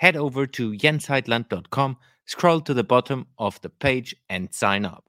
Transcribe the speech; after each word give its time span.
head 0.00 0.16
over 0.16 0.46
to 0.46 0.72
jensheitland.com, 0.72 1.98
scroll 2.24 2.62
to 2.62 2.72
the 2.72 2.82
bottom 2.82 3.26
of 3.38 3.60
the 3.60 3.68
page, 3.68 4.16
and 4.30 4.52
sign 4.54 4.86
up. 4.86 5.04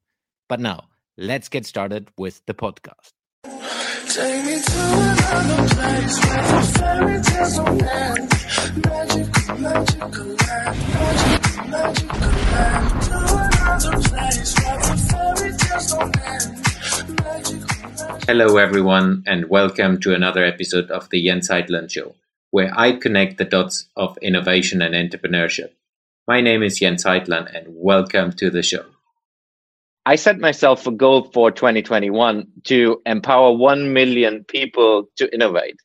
But 0.50 0.60
now, 0.60 0.90
let's 1.18 1.48
get 1.48 1.66
started 1.66 2.10
with 2.18 2.46
the 2.46 2.54
podcast. 2.54 3.14
Take 4.14 4.44
me 4.44 4.62
to 4.62 4.74
another 5.32 5.76
place 5.76 6.26
where 6.26 6.62
fairy 6.76 7.22
tales 7.24 7.56
don't 7.56 7.82
end. 7.84 8.30
Magical, 8.84 9.56
magical 9.60 10.26
land, 10.26 10.76
magical, 11.70 11.70
magical 11.70 12.36
land. 12.52 13.02
To 13.02 13.16
another 13.48 13.96
place 14.10 14.56
where 14.60 14.98
fairy 15.08 15.52
tales 15.58 15.88
don't 15.94 16.18
end. 16.28 16.68
Hello, 18.28 18.58
everyone, 18.58 19.24
and 19.26 19.50
welcome 19.50 20.02
to 20.02 20.14
another 20.14 20.44
episode 20.44 20.92
of 20.92 21.10
the 21.12 21.26
Jens 21.26 21.48
Heitland 21.48 21.92
Show 21.92 22.14
where 22.52 22.72
I 22.78 22.92
connect 22.92 23.38
the 23.38 23.46
dots 23.46 23.88
of 23.96 24.18
innovation 24.22 24.82
and 24.82 24.94
entrepreneurship. 24.94 25.72
My 26.28 26.42
name 26.42 26.64
is 26.64 26.80
Jens 26.80 27.06
Heitland 27.06 27.56
and 27.56 27.66
welcome 27.70 28.34
to 28.34 28.50
the 28.50 28.62
show. 28.62 28.84
I 30.06 30.16
set 30.18 30.38
myself 30.38 30.86
a 30.86 30.92
goal 30.92 31.30
for 31.34 31.50
2021 31.52 32.48
to 32.66 33.02
empower 33.06 33.56
1 33.56 33.94
million 33.94 34.44
people 34.44 35.10
to 35.16 35.34
innovate. 35.34 35.78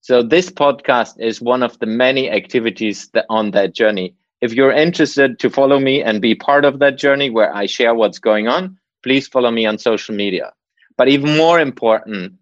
So 0.00 0.22
this 0.22 0.48
podcast 0.48 1.20
is 1.20 1.40
one 1.40 1.64
of 1.64 1.78
the 1.80 1.86
many 1.86 2.30
activities 2.30 3.08
that 3.14 3.26
on 3.28 3.50
that 3.52 3.74
journey. 3.74 4.14
If 4.40 4.52
you're 4.52 4.72
interested 4.72 5.40
to 5.40 5.50
follow 5.50 5.80
me 5.80 6.02
and 6.02 6.22
be 6.22 6.36
part 6.36 6.64
of 6.64 6.78
that 6.78 6.98
journey 6.98 7.30
where 7.30 7.52
I 7.52 7.66
share 7.66 7.94
what's 7.96 8.20
going 8.20 8.46
on, 8.46 8.78
please 9.02 9.26
follow 9.26 9.50
me 9.50 9.66
on 9.66 9.78
social 9.78 10.14
media. 10.14 10.52
But 10.96 11.08
even 11.08 11.36
more 11.36 11.58
important, 11.58 12.34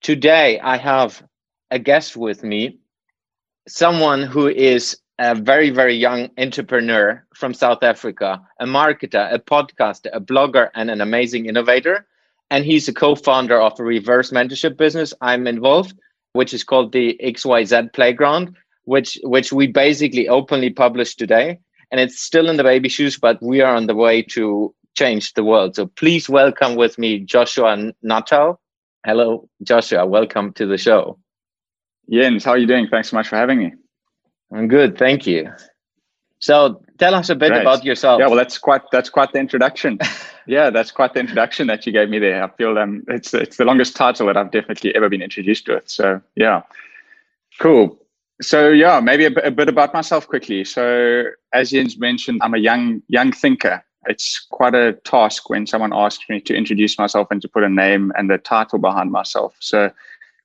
today 0.00 0.58
I 0.58 0.76
have 0.76 1.22
a 1.70 1.78
guest 1.78 2.16
with 2.16 2.42
me 2.42 2.78
someone 3.68 4.22
who 4.22 4.48
is 4.48 4.96
a 5.18 5.34
very, 5.34 5.70
very 5.70 5.94
young 5.94 6.30
entrepreneur 6.38 7.24
from 7.34 7.54
South 7.54 7.82
Africa, 7.82 8.40
a 8.58 8.66
marketer, 8.66 9.32
a 9.32 9.38
podcaster, 9.38 10.10
a 10.12 10.20
blogger, 10.20 10.70
and 10.74 10.90
an 10.90 11.00
amazing 11.00 11.46
innovator. 11.46 12.06
And 12.50 12.64
he's 12.64 12.88
a 12.88 12.92
co 12.92 13.14
founder 13.14 13.60
of 13.60 13.78
a 13.78 13.84
reverse 13.84 14.30
mentorship 14.30 14.76
business 14.76 15.14
I'm 15.20 15.46
involved, 15.46 15.94
which 16.32 16.52
is 16.52 16.64
called 16.64 16.92
the 16.92 17.18
XYZ 17.22 17.92
Playground, 17.92 18.56
which, 18.84 19.18
which 19.22 19.52
we 19.52 19.66
basically 19.68 20.28
openly 20.28 20.70
published 20.70 21.18
today. 21.18 21.58
And 21.90 22.00
it's 22.00 22.20
still 22.20 22.48
in 22.48 22.56
the 22.56 22.62
baby 22.62 22.88
shoes, 22.88 23.18
but 23.18 23.42
we 23.42 23.60
are 23.60 23.74
on 23.74 23.86
the 23.86 23.94
way 23.94 24.22
to 24.22 24.74
change 24.96 25.34
the 25.34 25.44
world. 25.44 25.76
So 25.76 25.86
please 25.86 26.28
welcome 26.28 26.74
with 26.74 26.98
me 26.98 27.20
Joshua 27.20 27.92
Nuttall. 28.02 28.60
Hello, 29.04 29.48
Joshua. 29.62 30.06
Welcome 30.06 30.52
to 30.54 30.66
the 30.66 30.78
show. 30.78 31.18
Jens, 32.10 32.44
how 32.44 32.52
are 32.52 32.58
you 32.58 32.66
doing? 32.66 32.88
Thanks 32.88 33.10
so 33.10 33.16
much 33.16 33.28
for 33.28 33.36
having 33.36 33.58
me. 33.58 33.72
I'm 34.52 34.68
good, 34.68 34.98
thank 34.98 35.26
you. 35.26 35.50
So 36.42 36.82
tell 36.98 37.14
us 37.14 37.30
a 37.30 37.36
bit 37.36 37.50
Great. 37.50 37.60
about 37.60 37.84
yourself. 37.84 38.18
Yeah, 38.18 38.26
well, 38.26 38.36
that's 38.36 38.58
quite 38.58 38.82
that's 38.90 39.08
quite 39.08 39.32
the 39.32 39.38
introduction. 39.38 39.98
yeah, 40.46 40.70
that's 40.70 40.90
quite 40.90 41.14
the 41.14 41.20
introduction 41.20 41.68
that 41.68 41.86
you 41.86 41.92
gave 41.92 42.10
me 42.10 42.18
there. 42.18 42.42
I 42.42 42.48
feel 42.48 42.76
um, 42.78 43.04
it's 43.08 43.32
it's 43.32 43.56
the 43.56 43.64
longest 43.64 43.94
title 43.94 44.26
that 44.26 44.36
I've 44.36 44.50
definitely 44.50 44.94
ever 44.94 45.08
been 45.08 45.22
introduced 45.22 45.66
to. 45.66 45.80
So 45.86 46.20
yeah, 46.34 46.62
cool. 47.60 47.98
So 48.40 48.70
yeah, 48.70 48.98
maybe 48.98 49.26
a, 49.26 49.30
b- 49.30 49.40
a 49.44 49.52
bit 49.52 49.68
about 49.68 49.94
myself 49.94 50.26
quickly. 50.26 50.64
So 50.64 51.26
as 51.52 51.70
Jens 51.70 51.96
mentioned, 51.96 52.40
I'm 52.42 52.54
a 52.54 52.58
young 52.58 53.02
young 53.06 53.30
thinker. 53.30 53.84
It's 54.06 54.44
quite 54.50 54.74
a 54.74 54.94
task 55.04 55.48
when 55.48 55.64
someone 55.68 55.92
asks 55.92 56.28
me 56.28 56.40
to 56.40 56.56
introduce 56.56 56.98
myself 56.98 57.28
and 57.30 57.40
to 57.40 57.48
put 57.48 57.62
a 57.62 57.68
name 57.68 58.12
and 58.16 58.28
the 58.28 58.38
title 58.38 58.80
behind 58.80 59.12
myself. 59.12 59.54
So 59.60 59.92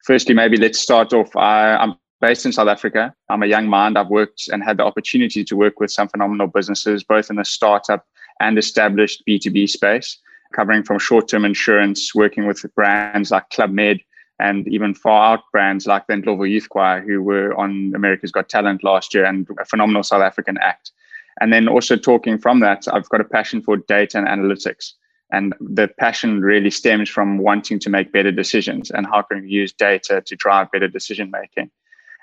firstly, 0.07 0.33
maybe 0.33 0.55
let's 0.55 0.79
start 0.79 1.11
off. 1.11 1.35
I, 1.35 1.75
I'm 1.75 1.95
based 2.21 2.45
in 2.45 2.53
South 2.53 2.69
Africa. 2.69 3.13
I'm 3.29 3.43
a 3.43 3.45
young 3.45 3.67
mind. 3.67 3.97
I've 3.97 4.07
worked 4.07 4.47
and 4.47 4.63
had 4.63 4.77
the 4.77 4.85
opportunity 4.85 5.43
to 5.43 5.55
work 5.55 5.81
with 5.81 5.91
some 5.91 6.07
phenomenal 6.07 6.47
businesses, 6.47 7.03
both 7.03 7.29
in 7.29 7.35
the 7.35 7.43
startup 7.43 8.05
and 8.39 8.57
established 8.57 9.21
B2B 9.27 9.69
space, 9.69 10.17
covering 10.55 10.83
from 10.83 10.97
short 10.97 11.27
term 11.27 11.43
insurance, 11.43 12.15
working 12.15 12.47
with 12.47 12.65
brands 12.73 13.31
like 13.31 13.49
Club 13.49 13.71
Med, 13.71 13.99
and 14.39 14.65
even 14.69 14.95
far 14.95 15.33
out 15.33 15.43
brands 15.51 15.85
like 15.85 16.07
the 16.07 16.13
Ndlovu 16.13 16.49
Youth 16.49 16.69
Choir, 16.69 17.01
who 17.01 17.21
were 17.21 17.53
on 17.55 17.91
America's 17.93 18.31
Got 18.31 18.47
Talent 18.47 18.85
last 18.85 19.13
year 19.13 19.25
and 19.25 19.45
a 19.59 19.65
phenomenal 19.65 20.03
South 20.03 20.21
African 20.21 20.57
act. 20.59 20.91
And 21.41 21.51
then 21.51 21.67
also 21.67 21.97
talking 21.97 22.37
from 22.37 22.61
that, 22.61 22.85
I've 22.91 23.09
got 23.09 23.21
a 23.21 23.25
passion 23.25 23.61
for 23.61 23.75
data 23.75 24.17
and 24.17 24.27
analytics. 24.27 24.93
And 25.31 25.53
the 25.59 25.89
passion 25.99 26.41
really 26.41 26.71
stems 26.71 27.09
from 27.09 27.37
wanting 27.37 27.79
to 27.79 27.89
make 27.89 28.13
better 28.13 28.31
decisions 28.31 28.91
and 28.91 29.05
how 29.05 29.21
can 29.23 29.41
we 29.41 29.49
use 29.49 29.73
data 29.73 30.21
to 30.25 30.35
drive 30.35 30.71
better 30.71 30.87
decision 30.87 31.31
making. 31.31 31.69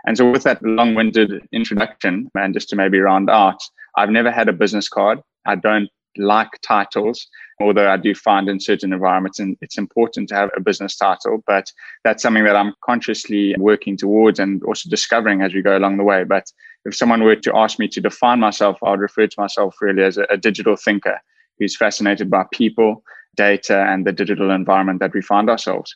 And 0.07 0.17
so, 0.17 0.31
with 0.31 0.43
that 0.45 0.63
long 0.63 0.95
winded 0.95 1.47
introduction, 1.53 2.31
and 2.35 2.55
just 2.55 2.69
to 2.71 2.77
maybe 2.77 2.99
round 2.99 3.31
out, 3.31 3.63
I've 3.97 4.11
never 4.11 4.31
had 4.31 4.49
a 4.49 4.53
business 4.53 4.89
card. 4.89 5.21
I 5.47 5.55
don't 5.55 5.89
like 6.17 6.49
titles, 6.63 7.27
although 7.61 7.91
I 7.91 7.97
do 7.97 8.15
find 8.15 8.49
in 8.49 8.61
certain 8.61 8.93
environments 8.93 9.41
and 9.41 9.57
it's 9.61 9.79
important 9.79 10.29
to 10.29 10.35
have 10.35 10.51
a 10.57 10.61
business 10.61 10.97
title. 10.97 11.43
But 11.47 11.71
that's 12.05 12.23
something 12.23 12.45
that 12.45 12.57
I'm 12.57 12.75
consciously 12.85 13.55
working 13.59 13.97
towards 13.97 14.39
and 14.39 14.63
also 14.65 14.89
discovering 14.89 15.43
as 15.43 15.55
we 15.55 15.63
go 15.63 15.77
along 15.77 15.97
the 15.97 16.05
way. 16.05 16.25
But 16.25 16.51
if 16.85 16.95
someone 16.95 17.23
were 17.23 17.37
to 17.37 17.57
ask 17.57 17.79
me 17.79 17.89
to 17.89 18.01
define 18.01 18.41
myself, 18.41 18.79
I 18.83 18.91
would 18.91 19.01
refer 19.01 19.27
to 19.27 19.41
myself 19.41 19.77
really 19.81 20.03
as 20.03 20.19
a, 20.19 20.25
a 20.31 20.37
digital 20.37 20.77
thinker 20.77 21.19
who's 21.59 21.77
fascinated 21.77 22.31
by 22.31 22.45
people, 22.53 23.03
data, 23.37 23.85
and 23.89 24.07
the 24.07 24.13
digital 24.13 24.51
environment 24.51 25.01
that 25.01 25.15
we 25.15 25.23
find 25.23 25.51
ourselves. 25.51 25.95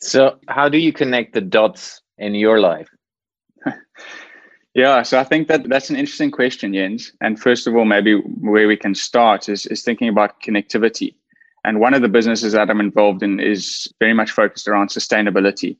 So, 0.00 0.38
how 0.48 0.68
do 0.68 0.78
you 0.78 0.92
connect 0.92 1.34
the 1.34 1.40
dots 1.40 2.00
in 2.18 2.34
your 2.34 2.60
life? 2.60 2.88
yeah, 4.74 5.02
so 5.02 5.18
I 5.18 5.24
think 5.24 5.48
that 5.48 5.68
that's 5.68 5.90
an 5.90 5.96
interesting 5.96 6.30
question, 6.30 6.72
Jens. 6.74 7.12
And 7.20 7.40
first 7.40 7.66
of 7.66 7.74
all, 7.74 7.84
maybe 7.84 8.14
where 8.14 8.68
we 8.68 8.76
can 8.76 8.94
start 8.94 9.48
is, 9.48 9.66
is 9.66 9.82
thinking 9.82 10.08
about 10.08 10.40
connectivity. 10.40 11.14
And 11.64 11.80
one 11.80 11.94
of 11.94 12.02
the 12.02 12.08
businesses 12.08 12.52
that 12.52 12.70
I'm 12.70 12.80
involved 12.80 13.22
in 13.22 13.40
is 13.40 13.92
very 13.98 14.14
much 14.14 14.30
focused 14.30 14.68
around 14.68 14.90
sustainability. 14.90 15.76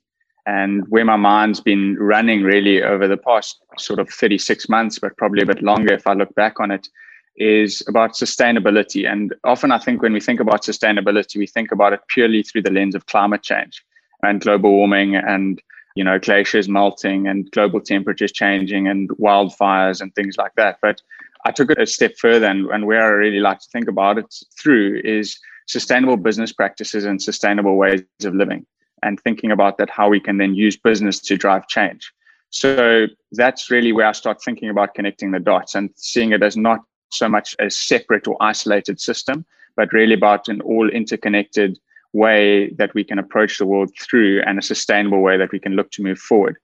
And 0.46 0.82
where 0.88 1.04
my 1.04 1.16
mind's 1.16 1.60
been 1.60 1.96
running 2.00 2.42
really 2.42 2.82
over 2.82 3.06
the 3.06 3.18
past 3.18 3.58
sort 3.78 4.00
of 4.00 4.08
36 4.08 4.68
months, 4.68 4.98
but 4.98 5.16
probably 5.16 5.42
a 5.42 5.46
bit 5.46 5.62
longer 5.62 5.92
if 5.92 6.06
I 6.06 6.14
look 6.14 6.34
back 6.34 6.58
on 6.58 6.70
it, 6.70 6.88
is 7.38 7.82
about 7.88 8.14
sustainability. 8.14 9.10
And 9.10 9.34
often 9.44 9.72
I 9.72 9.78
think 9.78 10.02
when 10.02 10.12
we 10.12 10.20
think 10.20 10.40
about 10.40 10.62
sustainability, 10.62 11.36
we 11.36 11.46
think 11.46 11.72
about 11.72 11.92
it 11.92 12.00
purely 12.08 12.42
through 12.42 12.62
the 12.62 12.70
lens 12.70 12.94
of 12.94 13.06
climate 13.06 13.42
change 13.42 13.84
and 14.22 14.40
global 14.40 14.70
warming 14.72 15.14
and 15.16 15.62
you 15.94 16.04
know 16.04 16.18
glaciers 16.18 16.68
melting 16.68 17.26
and 17.26 17.50
global 17.50 17.80
temperatures 17.80 18.32
changing 18.32 18.88
and 18.88 19.08
wildfires 19.10 20.00
and 20.00 20.14
things 20.14 20.36
like 20.36 20.54
that. 20.56 20.78
But 20.82 21.00
I 21.44 21.52
took 21.52 21.70
it 21.70 21.80
a 21.80 21.86
step 21.86 22.16
further 22.18 22.46
and, 22.46 22.66
and 22.70 22.86
where 22.86 23.02
I 23.02 23.08
really 23.08 23.40
like 23.40 23.60
to 23.60 23.68
think 23.72 23.88
about 23.88 24.18
it 24.18 24.34
through 24.60 25.00
is 25.04 25.38
sustainable 25.66 26.16
business 26.16 26.52
practices 26.52 27.04
and 27.04 27.22
sustainable 27.22 27.76
ways 27.76 28.02
of 28.24 28.34
living 28.34 28.66
and 29.02 29.20
thinking 29.20 29.52
about 29.52 29.78
that 29.78 29.90
how 29.90 30.08
we 30.08 30.18
can 30.18 30.38
then 30.38 30.54
use 30.54 30.76
business 30.76 31.20
to 31.20 31.36
drive 31.36 31.68
change. 31.68 32.12
So 32.50 33.06
that's 33.32 33.70
really 33.70 33.92
where 33.92 34.06
I 34.06 34.12
start 34.12 34.42
thinking 34.42 34.70
about 34.70 34.94
connecting 34.94 35.30
the 35.30 35.38
dots 35.38 35.74
and 35.74 35.90
seeing 35.96 36.32
it 36.32 36.42
as 36.42 36.56
not 36.56 36.80
so 37.10 37.28
much 37.28 37.54
a 37.58 37.70
separate 37.70 38.26
or 38.26 38.36
isolated 38.40 39.00
system, 39.00 39.44
but 39.76 39.92
really 39.92 40.14
about 40.14 40.48
an 40.48 40.60
all 40.62 40.88
interconnected 40.88 41.78
way 42.12 42.70
that 42.70 42.94
we 42.94 43.04
can 43.04 43.18
approach 43.18 43.58
the 43.58 43.66
world 43.66 43.90
through 43.98 44.42
and 44.42 44.58
a 44.58 44.62
sustainable 44.62 45.20
way 45.20 45.36
that 45.36 45.52
we 45.52 45.58
can 45.58 45.74
look 45.74 45.90
to 45.90 46.02
move 46.02 46.18
forward. 46.18 46.56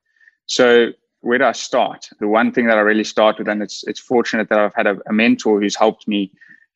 So 0.46 0.92
where 1.20 1.38
do 1.38 1.44
I 1.44 1.52
start? 1.52 2.08
The 2.20 2.28
one 2.28 2.52
thing 2.52 2.66
that 2.66 2.78
I 2.78 2.80
really 2.80 3.04
start 3.04 3.38
with, 3.38 3.48
and 3.48 3.62
it's 3.62 3.84
it's 3.84 4.00
fortunate 4.00 4.48
that 4.48 4.58
I've 4.58 4.74
had 4.74 4.86
a, 4.86 4.98
a 5.06 5.12
mentor 5.12 5.60
who's 5.60 5.76
helped 5.76 6.06
me 6.06 6.30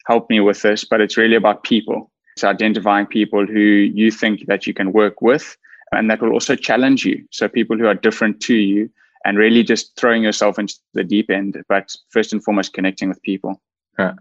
help 0.07 0.31
me 0.31 0.41
with 0.41 0.63
this, 0.63 0.85
but 0.85 1.01
it's 1.01 1.19
really 1.19 1.37
about 1.37 1.65
people. 1.65 2.11
It's 2.35 2.45
identifying 2.45 3.07
people 3.07 3.47
who 3.47 3.61
you 3.61 4.11
think 4.11 4.47
that 4.47 4.67
you 4.67 4.73
can 4.73 4.93
work 4.93 5.21
with 5.21 5.57
and 5.93 6.11
that 6.11 6.21
will 6.21 6.33
also 6.33 6.55
challenge 6.55 7.05
you. 7.05 7.25
So 7.31 7.49
people 7.49 7.77
who 7.77 7.87
are 7.87 7.95
different 7.95 8.41
to 8.43 8.55
you 8.55 8.91
and 9.25 9.39
really 9.39 9.63
just 9.63 9.97
throwing 9.97 10.23
yourself 10.23 10.59
into 10.59 10.75
the 10.95 11.05
deep 11.05 11.31
end, 11.31 11.63
but 11.69 11.95
first 12.11 12.33
and 12.33 12.43
foremost, 12.43 12.73
connecting 12.73 13.09
with 13.09 13.23
people. 13.23 13.61
Yeah. 13.99 14.15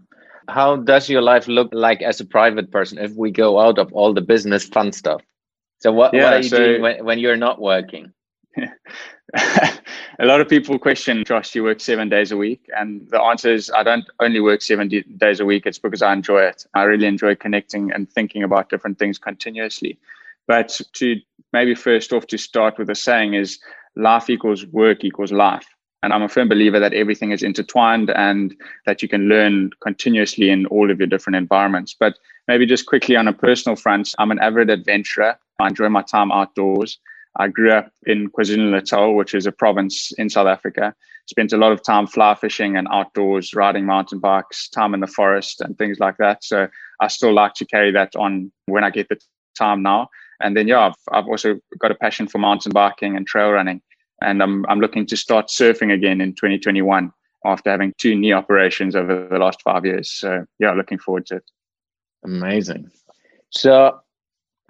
How 0.48 0.76
does 0.76 1.08
your 1.08 1.22
life 1.22 1.46
look 1.46 1.68
like 1.72 2.02
as 2.02 2.20
a 2.20 2.24
private 2.24 2.70
person 2.70 2.98
if 2.98 3.12
we 3.12 3.30
go 3.30 3.60
out 3.60 3.78
of 3.78 3.92
all 3.92 4.14
the 4.14 4.22
business 4.22 4.64
fun 4.64 4.92
stuff? 4.92 5.22
So 5.80 5.92
what, 5.92 6.14
yeah, 6.14 6.24
what 6.24 6.32
are 6.32 6.38
you 6.38 6.48
so, 6.48 6.56
doing 6.56 6.82
when, 6.82 7.04
when 7.04 7.18
you're 7.18 7.36
not 7.36 7.60
working? 7.60 8.12
a 10.18 10.24
lot 10.24 10.40
of 10.40 10.48
people 10.48 10.78
question, 10.78 11.22
Josh, 11.24 11.54
you 11.54 11.62
work 11.62 11.80
seven 11.80 12.08
days 12.08 12.32
a 12.32 12.36
week. 12.36 12.68
And 12.76 13.08
the 13.10 13.20
answer 13.20 13.52
is 13.52 13.70
I 13.70 13.82
don't 13.82 14.04
only 14.20 14.40
work 14.40 14.62
seven 14.62 14.88
d- 14.88 15.04
days 15.16 15.40
a 15.40 15.44
week. 15.44 15.66
It's 15.66 15.78
because 15.78 16.02
I 16.02 16.12
enjoy 16.12 16.42
it. 16.42 16.66
I 16.74 16.82
really 16.84 17.06
enjoy 17.06 17.34
connecting 17.34 17.92
and 17.92 18.10
thinking 18.10 18.42
about 18.42 18.70
different 18.70 18.98
things 18.98 19.18
continuously. 19.18 19.98
But 20.46 20.80
to 20.94 21.16
maybe 21.52 21.74
first 21.74 22.12
off 22.12 22.26
to 22.28 22.38
start 22.38 22.78
with 22.78 22.90
a 22.90 22.94
saying 22.94 23.34
is 23.34 23.58
life 23.98 24.30
equals 24.30 24.64
work 24.66 25.04
equals 25.04 25.32
life. 25.32 25.66
And 26.02 26.12
I'm 26.12 26.22
a 26.22 26.28
firm 26.28 26.48
believer 26.48 26.78
that 26.78 26.94
everything 26.94 27.32
is 27.32 27.42
intertwined 27.42 28.10
and 28.10 28.54
that 28.86 29.02
you 29.02 29.08
can 29.08 29.28
learn 29.28 29.70
continuously 29.82 30.48
in 30.48 30.64
all 30.66 30.90
of 30.90 30.98
your 30.98 31.08
different 31.08 31.36
environments. 31.36 31.94
But 31.98 32.14
maybe 32.46 32.66
just 32.66 32.86
quickly 32.86 33.16
on 33.16 33.26
a 33.26 33.32
personal 33.32 33.74
front, 33.74 34.14
I'm 34.18 34.30
an 34.30 34.38
avid 34.38 34.70
adventurer. 34.70 35.36
I 35.58 35.66
enjoy 35.66 35.88
my 35.88 36.02
time 36.02 36.30
outdoors. 36.30 36.98
I 37.36 37.48
grew 37.48 37.72
up 37.72 37.90
in 38.06 38.30
KwaZulu 38.30 38.70
Natal, 38.70 39.14
which 39.14 39.34
is 39.34 39.46
a 39.46 39.52
province 39.52 40.12
in 40.12 40.30
South 40.30 40.46
Africa. 40.46 40.94
Spent 41.26 41.52
a 41.52 41.56
lot 41.56 41.72
of 41.72 41.82
time 41.82 42.06
fly 42.06 42.34
fishing 42.36 42.76
and 42.76 42.88
outdoors, 42.90 43.52
riding 43.54 43.84
mountain 43.84 44.18
bikes, 44.20 44.68
time 44.68 44.94
in 44.94 45.00
the 45.00 45.06
forest, 45.06 45.60
and 45.60 45.76
things 45.76 45.98
like 45.98 46.16
that. 46.18 46.42
So 46.44 46.68
I 47.00 47.08
still 47.08 47.34
like 47.34 47.54
to 47.54 47.66
carry 47.66 47.90
that 47.92 48.14
on 48.16 48.52
when 48.66 48.84
I 48.84 48.90
get 48.90 49.08
the 49.08 49.18
time 49.56 49.82
now. 49.82 50.08
And 50.40 50.56
then, 50.56 50.68
yeah, 50.68 50.80
I've, 50.80 50.94
I've 51.12 51.28
also 51.28 51.58
got 51.78 51.90
a 51.90 51.96
passion 51.96 52.28
for 52.28 52.38
mountain 52.38 52.72
biking 52.72 53.16
and 53.16 53.26
trail 53.26 53.50
running. 53.50 53.82
And 54.20 54.42
I'm, 54.42 54.66
I'm 54.66 54.80
looking 54.80 55.06
to 55.06 55.16
start 55.16 55.48
surfing 55.48 55.92
again 55.92 56.20
in 56.20 56.34
2021 56.34 57.12
after 57.44 57.70
having 57.70 57.94
two 57.98 58.14
knee 58.14 58.32
operations 58.32 58.96
over 58.96 59.28
the 59.30 59.38
last 59.38 59.62
five 59.62 59.84
years. 59.84 60.10
So, 60.10 60.44
yeah, 60.58 60.72
looking 60.72 60.98
forward 60.98 61.26
to 61.26 61.36
it. 61.36 61.50
Amazing. 62.24 62.90
So, 63.50 64.00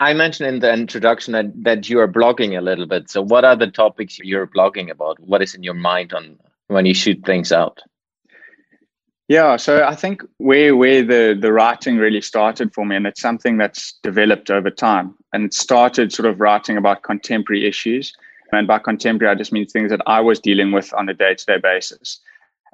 I 0.01 0.13
mentioned 0.13 0.49
in 0.49 0.61
the 0.61 0.73
introduction 0.73 1.33
that, 1.33 1.47
that 1.65 1.89
you 1.89 1.99
are 1.99 2.09
blogging 2.09 2.57
a 2.57 2.61
little 2.61 2.87
bit. 2.87 3.11
So, 3.11 3.23
what 3.23 3.45
are 3.45 3.57
the 3.57 3.67
topics 3.67 4.19
you're 4.19 4.47
blogging 4.47 4.91
about? 4.91 5.19
What 5.21 5.43
is 5.43 5.55
in 5.55 5.63
your 5.63 5.75
mind 5.75 6.13
on 6.13 6.39
when 6.69 6.87
you 6.87 6.95
shoot 6.95 7.25
things 7.25 7.51
out? 7.51 7.81
Yeah, 9.29 9.57
so 9.57 9.85
I 9.85 9.95
think 9.95 10.23
where 10.39 10.75
where 10.75 11.03
the 11.03 11.37
the 11.39 11.53
writing 11.53 11.99
really 11.99 12.23
started 12.23 12.73
for 12.73 12.87
me, 12.87 12.97
and 12.97 13.07
it's 13.07 13.21
something 13.21 13.59
that's 13.59 13.93
developed 14.03 14.51
over 14.51 14.71
time, 14.71 15.15
and 15.35 15.45
it 15.45 15.53
started 15.53 16.15
sort 16.15 16.27
of 16.27 16.41
writing 16.41 16.79
about 16.79 17.03
contemporary 17.03 17.67
issues, 17.67 18.17
and 18.53 18.67
by 18.67 18.79
contemporary, 18.79 19.33
I 19.33 19.37
just 19.37 19.53
mean 19.53 19.67
things 19.67 19.91
that 19.91 20.03
I 20.07 20.21
was 20.21 20.41
dealing 20.41 20.73
with 20.73 20.93
on 20.95 21.09
a 21.09 21.15
day 21.15 21.35
to 21.35 21.47
day 21.47 21.59
basis. 21.59 22.21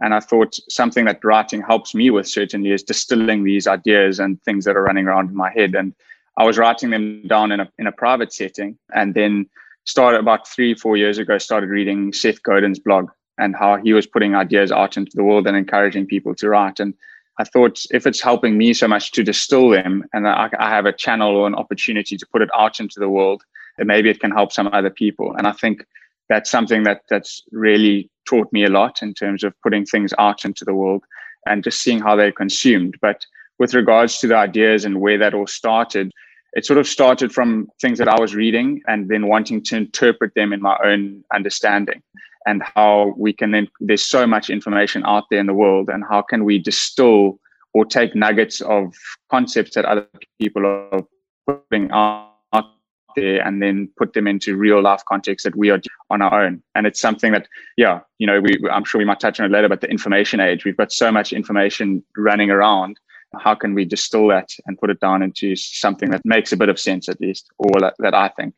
And 0.00 0.12
I 0.12 0.20
thought 0.20 0.58
something 0.68 1.04
that 1.04 1.24
writing 1.24 1.62
helps 1.62 1.94
me 1.94 2.10
with 2.10 2.28
certainly 2.28 2.72
is 2.72 2.82
distilling 2.82 3.44
these 3.44 3.66
ideas 3.66 4.18
and 4.18 4.42
things 4.42 4.64
that 4.64 4.76
are 4.76 4.82
running 4.82 5.06
around 5.06 5.30
in 5.30 5.36
my 5.36 5.50
head 5.52 5.74
and 5.74 5.94
I 6.36 6.44
was 6.44 6.58
writing 6.58 6.90
them 6.90 7.22
down 7.26 7.52
in 7.52 7.60
a 7.60 7.68
in 7.78 7.86
a 7.86 7.92
private 7.92 8.32
setting, 8.32 8.76
and 8.94 9.14
then 9.14 9.46
started 9.84 10.18
about 10.18 10.48
three 10.48 10.74
four 10.74 10.96
years 10.96 11.18
ago. 11.18 11.38
Started 11.38 11.70
reading 11.70 12.12
Seth 12.12 12.42
Godin's 12.42 12.78
blog 12.78 13.10
and 13.38 13.54
how 13.54 13.76
he 13.76 13.92
was 13.92 14.06
putting 14.06 14.34
ideas 14.34 14.70
out 14.70 14.96
into 14.96 15.12
the 15.14 15.24
world 15.24 15.46
and 15.46 15.56
encouraging 15.56 16.06
people 16.06 16.34
to 16.36 16.48
write. 16.48 16.78
And 16.78 16.94
I 17.38 17.44
thought 17.44 17.84
if 17.90 18.06
it's 18.06 18.20
helping 18.20 18.56
me 18.56 18.74
so 18.74 18.86
much 18.86 19.10
to 19.12 19.24
distill 19.24 19.70
them, 19.70 20.04
and 20.12 20.28
I, 20.28 20.50
I 20.58 20.70
have 20.70 20.86
a 20.86 20.92
channel 20.92 21.36
or 21.36 21.46
an 21.46 21.54
opportunity 21.54 22.16
to 22.16 22.26
put 22.30 22.42
it 22.42 22.50
out 22.56 22.78
into 22.78 23.00
the 23.00 23.08
world, 23.08 23.42
then 23.76 23.86
maybe 23.86 24.10
it 24.10 24.20
can 24.20 24.30
help 24.30 24.52
some 24.52 24.68
other 24.72 24.90
people. 24.90 25.34
And 25.36 25.46
I 25.46 25.52
think 25.52 25.84
that's 26.28 26.50
something 26.50 26.84
that 26.84 27.02
that's 27.10 27.42
really 27.52 28.10
taught 28.26 28.52
me 28.52 28.64
a 28.64 28.70
lot 28.70 29.02
in 29.02 29.14
terms 29.14 29.44
of 29.44 29.54
putting 29.62 29.84
things 29.84 30.14
out 30.18 30.44
into 30.44 30.64
the 30.64 30.74
world 30.74 31.04
and 31.46 31.62
just 31.62 31.82
seeing 31.82 32.00
how 32.00 32.16
they're 32.16 32.32
consumed. 32.32 32.96
But 33.02 33.26
with 33.58 33.74
regards 33.74 34.18
to 34.18 34.26
the 34.26 34.36
ideas 34.36 34.84
and 34.84 35.00
where 35.00 35.18
that 35.18 35.34
all 35.34 35.46
started, 35.46 36.10
it 36.54 36.64
sort 36.64 36.78
of 36.78 36.86
started 36.86 37.32
from 37.32 37.68
things 37.80 37.98
that 37.98 38.08
I 38.08 38.18
was 38.18 38.34
reading 38.34 38.80
and 38.86 39.08
then 39.08 39.26
wanting 39.26 39.62
to 39.64 39.76
interpret 39.76 40.34
them 40.34 40.52
in 40.52 40.62
my 40.62 40.78
own 40.84 41.24
understanding 41.34 42.02
and 42.46 42.62
how 42.74 43.14
we 43.16 43.32
can 43.32 43.50
then, 43.50 43.68
there's 43.80 44.02
so 44.02 44.26
much 44.26 44.50
information 44.50 45.02
out 45.04 45.24
there 45.30 45.40
in 45.40 45.46
the 45.46 45.54
world, 45.54 45.88
and 45.88 46.04
how 46.08 46.20
can 46.20 46.44
we 46.44 46.58
distill 46.58 47.40
or 47.72 47.86
take 47.86 48.14
nuggets 48.14 48.60
of 48.60 48.94
concepts 49.30 49.74
that 49.74 49.86
other 49.86 50.06
people 50.38 50.66
are 50.66 51.02
putting 51.46 51.90
out 51.90 52.33
there 53.14 53.46
and 53.46 53.62
then 53.62 53.88
put 53.96 54.12
them 54.12 54.26
into 54.26 54.56
real 54.56 54.82
life 54.82 55.02
context 55.08 55.44
that 55.44 55.56
we 55.56 55.70
are 55.70 55.81
on 56.11 56.22
our 56.22 56.44
own. 56.44 56.62
And 56.75 56.87
it's 56.87 57.00
something 57.00 57.32
that, 57.32 57.49
yeah, 57.76 58.00
you 58.19 58.26
know, 58.26 58.40
we, 58.40 58.58
I'm 58.70 58.84
sure 58.84 58.99
we 58.99 59.05
might 59.05 59.20
touch 59.20 59.40
on 59.40 59.46
it 59.46 59.52
later, 59.52 59.69
but 59.69 59.81
the 59.81 59.88
information 59.88 60.40
age, 60.40 60.64
we've 60.64 60.76
got 60.76 60.93
so 60.93 61.11
much 61.11 61.32
information 61.32 62.05
running 62.16 62.50
around. 62.50 62.99
How 63.40 63.55
can 63.55 63.75
we 63.75 63.84
distill 63.84 64.28
that 64.28 64.50
and 64.66 64.78
put 64.78 64.90
it 64.90 65.00
down 65.00 65.22
into 65.22 65.56
something 65.56 66.11
that 66.11 66.22
makes 66.25 66.52
a 66.52 66.56
bit 66.56 66.69
of 66.69 66.78
sense 66.78 67.08
at 67.08 67.20
least 67.20 67.50
or 67.58 67.81
that, 67.81 67.94
that 67.99 68.14
i 68.14 68.28
think? 68.28 68.55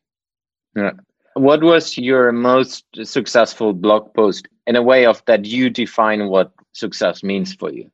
Yeah. 0.74 0.92
What 1.34 1.62
was 1.62 1.96
your 1.96 2.32
most 2.32 2.84
successful 3.02 3.72
blog 3.72 4.12
post 4.14 4.48
in 4.66 4.76
a 4.76 4.82
way 4.82 5.06
of 5.06 5.22
that 5.26 5.44
you 5.44 5.70
define 5.70 6.28
what 6.28 6.52
success 6.72 7.22
means 7.22 7.54
for 7.54 7.72
you 7.72 7.90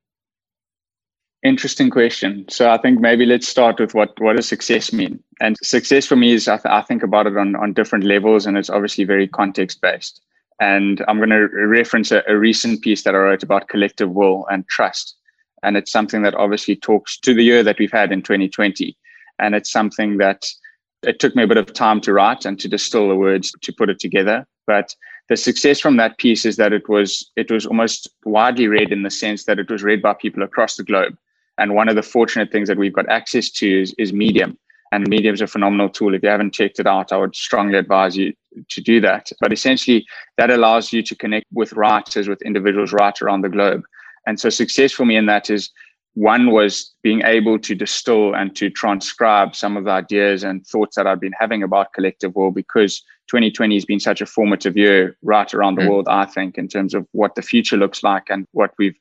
interesting 1.43 1.91
question 1.91 2.45
so 2.49 2.71
i 2.71 2.79
think 2.79 3.01
maybe 3.01 3.27
let's 3.27 3.49
start 3.49 3.81
with 3.81 3.95
what 3.95 4.13
what 4.21 4.37
does 4.37 4.47
success 4.47 4.93
mean 4.93 5.21
and 5.41 5.57
success 5.63 6.07
for 6.07 6.15
me 6.15 6.33
is 6.33 6.47
i, 6.47 6.57
th- 6.57 6.73
I 6.73 6.83
think 6.83 7.03
about 7.03 7.27
it 7.27 7.37
on, 7.37 7.57
on 7.57 7.73
different 7.73 8.05
levels 8.05 8.47
and 8.47 8.57
it's 8.57 8.71
obviously 8.71 9.05
very 9.05 9.27
context 9.27 9.81
based 9.81 10.21
and 10.61 11.05
i'm 11.09 11.19
going 11.19 11.31
to 11.31 11.49
reference 11.67 12.13
a, 12.13 12.23
a 12.29 12.39
recent 12.39 12.83
piece 12.83 13.03
that 13.03 13.17
i 13.17 13.19
wrote 13.19 13.43
about 13.43 13.69
collective 13.69 14.11
will 14.13 14.47
and 14.51 14.69
trust 14.69 15.17
and 15.63 15.77
it's 15.77 15.93
something 15.93 16.23
that 16.23 16.35
obviously 16.35 16.77
talks 16.77 17.19
to 17.19 17.35
the 17.35 17.45
year 17.45 17.63
that 17.63 17.79
we've 17.79 17.93
had 17.93 18.13
in 18.13 18.23
2020. 18.23 18.97
And 19.39 19.55
it's 19.55 19.71
something 19.71 20.19
that 20.19 20.47
it 21.03 21.21
took 21.21 21.35
me 21.37 21.45
a 21.45 21.49
bit 21.49 21.57
of 21.57 21.73
time 21.73 22.01
to 22.03 22.13
write 22.13 22.45
and 22.45 22.59
to 22.61 22.69
distill 22.69 23.09
the 23.09 23.17
words 23.17 23.53
to 23.63 23.73
put 23.73 23.91
it 23.91 23.99
together. 23.99 24.47
But 24.67 24.95
the 25.29 25.37
success 25.37 25.81
from 25.81 25.97
that 25.97 26.19
piece 26.19 26.45
is 26.45 26.57
that 26.57 26.73
it 26.73 26.89
was 26.89 27.31
it 27.37 27.51
was 27.51 27.67
almost 27.67 28.09
widely 28.25 28.69
read 28.69 28.93
in 28.93 29.03
the 29.03 29.11
sense 29.11 29.45
that 29.45 29.59
it 29.59 29.71
was 29.71 29.83
read 29.83 30.03
by 30.03 30.15
people 30.15 30.43
across 30.43 30.77
the 30.77 30.85
globe. 30.85 31.17
And 31.63 31.77
one 31.77 31.89
of 31.89 31.95
the 31.95 32.03
fortunate 32.03 32.51
things 32.51 32.67
that 32.67 32.77
we've 32.77 32.93
got 32.93 33.09
access 33.09 33.49
to 33.51 33.83
is, 33.83 33.95
is 33.97 34.13
Medium. 34.13 34.59
And 34.91 35.07
Medium 35.07 35.33
is 35.33 35.41
a 35.41 35.47
phenomenal 35.47 35.89
tool. 35.89 36.13
If 36.13 36.25
you 36.25 36.29
haven't 36.29 36.53
checked 36.53 36.81
it 36.81 36.89
out, 36.89 37.13
I 37.13 37.19
would 37.19 37.37
strongly 37.37 37.79
advise 37.79 38.17
you 38.17 38.35
to 38.69 38.81
do 38.81 39.01
that. 39.03 39.31
But 39.41 39.53
essentially, 39.53 40.05
that 40.39 40.51
allows 40.51 40.93
you 40.93 41.05
to 41.05 41.15
connect 41.15 41.47
with 41.53 41.73
writers, 41.75 42.29
with 42.29 42.43
individuals 42.43 42.93
right 42.93 43.23
around 43.23 43.43
the 43.43 43.49
globe. 43.49 43.85
And 44.27 44.41
so 44.41 44.51
success 44.51 44.91
for 44.91 45.07
me 45.07 45.15
in 45.15 45.27
that 45.27 45.51
is 45.51 45.71
one 46.15 46.51
was 46.51 46.93
being 47.05 47.23
able 47.25 47.61
to 47.61 47.77
distill 47.77 48.35
and 48.35 48.57
to 48.57 48.69
transcribe 48.69 49.55
some 49.55 49.77
of 49.77 49.85
the 49.85 49.93
ideas 49.93 50.43
and 50.43 50.67
thoughts 50.67 50.97
that 50.97 51.07
I've 51.07 51.21
been 51.21 51.39
having 51.39 51.63
about 51.63 51.93
collective 51.95 52.35
will 52.35 52.51
because 52.51 53.05
2020 53.29 53.77
has 53.77 53.85
been 53.85 54.01
such 54.01 54.21
a 54.21 54.27
formative 54.27 54.77
year 54.77 55.17
right 55.23 55.55
around 55.55 55.77
the 55.77 55.83
mm. 55.83 55.91
world, 55.91 56.09
I 56.11 56.27
think, 56.27 56.59
in 56.59 56.67
terms 56.67 56.93
of 56.93 57.07
what 57.13 57.37
the 57.37 57.41
future 57.41 57.77
looks 57.77 58.03
like 58.03 58.25
and 58.31 58.49
what 58.51 58.73
we've 58.79 58.97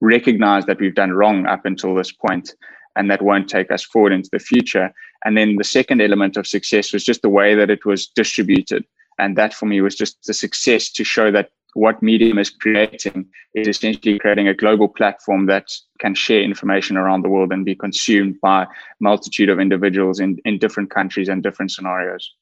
recognized 0.00 0.66
that 0.66 0.80
we've 0.80 0.94
done 0.94 1.12
wrong 1.12 1.46
up 1.46 1.64
until 1.64 1.94
this 1.94 2.12
point 2.12 2.54
and 2.96 3.10
that 3.10 3.22
won't 3.22 3.48
take 3.48 3.70
us 3.70 3.84
forward 3.84 4.12
into 4.12 4.30
the 4.32 4.38
future. 4.38 4.92
And 5.24 5.36
then 5.36 5.56
the 5.56 5.64
second 5.64 6.00
element 6.00 6.36
of 6.36 6.46
success 6.46 6.92
was 6.92 7.04
just 7.04 7.22
the 7.22 7.28
way 7.28 7.54
that 7.54 7.70
it 7.70 7.84
was 7.84 8.06
distributed. 8.06 8.84
And 9.18 9.36
that 9.36 9.54
for 9.54 9.66
me 9.66 9.80
was 9.80 9.94
just 9.94 10.26
the 10.26 10.34
success 10.34 10.90
to 10.92 11.04
show 11.04 11.30
that 11.30 11.50
what 11.74 12.02
Medium 12.02 12.38
is 12.38 12.50
creating 12.50 13.26
is 13.54 13.68
essentially 13.68 14.18
creating 14.18 14.48
a 14.48 14.54
global 14.54 14.88
platform 14.88 15.46
that 15.46 15.68
can 16.00 16.14
share 16.14 16.42
information 16.42 16.96
around 16.96 17.22
the 17.22 17.28
world 17.28 17.52
and 17.52 17.64
be 17.64 17.74
consumed 17.74 18.40
by 18.40 18.66
multitude 18.98 19.48
of 19.48 19.60
individuals 19.60 20.18
in, 20.18 20.38
in 20.44 20.58
different 20.58 20.90
countries 20.90 21.28
and 21.28 21.42
different 21.42 21.70
scenarios. 21.70 22.32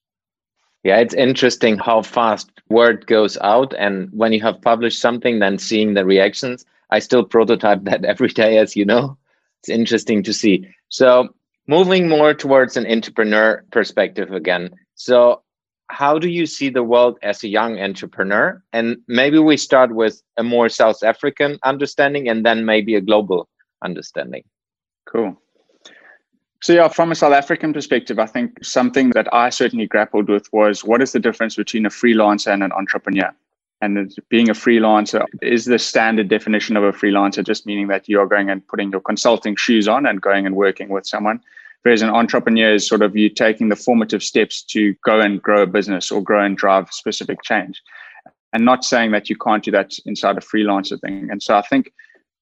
Yeah, 0.84 0.98
it's 0.98 1.14
interesting 1.14 1.76
how 1.76 2.02
fast 2.02 2.50
word 2.70 3.06
goes 3.06 3.36
out. 3.38 3.74
And 3.74 4.08
when 4.12 4.32
you 4.32 4.40
have 4.42 4.62
published 4.62 5.00
something, 5.00 5.40
then 5.40 5.58
seeing 5.58 5.94
the 5.94 6.04
reactions, 6.04 6.64
I 6.90 6.98
still 6.98 7.24
prototype 7.24 7.84
that 7.84 8.04
every 8.12 8.28
day, 8.28 8.58
as 8.58 8.76
you 8.76 8.84
know. 8.84 9.16
It's 9.60 9.68
interesting 9.68 10.22
to 10.22 10.32
see. 10.32 10.66
So, 10.88 11.28
moving 11.66 12.08
more 12.08 12.32
towards 12.32 12.76
an 12.76 12.86
entrepreneur 12.86 13.64
perspective 13.72 14.32
again. 14.32 14.70
So, 14.94 15.42
how 15.90 16.18
do 16.18 16.28
you 16.28 16.46
see 16.46 16.68
the 16.68 16.82
world 16.82 17.18
as 17.22 17.42
a 17.42 17.48
young 17.48 17.80
entrepreneur? 17.80 18.62
And 18.72 18.98
maybe 19.08 19.38
we 19.38 19.56
start 19.56 19.94
with 19.94 20.22
a 20.36 20.44
more 20.44 20.68
South 20.68 21.02
African 21.02 21.58
understanding 21.64 22.28
and 22.28 22.44
then 22.44 22.64
maybe 22.64 22.94
a 22.94 23.00
global 23.00 23.48
understanding. 23.82 24.44
Cool. 25.06 25.40
So, 26.60 26.72
yeah, 26.72 26.88
from 26.88 27.12
a 27.12 27.14
South 27.14 27.32
African 27.32 27.72
perspective, 27.72 28.18
I 28.18 28.26
think 28.26 28.62
something 28.64 29.10
that 29.10 29.32
I 29.32 29.50
certainly 29.50 29.86
grappled 29.86 30.28
with 30.28 30.48
was 30.52 30.84
what 30.84 31.00
is 31.00 31.12
the 31.12 31.20
difference 31.20 31.56
between 31.56 31.86
a 31.86 31.90
freelancer 31.90 32.52
and 32.52 32.62
an 32.62 32.72
entrepreneur? 32.72 33.32
And 33.80 34.12
being 34.28 34.50
a 34.50 34.54
freelancer 34.54 35.24
is 35.40 35.66
the 35.66 35.78
standard 35.78 36.28
definition 36.28 36.76
of 36.76 36.82
a 36.82 36.92
freelancer, 36.92 37.46
just 37.46 37.64
meaning 37.64 37.86
that 37.88 38.08
you 38.08 38.20
are 38.20 38.26
going 38.26 38.50
and 38.50 38.66
putting 38.66 38.90
your 38.90 39.00
consulting 39.00 39.54
shoes 39.54 39.86
on 39.86 40.04
and 40.04 40.20
going 40.20 40.46
and 40.46 40.56
working 40.56 40.88
with 40.88 41.06
someone. 41.06 41.40
Whereas 41.82 42.02
an 42.02 42.10
entrepreneur 42.10 42.74
is 42.74 42.86
sort 42.86 43.02
of 43.02 43.16
you 43.16 43.28
taking 43.28 43.68
the 43.68 43.76
formative 43.76 44.22
steps 44.22 44.62
to 44.64 44.94
go 45.04 45.20
and 45.20 45.40
grow 45.40 45.62
a 45.62 45.66
business 45.66 46.10
or 46.10 46.20
grow 46.20 46.44
and 46.44 46.56
drive 46.56 46.92
specific 46.92 47.42
change. 47.44 47.80
And 48.52 48.64
not 48.64 48.84
saying 48.84 49.12
that 49.12 49.30
you 49.30 49.36
can't 49.36 49.62
do 49.62 49.70
that 49.70 49.92
inside 50.06 50.36
a 50.36 50.40
freelancer 50.40 51.00
thing. 51.00 51.28
And 51.30 51.40
so 51.40 51.56
I 51.56 51.62
think, 51.62 51.92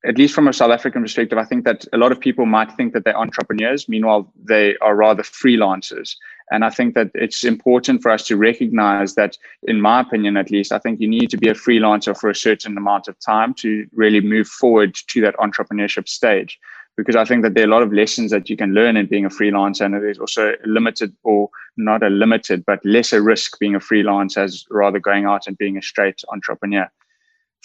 at 0.07 0.17
least 0.17 0.35
from 0.35 0.49
a 0.49 0.53
South 0.53 0.71
African 0.71 1.03
perspective, 1.03 1.37
I 1.37 1.45
think 1.45 1.65
that 1.65 1.85
a 1.93 1.99
lot 1.99 2.13
of 2.13 2.21
people 2.21 2.47
might 2.47 2.73
think 2.73 2.95
that 2.95 3.05
they're 3.05 3.19
entrepreneurs. 3.19 3.89
Meanwhile, 3.89 4.33
they 4.43 4.77
are 4.79 4.97
rather 4.97 5.23
freelancers. 5.23 6.17
And 6.51 6.65
I 6.65 6.71
think 6.71 6.95
that 6.95 7.11
it's 7.15 7.45
important 7.45 8.03
for 8.03 8.11
us 8.11 8.25
to 8.27 8.37
recognize 8.37 9.15
that, 9.15 9.37
in 9.65 9.81
my 9.81 10.01
opinion 10.01 10.37
at 10.37 10.51
least, 10.51 10.73
I 10.73 10.79
think 10.79 11.01
you 11.01 11.09
need 11.09 11.31
to 11.31 11.37
be 11.37 11.49
a 11.49 11.55
freelancer 11.55 12.17
for 12.17 12.31
a 12.31 12.35
certain 12.35 12.77
amount 12.77 13.09
of 13.09 13.19
time 13.19 13.53
to 13.55 13.87
really 13.93 14.21
move 14.21 14.47
forward 14.47 14.97
to 15.09 15.21
that 15.23 15.37
entrepreneurship 15.37 16.09
stage. 16.09 16.59
Because 16.97 17.17
I 17.17 17.25
think 17.25 17.43
that 17.43 17.55
there 17.55 17.65
are 17.65 17.69
a 17.69 17.71
lot 17.71 17.83
of 17.83 17.93
lessons 17.93 18.31
that 18.31 18.49
you 18.49 18.57
can 18.57 18.73
learn 18.73 18.97
in 18.97 19.07
being 19.07 19.27
a 19.27 19.29
freelancer, 19.29 19.85
and 19.85 19.95
there's 19.95 20.19
also 20.19 20.55
limited 20.65 21.15
or 21.25 21.51
not 21.77 22.03
a 22.03 22.09
limited, 22.09 22.65
but 22.65 22.85
lesser 22.85 23.23
risk 23.23 23.59
being 23.59 23.75
a 23.75 23.81
freelancer 23.81 24.39
as 24.39 24.65
rather 24.71 24.99
going 24.99 25.27
out 25.27 25.47
and 25.47 25.59
being 25.59 25.77
a 25.77 25.83
straight 25.83 26.23
entrepreneur 26.33 26.91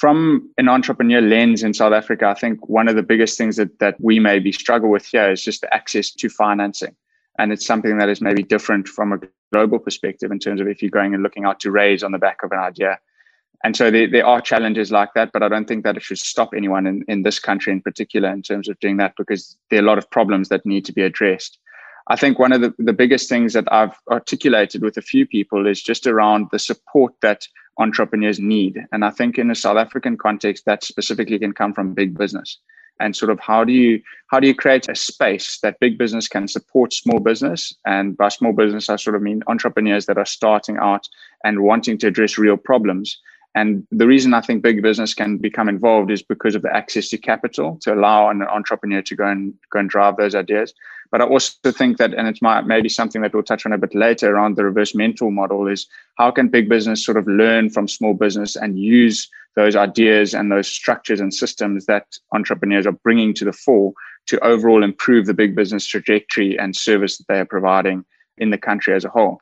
from 0.01 0.49
an 0.57 0.67
entrepreneur 0.67 1.21
lens 1.21 1.61
in 1.61 1.75
South 1.75 1.93
Africa, 1.93 2.25
I 2.25 2.33
think 2.33 2.67
one 2.67 2.87
of 2.87 2.95
the 2.95 3.03
biggest 3.03 3.37
things 3.37 3.57
that, 3.57 3.77
that 3.77 3.97
we 3.99 4.19
maybe 4.19 4.51
struggle 4.51 4.89
with 4.89 5.05
here 5.05 5.31
is 5.31 5.43
just 5.43 5.61
the 5.61 5.71
access 5.71 6.09
to 6.13 6.27
financing. 6.27 6.95
And 7.37 7.51
it's 7.51 7.65
something 7.65 7.97
that 7.97 8.09
is 8.09 8.21
maybe 8.21 8.43
different 8.43 8.87
from 8.87 9.13
a 9.13 9.19
global 9.51 9.79
perspective 9.79 10.31
in 10.31 10.39
terms 10.39 10.61
of 10.61 10.67
if 10.67 10.81
you're 10.81 10.91
going 10.91 11.13
and 11.13 11.23
looking 11.23 11.45
out 11.45 11.59
to 11.61 11.71
raise 11.71 12.03
on 12.03 12.11
the 12.11 12.17
back 12.17 12.43
of 12.43 12.51
an 12.51 12.59
idea. 12.59 12.99
And 13.63 13.75
so 13.75 13.91
there, 13.91 14.09
there 14.09 14.25
are 14.25 14.41
challenges 14.41 14.91
like 14.91 15.13
that, 15.13 15.31
but 15.31 15.43
I 15.43 15.47
don't 15.47 15.67
think 15.67 15.83
that 15.83 15.95
it 15.95 16.03
should 16.03 16.17
stop 16.17 16.49
anyone 16.55 16.87
in, 16.87 17.05
in 17.07 17.23
this 17.23 17.39
country 17.39 17.71
in 17.71 17.81
particular 17.81 18.29
in 18.29 18.41
terms 18.41 18.67
of 18.67 18.79
doing 18.79 18.97
that 18.97 19.13
because 19.17 19.55
there 19.69 19.79
are 19.79 19.83
a 19.83 19.85
lot 19.85 19.97
of 19.97 20.09
problems 20.09 20.49
that 20.49 20.65
need 20.65 20.85
to 20.85 20.93
be 20.93 21.03
addressed. 21.03 21.57
I 22.07 22.15
think 22.15 22.39
one 22.39 22.51
of 22.51 22.61
the, 22.61 22.73
the 22.79 22.93
biggest 22.93 23.29
things 23.29 23.53
that 23.53 23.71
I've 23.71 23.95
articulated 24.09 24.81
with 24.81 24.97
a 24.97 25.01
few 25.01 25.27
people 25.27 25.67
is 25.67 25.81
just 25.81 26.07
around 26.07 26.47
the 26.51 26.59
support 26.59 27.13
that 27.21 27.47
entrepreneurs 27.77 28.39
need. 28.39 28.79
And 28.91 29.05
I 29.05 29.11
think 29.11 29.37
in 29.37 29.51
a 29.51 29.55
South 29.55 29.77
African 29.77 30.17
context, 30.17 30.65
that 30.65 30.83
specifically 30.83 31.37
can 31.39 31.53
come 31.53 31.73
from 31.73 31.93
big 31.93 32.17
business. 32.17 32.57
And 32.99 33.15
sort 33.15 33.31
of 33.31 33.39
how 33.39 33.63
do 33.63 33.73
you 33.73 34.01
how 34.27 34.39
do 34.39 34.47
you 34.47 34.55
create 34.55 34.87
a 34.87 34.95
space 34.95 35.59
that 35.61 35.79
big 35.79 35.97
business 35.97 36.27
can 36.27 36.47
support 36.47 36.93
small 36.93 37.19
business? 37.19 37.73
And 37.85 38.15
by 38.15 38.29
small 38.29 38.53
business, 38.53 38.89
I 38.89 38.95
sort 38.95 39.15
of 39.15 39.21
mean 39.21 39.43
entrepreneurs 39.47 40.05
that 40.05 40.17
are 40.17 40.25
starting 40.25 40.77
out 40.77 41.07
and 41.43 41.63
wanting 41.63 41.97
to 41.99 42.07
address 42.07 42.37
real 42.37 42.57
problems. 42.57 43.19
And 43.53 43.85
the 43.91 44.07
reason 44.07 44.33
I 44.33 44.41
think 44.41 44.63
big 44.63 44.81
business 44.81 45.13
can 45.13 45.37
become 45.37 45.67
involved 45.67 46.09
is 46.09 46.21
because 46.21 46.55
of 46.55 46.61
the 46.61 46.73
access 46.73 47.09
to 47.09 47.17
capital 47.17 47.77
to 47.81 47.93
allow 47.93 48.29
an 48.29 48.41
entrepreneur 48.43 49.01
to 49.01 49.15
go 49.15 49.25
and 49.25 49.53
go 49.71 49.79
and 49.79 49.89
drive 49.89 50.15
those 50.15 50.35
ideas. 50.35 50.73
But 51.11 51.21
I 51.21 51.25
also 51.25 51.71
think 51.71 51.97
that, 51.97 52.13
and 52.13 52.27
it's 52.27 52.41
my, 52.41 52.61
maybe 52.61 52.87
something 52.87 53.21
that 53.21 53.33
we'll 53.33 53.43
touch 53.43 53.65
on 53.65 53.73
a 53.73 53.77
bit 53.77 53.93
later 53.93 54.33
around 54.33 54.55
the 54.55 54.63
reverse 54.63 54.95
mentor 54.95 55.31
model 55.31 55.67
is 55.67 55.85
how 56.17 56.31
can 56.31 56.47
big 56.47 56.69
business 56.69 57.05
sort 57.05 57.17
of 57.17 57.27
learn 57.27 57.69
from 57.69 57.87
small 57.87 58.13
business 58.13 58.55
and 58.55 58.79
use 58.79 59.29
those 59.57 59.75
ideas 59.75 60.33
and 60.33 60.49
those 60.49 60.69
structures 60.69 61.19
and 61.19 61.33
systems 61.33 61.85
that 61.85 62.05
entrepreneurs 62.33 62.87
are 62.87 62.93
bringing 62.93 63.33
to 63.33 63.43
the 63.43 63.51
fore 63.51 63.91
to 64.27 64.39
overall 64.39 64.83
improve 64.83 65.25
the 65.25 65.33
big 65.33 65.55
business 65.55 65.85
trajectory 65.85 66.57
and 66.57 66.75
service 66.75 67.17
that 67.17 67.27
they 67.27 67.39
are 67.39 67.45
providing 67.45 68.05
in 68.37 68.51
the 68.51 68.57
country 68.57 68.93
as 68.93 69.03
a 69.03 69.09
whole. 69.09 69.39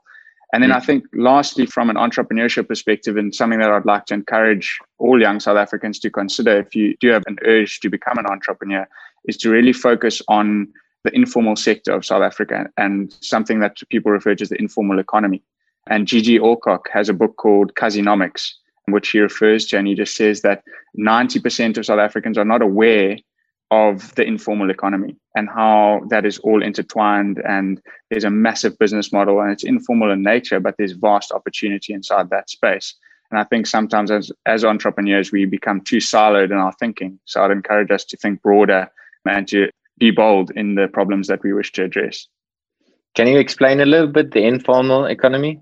And 0.52 0.64
then 0.64 0.72
I 0.72 0.80
think, 0.80 1.04
lastly, 1.14 1.68
from 1.68 1.92
an 1.92 1.96
entrepreneurship 1.96 2.68
perspective, 2.68 3.18
and 3.18 3.36
something 3.36 3.60
that 3.60 3.70
I'd 3.70 3.86
like 3.86 4.08
to 4.08 4.16
encourage 4.16 4.80
all 4.98 5.22
young 5.22 5.40
South 5.40 5.58
Africans 5.58 6.00
to 6.00 6.10
consider 6.10 6.58
if 6.58 6.74
you 6.74 6.98
do 7.00 7.10
have 7.10 7.22
an 7.28 7.38
urge 7.46 7.80
to 7.82 7.90
become 7.90 8.18
an 8.18 8.26
entrepreneur, 8.26 8.88
is 9.26 9.38
to 9.38 9.52
really 9.52 9.74
focus 9.74 10.24
on 10.28 10.68
the 11.04 11.16
informal 11.16 11.56
sector 11.56 11.94
of 11.94 12.06
South 12.06 12.22
Africa 12.22 12.70
and 12.78 13.16
something 13.22 13.60
that 13.60 13.78
people 13.90 14.12
refer 14.12 14.36
to 14.36 14.44
as 14.44 14.50
the 14.50 14.60
informal 14.60 15.00
economy. 15.00 15.42
And 15.88 16.08
G.G. 16.08 16.40
Alcock 16.40 16.90
has 16.92 17.10
a 17.10 17.14
book 17.14 17.38
called 17.38 17.74
KasiNomics, 17.76 18.52
which 18.90 19.10
he 19.10 19.20
refers 19.20 19.66
to, 19.68 19.78
and 19.78 19.88
he 19.88 19.96
just 19.96 20.16
says 20.16 20.42
that 20.42 20.64
90% 20.98 21.78
of 21.78 21.86
South 21.86 22.00
Africans 22.00 22.38
are 22.38 22.46
not 22.46 22.62
aware 22.62 23.18
of 23.72 24.14
the 24.16 24.24
informal 24.24 24.72
economy 24.72 25.16
and 25.36 25.48
how 25.48 26.02
that 26.10 26.26
is 26.26 26.40
all 26.40 26.64
intertwined. 26.64 27.40
And 27.48 27.82
there's 28.10 28.24
a 28.24 28.30
massive 28.30 28.78
business 28.78 29.14
model, 29.14 29.40
and 29.40 29.52
it's 29.52 29.64
informal 29.64 30.12
in 30.12 30.24
nature, 30.24 30.60
but 30.60 30.76
there's 30.78 30.94
vast 30.94 31.32
opportunity 31.32 31.94
inside 31.94 32.30
that 32.30 32.50
space. 32.50 32.96
And 33.32 33.40
I 33.40 33.44
think 33.44 33.68
sometimes 33.68 34.10
as, 34.10 34.32
as 34.48 34.66
entrepreneurs, 34.66 35.32
we 35.32 35.46
become 35.46 35.82
too 35.82 35.98
siloed 35.98 36.52
in 36.52 36.58
our 36.58 36.74
thinking. 36.74 37.20
So 37.26 37.44
I'd 37.44 37.52
encourage 37.52 37.92
us 37.92 38.04
to 38.06 38.18
think 38.18 38.42
broader 38.42 38.90
and 39.26 39.48
to 39.50 39.70
be 40.00 40.12
bold 40.12 40.52
in 40.56 40.76
the 40.76 40.88
problems 40.88 41.28
that 41.28 41.44
we 41.44 41.54
wish 41.54 41.72
to 41.74 41.84
address. 41.84 42.28
Can 43.16 43.28
you 43.28 43.38
explain 43.38 43.82
a 43.82 43.86
little 43.86 44.08
bit 44.08 44.32
the 44.32 44.44
informal 44.44 45.06
economy 45.06 45.62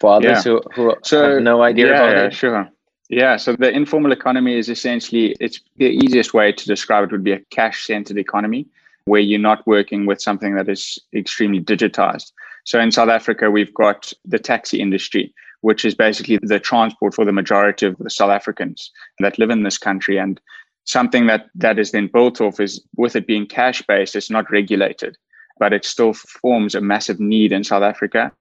for 0.00 0.14
others 0.14 0.44
yeah. 0.44 0.52
who, 0.52 0.62
who 0.74 0.94
so, 1.02 1.34
have 1.34 1.42
no 1.42 1.62
idea 1.62 1.86
yeah, 1.86 1.92
about 1.92 2.16
yeah, 2.16 2.26
it? 2.26 2.34
Sure. 2.34 2.68
Yeah, 3.10 3.36
so 3.36 3.56
the 3.56 3.70
informal 3.70 4.12
economy 4.12 4.58
is 4.58 4.68
essentially 4.68 5.34
it's 5.40 5.60
the 5.76 5.86
easiest 5.86 6.34
way 6.34 6.52
to 6.52 6.66
describe 6.66 7.04
it 7.04 7.12
would 7.12 7.24
be 7.24 7.32
a 7.32 7.40
cash-centered 7.50 8.18
economy 8.18 8.66
where 9.06 9.20
you're 9.20 9.40
not 9.40 9.66
working 9.66 10.04
with 10.04 10.20
something 10.20 10.54
that 10.56 10.68
is 10.68 10.98
extremely 11.14 11.60
digitized. 11.60 12.32
So 12.64 12.78
in 12.78 12.92
South 12.92 13.08
Africa, 13.08 13.50
we've 13.50 13.72
got 13.72 14.12
the 14.26 14.38
taxi 14.38 14.78
industry, 14.78 15.32
which 15.62 15.86
is 15.86 15.94
basically 15.94 16.38
the 16.42 16.60
transport 16.60 17.14
for 17.14 17.24
the 17.24 17.32
majority 17.32 17.86
of 17.86 17.96
the 17.98 18.10
South 18.10 18.30
Africans 18.30 18.90
that 19.20 19.38
live 19.38 19.48
in 19.48 19.62
this 19.62 19.78
country. 19.78 20.18
And 20.18 20.38
something 20.88 21.26
that 21.26 21.46
that 21.54 21.78
is 21.78 21.92
then 21.92 22.08
built 22.12 22.40
off 22.40 22.58
is 22.58 22.82
with 22.96 23.14
it 23.14 23.26
being 23.26 23.46
cash 23.46 23.82
based 23.82 24.16
it's 24.16 24.30
not 24.30 24.50
regulated 24.50 25.16
but 25.58 25.72
it 25.72 25.84
still 25.84 26.12
forms 26.12 26.74
a 26.74 26.80
massive 26.80 27.20
need 27.20 27.52
in 27.52 27.64
south 27.64 27.82
africa. 27.82 28.32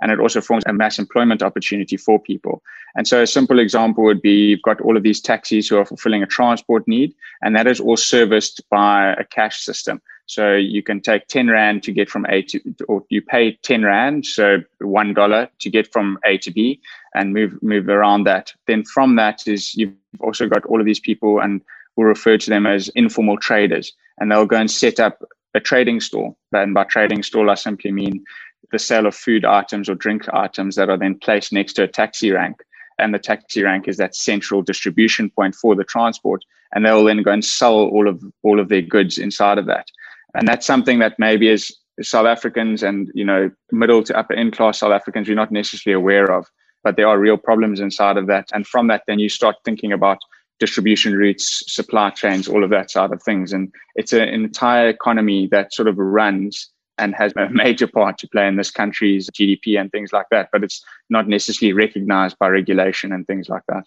And 0.00 0.10
it 0.10 0.18
also 0.18 0.40
forms 0.40 0.64
a 0.66 0.72
mass 0.72 0.98
employment 0.98 1.44
opportunity 1.44 1.96
for 1.96 2.18
people. 2.18 2.60
And 2.96 3.06
so 3.06 3.22
a 3.22 3.26
simple 3.26 3.60
example 3.60 4.02
would 4.02 4.20
be 4.20 4.48
you've 4.48 4.62
got 4.62 4.80
all 4.80 4.96
of 4.96 5.04
these 5.04 5.20
taxis 5.20 5.68
who 5.68 5.78
are 5.78 5.84
fulfilling 5.84 6.24
a 6.24 6.26
transport 6.26 6.88
need 6.88 7.14
and 7.40 7.54
that 7.54 7.68
is 7.68 7.78
all 7.78 7.96
serviced 7.96 8.68
by 8.68 9.12
a 9.12 9.24
cash 9.24 9.60
system. 9.60 10.02
So 10.26 10.54
you 10.54 10.82
can 10.82 11.00
take 11.00 11.28
10 11.28 11.48
rand 11.48 11.84
to 11.84 11.92
get 11.92 12.10
from 12.10 12.26
a 12.28 12.42
to 12.42 12.60
or 12.88 13.04
you 13.10 13.22
pay 13.22 13.58
10 13.62 13.84
rand 13.84 14.26
so 14.26 14.58
one 14.80 15.14
dollar 15.14 15.48
to 15.60 15.70
get 15.70 15.92
from 15.92 16.18
a 16.24 16.36
to 16.38 16.50
b 16.50 16.80
and 17.14 17.32
move 17.32 17.62
move 17.62 17.88
around 17.88 18.24
that. 18.24 18.52
Then 18.66 18.84
from 18.84 19.14
that 19.16 19.46
is 19.46 19.74
you've 19.76 19.94
also 20.20 20.48
got 20.48 20.64
all 20.66 20.80
of 20.80 20.86
these 20.86 21.00
people 21.00 21.40
and 21.40 21.60
we'll 21.96 22.06
refer 22.06 22.38
to 22.38 22.50
them 22.50 22.66
as 22.66 22.88
informal 22.90 23.38
traders, 23.38 23.92
and 24.18 24.30
they'll 24.30 24.46
go 24.46 24.56
and 24.56 24.70
set 24.70 25.00
up 25.00 25.22
a 25.54 25.60
trading 25.60 26.00
store. 26.00 26.34
And 26.52 26.74
by 26.74 26.84
trading 26.84 27.22
store, 27.22 27.48
I 27.48 27.54
simply 27.54 27.92
mean 27.92 28.24
the 28.70 28.78
sale 28.78 29.06
of 29.06 29.14
food 29.14 29.44
items 29.44 29.88
or 29.88 29.94
drink 29.94 30.26
items 30.32 30.76
that 30.76 30.88
are 30.88 30.96
then 30.96 31.18
placed 31.18 31.52
next 31.52 31.74
to 31.74 31.82
a 31.84 31.88
taxi 31.88 32.30
rank. 32.30 32.62
And 32.98 33.14
the 33.14 33.18
taxi 33.18 33.62
rank 33.62 33.88
is 33.88 33.96
that 33.98 34.14
central 34.14 34.62
distribution 34.62 35.30
point 35.30 35.54
for 35.54 35.74
the 35.74 35.84
transport. 35.84 36.42
And 36.74 36.86
they'll 36.86 37.04
then 37.04 37.22
go 37.22 37.32
and 37.32 37.44
sell 37.44 37.74
all 37.74 38.08
of 38.08 38.22
all 38.42 38.58
of 38.58 38.68
their 38.68 38.82
goods 38.82 39.18
inside 39.18 39.58
of 39.58 39.66
that. 39.66 39.86
And 40.34 40.48
that's 40.48 40.66
something 40.66 40.98
that 41.00 41.18
maybe 41.18 41.50
as 41.50 41.70
South 42.00 42.26
Africans 42.26 42.82
and 42.82 43.10
you 43.14 43.24
know 43.24 43.50
middle 43.70 44.02
to 44.04 44.16
upper 44.16 44.32
end 44.32 44.54
class 44.54 44.78
South 44.78 44.92
Africans 44.92 45.28
we're 45.28 45.34
not 45.34 45.52
necessarily 45.52 45.94
aware 45.94 46.32
of, 46.32 46.46
but 46.82 46.96
there 46.96 47.08
are 47.08 47.18
real 47.18 47.36
problems 47.36 47.80
inside 47.80 48.16
of 48.16 48.26
that. 48.28 48.48
And 48.54 48.66
from 48.66 48.86
that, 48.88 49.02
then 49.06 49.18
you 49.18 49.28
start 49.28 49.56
thinking 49.64 49.92
about 49.92 50.18
distribution 50.62 51.16
routes, 51.16 51.64
supply 51.66 52.08
chains, 52.10 52.46
all 52.46 52.62
of 52.62 52.70
that 52.70 52.88
side 52.88 53.10
of 53.10 53.20
things. 53.20 53.52
And 53.52 53.74
it's 53.96 54.12
an 54.12 54.28
entire 54.28 54.86
economy 54.86 55.48
that 55.50 55.74
sort 55.74 55.88
of 55.88 55.98
runs 55.98 56.70
and 56.98 57.16
has 57.16 57.32
a 57.36 57.48
major 57.64 57.88
part 57.88 58.16
to 58.18 58.28
play 58.28 58.46
in 58.46 58.54
this 58.54 58.70
country's 58.70 59.28
GDP 59.30 59.80
and 59.80 59.90
things 59.90 60.12
like 60.12 60.26
that. 60.30 60.50
But 60.52 60.62
it's 60.62 60.80
not 61.10 61.26
necessarily 61.26 61.72
recognized 61.72 62.38
by 62.38 62.46
regulation 62.46 63.12
and 63.12 63.26
things 63.26 63.48
like 63.48 63.64
that. 63.68 63.82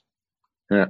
Yeah, 0.70 0.88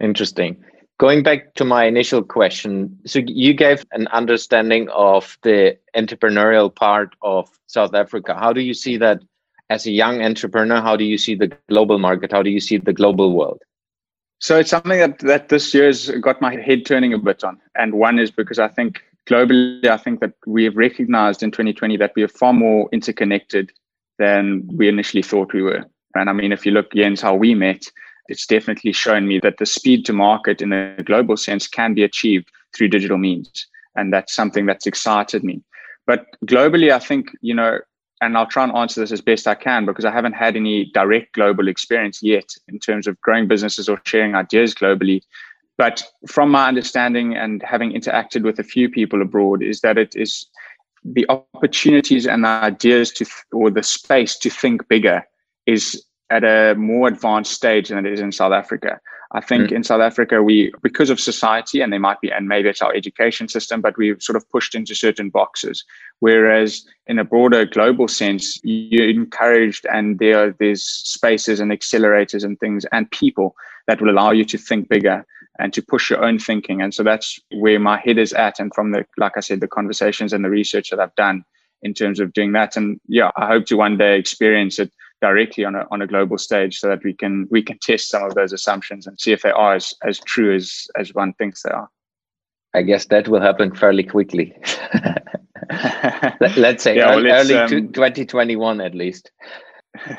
interesting. 0.00 0.64
Going 0.98 1.22
back 1.22 1.52
to 1.56 1.64
my 1.66 1.84
initial 1.84 2.22
question, 2.22 2.98
so 3.04 3.18
you 3.26 3.52
gave 3.52 3.84
an 3.92 4.06
understanding 4.08 4.88
of 4.88 5.36
the 5.42 5.76
entrepreneurial 5.94 6.74
part 6.74 7.14
of 7.20 7.50
South 7.66 7.94
Africa. 7.94 8.34
How 8.34 8.54
do 8.54 8.62
you 8.62 8.72
see 8.72 8.96
that 8.96 9.20
as 9.68 9.84
a 9.84 9.90
young 9.90 10.22
entrepreneur? 10.22 10.80
How 10.80 10.96
do 10.96 11.04
you 11.04 11.18
see 11.18 11.34
the 11.34 11.52
global 11.68 11.98
market? 11.98 12.32
How 12.32 12.42
do 12.42 12.48
you 12.48 12.60
see 12.60 12.78
the 12.78 12.94
global 12.94 13.36
world? 13.36 13.60
So 14.42 14.58
it's 14.58 14.70
something 14.70 14.98
that, 14.98 15.20
that 15.20 15.50
this 15.50 15.72
year's 15.72 16.10
got 16.10 16.40
my 16.40 16.56
head 16.56 16.84
turning 16.84 17.14
a 17.14 17.18
bit 17.18 17.44
on. 17.44 17.60
And 17.76 17.94
one 17.94 18.18
is 18.18 18.32
because 18.32 18.58
I 18.58 18.66
think 18.66 19.00
globally, 19.30 19.86
I 19.86 19.96
think 19.96 20.18
that 20.18 20.32
we 20.48 20.64
have 20.64 20.76
recognized 20.76 21.44
in 21.44 21.52
2020 21.52 21.96
that 21.98 22.10
we 22.16 22.24
are 22.24 22.28
far 22.28 22.52
more 22.52 22.88
interconnected 22.90 23.70
than 24.18 24.68
we 24.74 24.88
initially 24.88 25.22
thought 25.22 25.52
we 25.52 25.62
were. 25.62 25.84
And 26.16 26.28
I 26.28 26.32
mean, 26.32 26.50
if 26.50 26.66
you 26.66 26.72
look, 26.72 26.92
Jens, 26.92 27.20
how 27.20 27.36
we 27.36 27.54
met, 27.54 27.84
it's 28.26 28.44
definitely 28.44 28.92
shown 28.92 29.28
me 29.28 29.38
that 29.44 29.58
the 29.58 29.66
speed 29.66 30.04
to 30.06 30.12
market 30.12 30.60
in 30.60 30.72
a 30.72 30.96
global 31.04 31.36
sense 31.36 31.68
can 31.68 31.94
be 31.94 32.02
achieved 32.02 32.50
through 32.74 32.88
digital 32.88 33.18
means. 33.18 33.68
And 33.94 34.12
that's 34.12 34.34
something 34.34 34.66
that's 34.66 34.88
excited 34.88 35.44
me. 35.44 35.62
But 36.04 36.26
globally, 36.46 36.90
I 36.90 36.98
think, 36.98 37.28
you 37.42 37.54
know, 37.54 37.78
and 38.22 38.38
I'll 38.38 38.46
try 38.46 38.62
and 38.62 38.74
answer 38.76 39.00
this 39.00 39.10
as 39.10 39.20
best 39.20 39.48
I 39.48 39.56
can 39.56 39.84
because 39.84 40.04
I 40.04 40.12
haven't 40.12 40.34
had 40.34 40.54
any 40.54 40.84
direct 40.94 41.34
global 41.34 41.66
experience 41.66 42.22
yet 42.22 42.48
in 42.68 42.78
terms 42.78 43.08
of 43.08 43.20
growing 43.20 43.48
businesses 43.48 43.88
or 43.88 44.00
sharing 44.06 44.36
ideas 44.36 44.74
globally. 44.74 45.22
But 45.76 46.04
from 46.28 46.50
my 46.50 46.68
understanding 46.68 47.36
and 47.36 47.62
having 47.64 47.92
interacted 47.92 48.44
with 48.44 48.60
a 48.60 48.64
few 48.64 48.88
people 48.88 49.20
abroad, 49.22 49.60
is 49.60 49.80
that 49.80 49.98
it 49.98 50.14
is 50.14 50.46
the 51.04 51.26
opportunities 51.28 52.28
and 52.28 52.44
the 52.44 52.48
ideas 52.48 53.10
to, 53.14 53.26
or 53.50 53.70
the 53.70 53.82
space 53.82 54.38
to 54.38 54.50
think 54.50 54.86
bigger 54.86 55.26
is 55.66 56.04
at 56.30 56.44
a 56.44 56.76
more 56.76 57.08
advanced 57.08 57.52
stage 57.52 57.88
than 57.88 58.06
it 58.06 58.12
is 58.12 58.20
in 58.20 58.30
South 58.30 58.52
Africa. 58.52 59.00
I 59.34 59.40
think 59.40 59.70
mm. 59.70 59.72
in 59.72 59.84
South 59.84 60.00
Africa, 60.00 60.42
we, 60.42 60.72
because 60.82 61.08
of 61.08 61.18
society, 61.18 61.80
and 61.80 61.92
they 61.92 61.98
might 61.98 62.20
be, 62.20 62.30
and 62.30 62.48
maybe 62.48 62.68
it's 62.68 62.82
our 62.82 62.94
education 62.94 63.48
system, 63.48 63.80
but 63.80 63.96
we've 63.96 64.22
sort 64.22 64.36
of 64.36 64.48
pushed 64.50 64.74
into 64.74 64.94
certain 64.94 65.30
boxes. 65.30 65.84
Whereas 66.20 66.84
in 67.06 67.18
a 67.18 67.24
broader 67.24 67.64
global 67.64 68.08
sense, 68.08 68.60
you're 68.62 69.08
encouraged 69.08 69.86
and 69.90 70.18
there, 70.18 70.52
there's 70.58 70.84
spaces 70.84 71.60
and 71.60 71.72
accelerators 71.72 72.44
and 72.44 72.60
things 72.60 72.84
and 72.92 73.10
people 73.10 73.56
that 73.86 74.00
will 74.00 74.10
allow 74.10 74.32
you 74.32 74.44
to 74.44 74.58
think 74.58 74.88
bigger 74.88 75.24
and 75.58 75.72
to 75.72 75.82
push 75.82 76.10
your 76.10 76.22
own 76.24 76.38
thinking. 76.38 76.82
And 76.82 76.94
so 76.94 77.02
that's 77.02 77.40
where 77.52 77.78
my 77.78 77.98
head 77.98 78.18
is 78.18 78.32
at. 78.32 78.60
And 78.60 78.72
from 78.74 78.92
the, 78.92 79.06
like 79.16 79.36
I 79.36 79.40
said, 79.40 79.60
the 79.60 79.68
conversations 79.68 80.32
and 80.32 80.44
the 80.44 80.50
research 80.50 80.90
that 80.90 81.00
I've 81.00 81.14
done 81.14 81.44
in 81.82 81.94
terms 81.94 82.20
of 82.20 82.32
doing 82.32 82.52
that. 82.52 82.76
And 82.76 83.00
yeah, 83.08 83.30
I 83.36 83.46
hope 83.46 83.66
to 83.66 83.76
one 83.76 83.96
day 83.98 84.18
experience 84.18 84.78
it 84.78 84.92
directly 85.22 85.64
on 85.64 85.74
a, 85.74 85.86
on 85.90 86.02
a 86.02 86.06
global 86.06 86.36
stage 86.36 86.78
so 86.78 86.88
that 86.88 87.02
we 87.02 87.14
can 87.14 87.46
we 87.50 87.62
can 87.62 87.78
test 87.78 88.10
some 88.10 88.24
of 88.24 88.34
those 88.34 88.52
assumptions 88.52 89.06
and 89.06 89.18
see 89.18 89.32
if 89.32 89.40
they 89.42 89.52
are 89.52 89.76
as, 89.76 89.94
as 90.02 90.18
true 90.20 90.54
as 90.54 90.86
as 90.98 91.14
one 91.14 91.32
thinks 91.34 91.62
they 91.62 91.70
are. 91.70 91.88
I 92.74 92.82
guess 92.82 93.06
that 93.06 93.28
will 93.28 93.40
happen 93.40 93.74
fairly 93.74 94.02
quickly. 94.02 94.54
Let, 96.40 96.76
us 96.76 96.82
say 96.82 96.96
yeah, 96.96 97.14
early, 97.14 97.30
well, 97.30 97.40
early 97.40 97.54
um, 97.54 97.92
2021 97.92 98.80
at 98.80 98.94
least. 98.94 99.30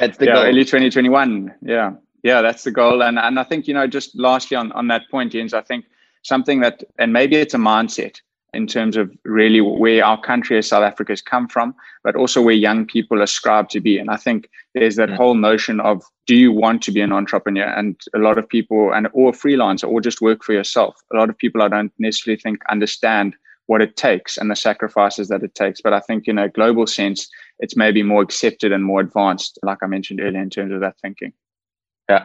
That's 0.00 0.16
the 0.16 0.26
yeah, 0.26 0.34
goal. 0.34 0.44
early 0.44 0.64
2021 0.64 1.54
yeah. 1.62 1.92
Yeah 2.22 2.42
that's 2.42 2.64
the 2.64 2.70
goal. 2.70 3.02
And 3.02 3.18
and 3.18 3.40
i 3.40 3.44
think 3.44 3.66
you 3.66 3.74
know 3.74 3.86
just 3.86 4.16
lastly 4.18 4.56
on 4.56 4.70
on 4.72 4.86
that 4.88 5.02
point 5.10 5.32
jens 5.32 5.52
i 5.52 5.62
think 5.62 5.84
something 6.22 6.60
that 6.60 6.84
and 6.98 7.12
maybe 7.12 7.36
it's 7.36 7.54
a 7.54 7.58
mindset 7.58 8.20
in 8.52 8.66
terms 8.66 8.96
of 8.96 9.10
really 9.24 9.60
where 9.60 10.04
our 10.04 10.20
country 10.20 10.58
as 10.58 10.68
South 10.68 10.82
Africa 10.82 11.12
has 11.12 11.22
come 11.22 11.48
from, 11.48 11.74
but 12.02 12.16
also 12.16 12.42
where 12.42 12.54
young 12.54 12.86
people 12.86 13.22
ascribe 13.22 13.68
to 13.70 13.80
be. 13.80 13.98
And 13.98 14.10
I 14.10 14.16
think 14.16 14.48
there's 14.74 14.96
that 14.96 15.10
mm. 15.10 15.16
whole 15.16 15.34
notion 15.34 15.80
of 15.80 16.02
do 16.26 16.36
you 16.36 16.52
want 16.52 16.82
to 16.82 16.92
be 16.92 17.00
an 17.00 17.12
entrepreneur? 17.12 17.66
And 17.66 18.00
a 18.14 18.18
lot 18.18 18.38
of 18.38 18.48
people, 18.48 18.92
and 18.92 19.08
or 19.12 19.30
a 19.30 19.32
freelancer, 19.32 19.88
or 19.88 20.00
just 20.00 20.20
work 20.20 20.42
for 20.42 20.52
yourself. 20.52 20.96
A 21.12 21.16
lot 21.16 21.30
of 21.30 21.38
people 21.38 21.62
I 21.62 21.68
don't 21.68 21.92
necessarily 21.98 22.40
think 22.40 22.62
understand 22.70 23.36
what 23.66 23.80
it 23.80 23.96
takes 23.96 24.36
and 24.36 24.50
the 24.50 24.56
sacrifices 24.56 25.28
that 25.28 25.44
it 25.44 25.54
takes. 25.54 25.80
But 25.80 25.92
I 25.92 26.00
think 26.00 26.26
in 26.26 26.38
a 26.38 26.48
global 26.48 26.86
sense, 26.88 27.28
it's 27.60 27.76
maybe 27.76 28.02
more 28.02 28.22
accepted 28.22 28.72
and 28.72 28.82
more 28.82 29.00
advanced, 29.00 29.58
like 29.62 29.78
I 29.82 29.86
mentioned 29.86 30.20
earlier, 30.20 30.42
in 30.42 30.50
terms 30.50 30.72
of 30.72 30.80
that 30.80 30.98
thinking. 31.00 31.32
Yeah. 32.08 32.24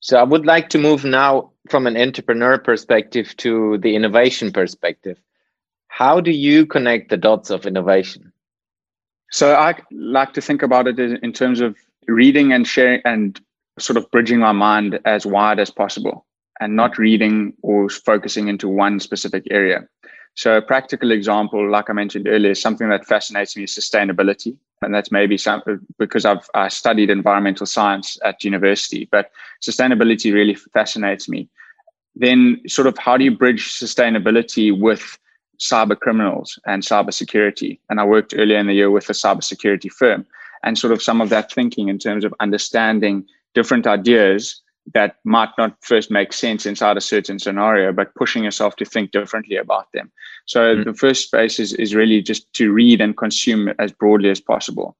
So 0.00 0.18
I 0.18 0.22
would 0.22 0.46
like 0.46 0.70
to 0.70 0.78
move 0.78 1.04
now 1.04 1.50
from 1.68 1.86
an 1.86 1.96
entrepreneur 1.96 2.58
perspective 2.58 3.36
to 3.38 3.76
the 3.78 3.94
innovation 3.94 4.52
perspective 4.52 5.18
how 5.96 6.20
do 6.20 6.30
you 6.30 6.66
connect 6.66 7.08
the 7.08 7.16
dots 7.16 7.48
of 7.48 7.64
innovation? 7.64 8.30
So 9.30 9.54
I 9.54 9.76
like 9.90 10.34
to 10.34 10.42
think 10.42 10.60
about 10.60 10.86
it 10.86 10.98
in 10.98 11.32
terms 11.32 11.62
of 11.62 11.74
reading 12.06 12.52
and 12.52 12.66
sharing 12.66 13.00
and 13.06 13.40
sort 13.78 13.96
of 13.96 14.10
bridging 14.10 14.38
my 14.38 14.52
mind 14.52 15.00
as 15.06 15.24
wide 15.24 15.58
as 15.58 15.70
possible 15.70 16.26
and 16.60 16.76
not 16.76 16.98
reading 16.98 17.54
or 17.62 17.88
focusing 17.88 18.48
into 18.48 18.68
one 18.68 19.00
specific 19.00 19.44
area. 19.50 19.88
So 20.34 20.58
a 20.58 20.60
practical 20.60 21.12
example, 21.12 21.66
like 21.70 21.88
I 21.88 21.94
mentioned 21.94 22.28
earlier, 22.28 22.54
something 22.54 22.90
that 22.90 23.06
fascinates 23.06 23.56
me 23.56 23.64
is 23.64 23.74
sustainability. 23.74 24.54
And 24.82 24.94
that's 24.94 25.10
maybe 25.10 25.38
some 25.38 25.62
because 25.98 26.26
I've 26.26 26.46
I 26.52 26.68
studied 26.68 27.08
environmental 27.08 27.64
science 27.64 28.18
at 28.22 28.44
university, 28.44 29.08
but 29.10 29.30
sustainability 29.66 30.30
really 30.30 30.56
fascinates 30.56 31.26
me. 31.26 31.48
Then 32.14 32.60
sort 32.68 32.86
of 32.86 32.98
how 32.98 33.16
do 33.16 33.24
you 33.24 33.34
bridge 33.34 33.64
sustainability 33.70 34.78
with 34.78 35.18
cyber 35.58 35.98
criminals 35.98 36.58
and 36.66 36.82
cyber 36.82 37.12
security. 37.12 37.80
And 37.90 38.00
I 38.00 38.04
worked 38.04 38.34
earlier 38.36 38.58
in 38.58 38.66
the 38.66 38.74
year 38.74 38.90
with 38.90 39.08
a 39.10 39.14
cyber 39.14 39.42
security 39.42 39.88
firm 39.88 40.26
and 40.62 40.78
sort 40.78 40.92
of 40.92 41.02
some 41.02 41.20
of 41.20 41.28
that 41.30 41.52
thinking 41.52 41.88
in 41.88 41.98
terms 41.98 42.24
of 42.24 42.34
understanding 42.40 43.24
different 43.54 43.86
ideas 43.86 44.60
that 44.94 45.16
might 45.24 45.48
not 45.58 45.76
first 45.80 46.10
make 46.10 46.32
sense 46.32 46.64
inside 46.64 46.96
a 46.96 47.00
certain 47.00 47.38
scenario, 47.38 47.92
but 47.92 48.14
pushing 48.14 48.44
yourself 48.44 48.76
to 48.76 48.84
think 48.84 49.10
differently 49.10 49.56
about 49.56 49.90
them. 49.92 50.10
So 50.46 50.76
mm. 50.76 50.84
the 50.84 50.94
first 50.94 51.24
space 51.24 51.58
is, 51.58 51.72
is 51.74 51.94
really 51.94 52.22
just 52.22 52.52
to 52.54 52.72
read 52.72 53.00
and 53.00 53.16
consume 53.16 53.72
as 53.78 53.90
broadly 53.92 54.30
as 54.30 54.40
possible. 54.40 54.96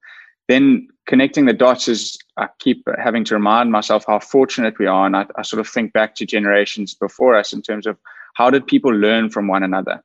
Then 0.47 0.87
connecting 1.07 1.45
the 1.45 1.53
dots 1.53 1.87
is 1.87 2.17
I 2.37 2.47
keep 2.59 2.85
having 3.01 3.23
to 3.25 3.35
remind 3.35 3.71
myself 3.71 4.05
how 4.07 4.19
fortunate 4.19 4.77
we 4.79 4.87
are. 4.87 5.05
And 5.05 5.15
I, 5.15 5.25
I 5.37 5.41
sort 5.41 5.59
of 5.59 5.67
think 5.67 5.93
back 5.93 6.15
to 6.15 6.25
generations 6.25 6.93
before 6.93 7.37
us 7.37 7.53
in 7.53 7.61
terms 7.61 7.87
of 7.87 7.97
how 8.35 8.49
did 8.49 8.67
people 8.67 8.91
learn 8.91 9.29
from 9.29 9.47
one 9.47 9.63
another? 9.63 10.03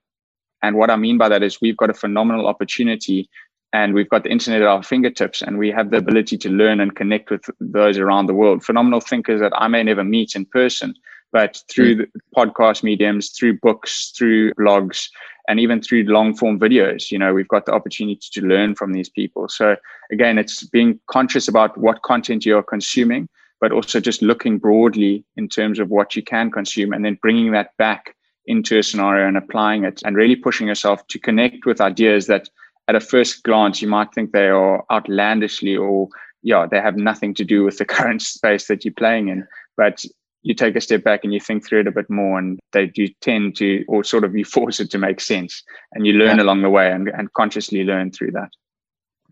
And 0.62 0.76
what 0.76 0.90
I 0.90 0.96
mean 0.96 1.18
by 1.18 1.28
that 1.28 1.42
is 1.42 1.60
we've 1.60 1.76
got 1.76 1.90
a 1.90 1.94
phenomenal 1.94 2.46
opportunity 2.46 3.28
and 3.72 3.94
we've 3.94 4.08
got 4.08 4.22
the 4.22 4.30
internet 4.30 4.62
at 4.62 4.68
our 4.68 4.82
fingertips 4.82 5.42
and 5.42 5.58
we 5.58 5.70
have 5.70 5.90
the 5.90 5.96
ability 5.96 6.36
to 6.38 6.50
learn 6.50 6.80
and 6.80 6.94
connect 6.94 7.30
with 7.30 7.44
those 7.60 7.98
around 7.98 8.26
the 8.26 8.34
world. 8.34 8.62
Phenomenal 8.62 9.00
thinkers 9.00 9.40
that 9.40 9.52
I 9.56 9.68
may 9.68 9.82
never 9.82 10.04
meet 10.04 10.36
in 10.36 10.44
person, 10.44 10.94
but 11.32 11.62
through 11.70 11.96
mm. 11.96 12.06
podcast 12.36 12.82
mediums, 12.82 13.30
through 13.30 13.58
books, 13.60 14.12
through 14.16 14.52
blogs, 14.54 15.08
and 15.48 15.58
even 15.58 15.80
through 15.80 16.04
long 16.04 16.36
form 16.36 16.60
videos, 16.60 17.10
you 17.10 17.18
know, 17.18 17.32
we've 17.32 17.48
got 17.48 17.66
the 17.66 17.72
opportunity 17.72 18.28
to 18.32 18.42
learn 18.42 18.74
from 18.74 18.92
these 18.92 19.08
people. 19.08 19.48
So 19.48 19.76
again, 20.12 20.38
it's 20.38 20.62
being 20.64 21.00
conscious 21.10 21.48
about 21.48 21.76
what 21.78 22.02
content 22.02 22.46
you're 22.46 22.62
consuming, 22.62 23.28
but 23.60 23.72
also 23.72 24.00
just 24.00 24.22
looking 24.22 24.58
broadly 24.58 25.24
in 25.36 25.48
terms 25.48 25.78
of 25.78 25.88
what 25.88 26.14
you 26.14 26.22
can 26.22 26.50
consume 26.50 26.92
and 26.92 27.04
then 27.04 27.18
bringing 27.20 27.52
that 27.52 27.76
back 27.78 28.14
into 28.46 28.78
a 28.78 28.82
scenario 28.82 29.28
and 29.28 29.36
applying 29.36 29.84
it 29.84 30.02
and 30.04 30.16
really 30.16 30.36
pushing 30.36 30.66
yourself 30.66 31.06
to 31.08 31.18
connect 31.18 31.64
with 31.66 31.80
ideas 31.80 32.26
that 32.26 32.48
at 32.88 32.94
a 32.94 33.00
first 33.00 33.42
glance 33.44 33.80
you 33.80 33.88
might 33.88 34.12
think 34.12 34.32
they 34.32 34.48
are 34.48 34.84
outlandishly 34.90 35.76
or 35.76 36.08
yeah 36.42 36.66
they 36.66 36.80
have 36.80 36.96
nothing 36.96 37.32
to 37.34 37.44
do 37.44 37.62
with 37.62 37.78
the 37.78 37.84
current 37.96 38.22
space 38.22 38.66
that 38.66 38.84
you're 38.84 38.94
playing 38.94 39.28
in. 39.28 39.46
But 39.76 40.04
you 40.42 40.54
take 40.54 40.74
a 40.74 40.80
step 40.80 41.04
back 41.04 41.22
and 41.22 41.32
you 41.32 41.40
think 41.40 41.64
through 41.64 41.80
it 41.80 41.86
a 41.86 41.92
bit 41.92 42.10
more 42.10 42.38
and 42.38 42.58
they 42.72 42.86
do 42.86 43.06
tend 43.20 43.56
to 43.56 43.84
or 43.86 44.02
sort 44.02 44.24
of 44.24 44.34
you 44.34 44.44
force 44.56 44.80
it 44.80 44.90
to 44.90 44.98
make 44.98 45.20
sense. 45.20 45.62
And 45.92 46.06
you 46.06 46.14
learn 46.14 46.38
yeah. 46.38 46.44
along 46.44 46.62
the 46.62 46.70
way 46.70 46.90
and, 46.90 47.08
and 47.08 47.32
consciously 47.34 47.84
learn 47.84 48.10
through 48.10 48.32
that. 48.32 48.50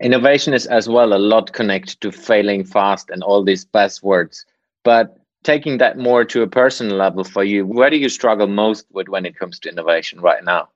Innovation 0.01 0.55
is 0.55 0.67
as 0.67 0.89
well 0.89 1.13
a 1.13 1.19
lot 1.19 1.53
connected 1.53 2.01
to 2.01 2.11
failing 2.11 2.65
fast 2.65 3.11
and 3.11 3.23
all 3.23 3.45
these 3.45 3.67
buzzwords. 3.67 4.45
But 4.83 5.20
taking 5.43 5.79
that 5.79 5.99
more 5.99 6.25
to 6.25 6.43
a 6.43 6.47
personal 6.47 6.97
level 6.97 7.25
for 7.25 7.45
you, 7.45 7.67
where 7.67 7.91
do 7.91 7.97
you 7.97 8.09
struggle 8.09 8.47
most 8.47 8.87
with 8.93 9.09
when 9.09 9.27
it 9.27 9.39
comes 9.39 9.59
to 9.61 9.69
innovation 9.71 10.21
right 10.21 10.45
now? 10.45 10.69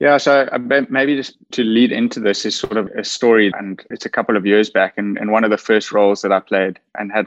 Yeah, 0.00 0.18
so 0.18 0.48
maybe 0.90 1.16
just 1.16 1.36
to 1.52 1.62
lead 1.62 1.92
into 1.92 2.18
this 2.18 2.44
is 2.44 2.56
sort 2.56 2.76
of 2.76 2.88
a 2.88 3.04
story, 3.04 3.52
and 3.56 3.82
it's 3.90 4.04
a 4.04 4.10
couple 4.10 4.36
of 4.36 4.44
years 4.44 4.68
back. 4.68 4.94
And, 4.98 5.16
and 5.16 5.30
one 5.30 5.44
of 5.44 5.50
the 5.50 5.56
first 5.56 5.92
roles 5.92 6.20
that 6.22 6.32
I 6.32 6.40
played 6.40 6.80
and 6.98 7.12
had, 7.12 7.26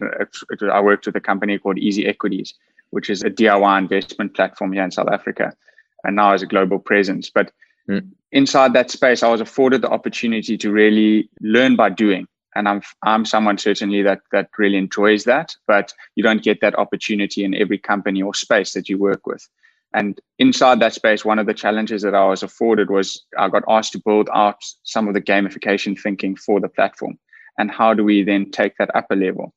I 0.71 0.81
worked 0.81 1.05
with 1.05 1.15
a 1.15 1.21
company 1.21 1.57
called 1.57 1.77
EasyEquities, 1.77 2.53
which 2.89 3.09
is 3.09 3.23
a 3.23 3.29
DIY 3.29 3.77
investment 3.79 4.35
platform 4.35 4.73
here 4.73 4.83
in 4.83 4.91
South 4.91 5.07
Africa, 5.07 5.55
and 6.03 6.17
now 6.17 6.33
has 6.33 6.41
a 6.41 6.45
global 6.45 6.77
presence. 6.77 7.29
But 7.29 7.51
mm. 7.89 8.07
inside 8.33 8.73
that 8.73 8.91
space, 8.91 9.23
I 9.23 9.29
was 9.29 9.41
afforded 9.41 9.81
the 9.81 9.89
opportunity 9.89 10.57
to 10.57 10.71
really 10.71 11.29
learn 11.41 11.77
by 11.77 11.89
doing 11.89 12.27
and 12.57 12.67
I'm 12.67 12.81
I'm 13.03 13.23
someone 13.23 13.57
certainly 13.57 14.01
that 14.01 14.21
that 14.31 14.49
really 14.57 14.77
enjoys 14.77 15.23
that, 15.25 15.55
but 15.67 15.93
you 16.15 16.23
don't 16.23 16.43
get 16.43 16.59
that 16.61 16.77
opportunity 16.77 17.43
in 17.43 17.53
every 17.53 17.77
company 17.77 18.21
or 18.21 18.33
space 18.33 18.73
that 18.73 18.89
you 18.89 18.97
work 18.97 19.27
with. 19.27 19.47
And 19.93 20.19
inside 20.39 20.79
that 20.79 20.93
space, 20.93 21.23
one 21.23 21.39
of 21.39 21.45
the 21.45 21.53
challenges 21.53 22.01
that 22.01 22.15
I 22.15 22.25
was 22.25 22.43
afforded 22.43 22.89
was 22.89 23.23
I 23.37 23.47
got 23.49 23.63
asked 23.69 23.93
to 23.93 24.01
build 24.03 24.29
out 24.33 24.57
some 24.83 25.07
of 25.07 25.13
the 25.13 25.21
gamification 25.21 25.97
thinking 25.97 26.35
for 26.35 26.59
the 26.59 26.67
platform. 26.67 27.17
And 27.57 27.71
how 27.71 27.93
do 27.93 28.03
we 28.03 28.23
then 28.23 28.51
take 28.51 28.73
that 28.77 28.93
up 28.95 29.07
a 29.11 29.15
level? 29.15 29.53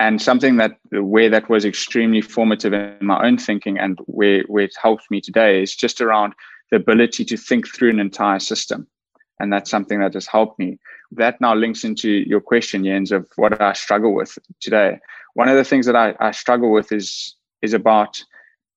And 0.00 0.20
something 0.22 0.56
that 0.56 0.78
where 0.92 1.28
that 1.30 1.48
was 1.48 1.64
extremely 1.64 2.22
formative 2.22 2.72
in 2.72 2.96
my 3.00 3.24
own 3.26 3.36
thinking 3.36 3.78
and 3.78 3.98
where, 4.06 4.42
where 4.42 4.64
it 4.64 4.74
helps 4.80 5.04
me 5.10 5.20
today 5.20 5.62
is 5.62 5.74
just 5.74 6.00
around 6.00 6.34
the 6.70 6.76
ability 6.76 7.24
to 7.26 7.36
think 7.36 7.66
through 7.66 7.90
an 7.90 8.00
entire 8.00 8.38
system. 8.38 8.86
And 9.40 9.52
that's 9.52 9.70
something 9.70 10.00
that 10.00 10.14
has 10.14 10.26
helped 10.26 10.58
me 10.58 10.78
that 11.12 11.40
now 11.40 11.54
links 11.54 11.84
into 11.84 12.10
your 12.10 12.40
question, 12.40 12.84
Jens, 12.84 13.12
of 13.12 13.26
what 13.36 13.60
I 13.60 13.72
struggle 13.72 14.14
with 14.14 14.38
today. 14.60 14.98
One 15.34 15.48
of 15.48 15.56
the 15.56 15.64
things 15.64 15.86
that 15.86 15.96
I, 15.96 16.14
I 16.20 16.32
struggle 16.32 16.72
with 16.72 16.92
is 16.92 17.34
is 17.62 17.72
about 17.72 18.22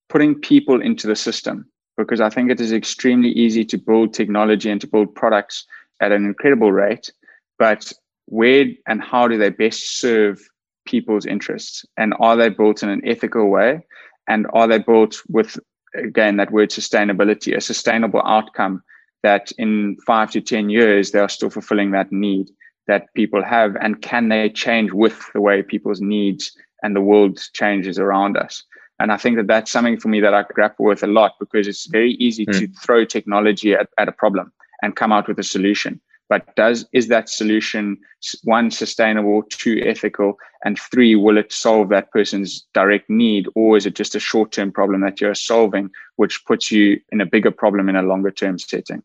putting 0.09 0.39
people 0.39 0.81
into 0.81 1.07
the 1.07 1.15
system 1.15 1.65
because 1.97 2.19
I 2.19 2.29
think 2.29 2.49
it 2.49 2.59
is 2.59 2.73
extremely 2.73 3.29
easy 3.29 3.63
to 3.65 3.77
build 3.77 4.13
technology 4.13 4.69
and 4.69 4.81
to 4.81 4.87
build 4.87 5.13
products 5.13 5.65
at 6.01 6.11
an 6.11 6.25
incredible 6.25 6.71
rate. 6.71 7.11
But 7.59 7.91
where 8.25 8.65
and 8.87 9.01
how 9.01 9.27
do 9.27 9.37
they 9.37 9.49
best 9.49 9.99
serve 9.99 10.41
people's 10.85 11.25
interests? 11.25 11.85
And 11.97 12.15
are 12.19 12.35
they 12.35 12.49
built 12.49 12.81
in 12.81 12.89
an 12.89 13.01
ethical 13.05 13.49
way? 13.49 13.81
And 14.27 14.47
are 14.53 14.67
they 14.67 14.79
built 14.79 15.21
with, 15.29 15.59
again, 15.95 16.37
that 16.37 16.51
word 16.51 16.69
sustainability, 16.71 17.55
a 17.55 17.61
sustainable 17.61 18.21
outcome 18.25 18.81
that 19.23 19.51
in 19.57 19.97
five 20.05 20.31
to 20.31 20.41
10 20.41 20.69
years, 20.69 21.11
they 21.11 21.19
are 21.19 21.29
still 21.29 21.49
fulfilling 21.49 21.91
that 21.91 22.11
need 22.11 22.49
that 22.87 23.13
people 23.13 23.43
have? 23.43 23.75
And 23.79 24.01
can 24.01 24.29
they 24.29 24.49
change 24.49 24.91
with 24.91 25.29
the 25.33 25.41
way 25.41 25.61
people's 25.61 26.01
needs 26.01 26.51
and 26.83 26.95
the 26.95 27.01
world 27.01 27.39
changes 27.53 27.99
around 27.99 28.37
us? 28.37 28.63
And 28.99 29.11
I 29.11 29.17
think 29.17 29.37
that 29.37 29.47
that's 29.47 29.71
something 29.71 29.99
for 29.99 30.09
me 30.09 30.19
that 30.21 30.33
I 30.33 30.43
grapple 30.53 30.85
with 30.85 31.03
a 31.03 31.07
lot 31.07 31.33
because 31.39 31.67
it's 31.67 31.87
very 31.87 32.13
easy 32.13 32.45
mm. 32.45 32.59
to 32.59 32.67
throw 32.83 33.03
technology 33.05 33.73
at, 33.73 33.89
at 33.97 34.07
a 34.07 34.11
problem 34.11 34.51
and 34.83 34.95
come 34.95 35.11
out 35.11 35.27
with 35.27 35.39
a 35.39 35.43
solution. 35.43 35.99
but 36.29 36.55
does 36.55 36.85
is 36.93 37.07
that 37.09 37.27
solution 37.29 37.97
one 38.43 38.71
sustainable 38.71 39.43
two 39.49 39.75
ethical 39.83 40.37
and 40.63 40.77
three 40.77 41.15
will 41.15 41.37
it 41.37 41.51
solve 41.51 41.89
that 41.89 42.11
person's 42.11 42.65
direct 42.73 43.09
need 43.09 43.47
or 43.55 43.77
is 43.77 43.85
it 43.85 43.95
just 43.95 44.15
a 44.15 44.19
short-term 44.19 44.71
problem 44.71 45.01
that 45.01 45.19
you're 45.19 45.35
solving 45.35 45.89
which 46.17 46.45
puts 46.45 46.71
you 46.71 46.99
in 47.11 47.21
a 47.21 47.25
bigger 47.25 47.51
problem 47.51 47.89
in 47.89 47.95
a 47.95 48.03
longer 48.03 48.31
term 48.31 48.59
setting? 48.59 49.01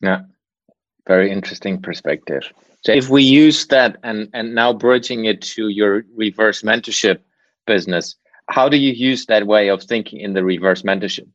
Yeah. 0.00 0.22
Very 1.06 1.30
interesting 1.30 1.80
perspective. 1.80 2.42
So 2.84 2.92
if 2.92 3.08
we 3.08 3.22
use 3.22 3.66
that 3.66 3.96
and 4.02 4.28
and 4.32 4.54
now 4.54 4.72
bridging 4.72 5.24
it 5.24 5.42
to 5.42 5.68
your 5.68 6.04
reverse 6.16 6.62
mentorship 6.62 7.18
business 7.66 8.16
how 8.48 8.68
do 8.68 8.76
you 8.76 8.92
use 8.92 9.26
that 9.26 9.46
way 9.46 9.68
of 9.68 9.82
thinking 9.82 10.20
in 10.20 10.34
the 10.34 10.44
reverse 10.44 10.82
mentorship 10.82 11.28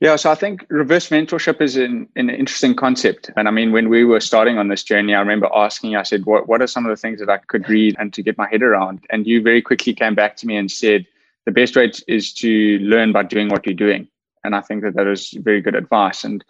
yeah, 0.00 0.16
so 0.16 0.30
I 0.30 0.34
think 0.34 0.64
reverse 0.70 1.10
mentorship 1.10 1.60
is 1.60 1.76
an, 1.76 2.08
an 2.16 2.30
interesting 2.30 2.74
concept. 2.74 3.30
And 3.36 3.46
I 3.46 3.50
mean, 3.50 3.70
when 3.70 3.90
we 3.90 4.04
were 4.04 4.20
starting 4.20 4.56
on 4.56 4.68
this 4.68 4.82
journey, 4.82 5.14
I 5.14 5.20
remember 5.20 5.48
asking, 5.54 5.94
I 5.94 6.02
said, 6.04 6.24
what, 6.24 6.48
what 6.48 6.62
are 6.62 6.66
some 6.66 6.86
of 6.86 6.90
the 6.90 6.96
things 6.96 7.20
that 7.20 7.28
I 7.28 7.36
could 7.36 7.68
read 7.68 7.96
and 7.98 8.12
to 8.14 8.22
get 8.22 8.38
my 8.38 8.48
head 8.48 8.62
around? 8.62 9.04
And 9.10 9.26
you 9.26 9.42
very 9.42 9.60
quickly 9.60 9.92
came 9.92 10.14
back 10.14 10.36
to 10.36 10.46
me 10.46 10.56
and 10.56 10.70
said, 10.70 11.06
the 11.44 11.52
best 11.52 11.76
way 11.76 11.92
is 12.08 12.32
to 12.34 12.78
learn 12.78 13.12
by 13.12 13.24
doing 13.24 13.48
what 13.48 13.66
you're 13.66 13.74
doing. 13.74 14.08
And 14.42 14.56
I 14.56 14.62
think 14.62 14.82
that 14.82 14.94
that 14.94 15.06
is 15.06 15.32
very 15.32 15.60
good 15.60 15.74
advice. 15.74 16.24
And 16.24 16.42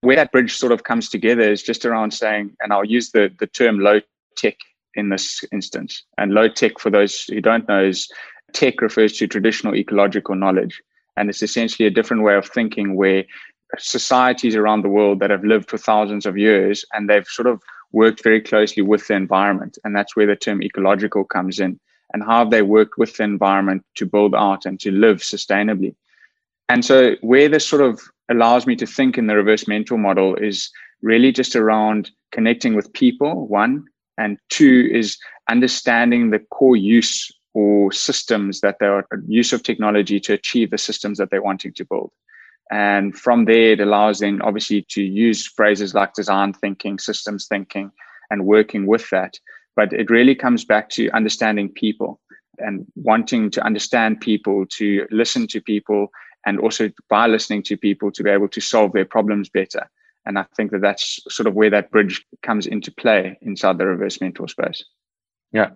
where 0.00 0.16
that 0.16 0.32
bridge 0.32 0.56
sort 0.56 0.72
of 0.72 0.84
comes 0.84 1.08
together 1.08 1.42
is 1.42 1.62
just 1.62 1.84
around 1.84 2.12
saying, 2.12 2.56
and 2.60 2.72
I'll 2.72 2.84
use 2.84 3.10
the, 3.12 3.32
the 3.38 3.46
term 3.46 3.78
low 3.78 4.00
tech 4.36 4.56
in 4.94 5.10
this 5.10 5.44
instance. 5.52 6.02
And 6.18 6.32
low 6.32 6.48
tech, 6.48 6.80
for 6.80 6.90
those 6.90 7.22
who 7.24 7.40
don't 7.40 7.68
know, 7.68 7.84
is 7.84 8.08
TEK 8.52 8.80
refers 8.80 9.12
to 9.18 9.28
traditional 9.28 9.76
ecological 9.76 10.34
knowledge. 10.34 10.82
And 11.18 11.28
it's 11.28 11.42
essentially 11.42 11.86
a 11.86 11.90
different 11.90 12.22
way 12.22 12.34
of 12.34 12.46
thinking 12.46 12.94
where 12.94 13.24
societies 13.78 14.56
around 14.56 14.82
the 14.82 14.88
world 14.88 15.20
that 15.20 15.30
have 15.30 15.44
lived 15.44 15.68
for 15.68 15.78
thousands 15.78 16.24
of 16.24 16.38
years 16.38 16.84
and 16.92 17.08
they've 17.08 17.26
sort 17.26 17.48
of 17.48 17.60
worked 17.92 18.22
very 18.22 18.40
closely 18.40 18.82
with 18.82 19.06
the 19.06 19.14
environment. 19.14 19.78
And 19.84 19.94
that's 19.94 20.16
where 20.16 20.26
the 20.26 20.36
term 20.36 20.62
ecological 20.62 21.24
comes 21.24 21.60
in. 21.60 21.78
And 22.12 22.22
how 22.22 22.38
have 22.38 22.50
they 22.50 22.62
worked 22.62 22.96
with 22.96 23.16
the 23.16 23.24
environment 23.24 23.84
to 23.96 24.06
build 24.06 24.34
out 24.34 24.64
and 24.64 24.80
to 24.80 24.90
live 24.90 25.18
sustainably? 25.18 25.94
And 26.70 26.84
so, 26.84 27.16
where 27.20 27.48
this 27.48 27.66
sort 27.66 27.82
of 27.82 28.00
allows 28.30 28.66
me 28.66 28.76
to 28.76 28.86
think 28.86 29.18
in 29.18 29.26
the 29.26 29.36
reverse 29.36 29.66
mentor 29.68 29.98
model 29.98 30.34
is 30.36 30.70
really 31.02 31.32
just 31.32 31.56
around 31.56 32.10
connecting 32.32 32.74
with 32.74 32.92
people, 32.92 33.46
one, 33.46 33.84
and 34.18 34.38
two 34.48 34.88
is 34.92 35.18
understanding 35.48 36.30
the 36.30 36.40
core 36.50 36.76
use 36.76 37.30
or 37.58 37.90
systems 37.90 38.60
that 38.60 38.78
they 38.78 38.86
are 38.86 39.04
use 39.26 39.52
of 39.52 39.64
technology 39.64 40.20
to 40.20 40.32
achieve 40.32 40.70
the 40.70 40.78
systems 40.78 41.18
that 41.18 41.28
they're 41.28 41.42
wanting 41.50 41.72
to 41.72 41.84
build. 41.84 42.12
And 42.70 43.18
from 43.18 43.46
there, 43.46 43.72
it 43.72 43.80
allows 43.80 44.20
them 44.20 44.40
obviously 44.44 44.82
to 44.90 45.02
use 45.02 45.44
phrases 45.44 45.92
like 45.92 46.14
design 46.14 46.52
thinking, 46.52 47.00
systems 47.00 47.48
thinking, 47.48 47.90
and 48.30 48.46
working 48.46 48.86
with 48.86 49.10
that. 49.10 49.40
But 49.74 49.92
it 49.92 50.08
really 50.08 50.36
comes 50.36 50.64
back 50.64 50.88
to 50.90 51.10
understanding 51.10 51.68
people 51.68 52.20
and 52.58 52.86
wanting 52.94 53.50
to 53.50 53.64
understand 53.64 54.20
people, 54.20 54.64
to 54.78 55.08
listen 55.10 55.48
to 55.48 55.60
people, 55.60 56.12
and 56.46 56.60
also 56.60 56.90
by 57.08 57.26
listening 57.26 57.64
to 57.64 57.76
people 57.76 58.12
to 58.12 58.22
be 58.22 58.30
able 58.30 58.48
to 58.50 58.60
solve 58.60 58.92
their 58.92 59.04
problems 59.04 59.48
better. 59.48 59.90
And 60.26 60.38
I 60.38 60.44
think 60.56 60.70
that 60.70 60.82
that's 60.82 61.18
sort 61.28 61.48
of 61.48 61.54
where 61.54 61.70
that 61.70 61.90
bridge 61.90 62.24
comes 62.44 62.68
into 62.68 62.92
play 62.92 63.36
inside 63.42 63.78
the 63.78 63.86
reverse 63.86 64.20
mentor 64.20 64.46
space. 64.46 64.84
Yeah 65.52 65.70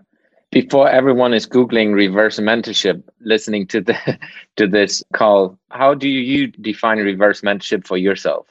before 0.52 0.88
everyone 0.88 1.32
is 1.32 1.46
googling 1.46 1.94
reverse 1.94 2.38
mentorship 2.38 3.02
listening 3.22 3.66
to 3.66 3.80
the 3.80 3.96
to 4.56 4.68
this 4.68 5.02
call 5.12 5.58
how 5.70 5.94
do 5.94 6.08
you 6.08 6.46
define 6.46 6.98
reverse 6.98 7.40
mentorship 7.40 7.84
for 7.86 7.96
yourself? 7.96 8.46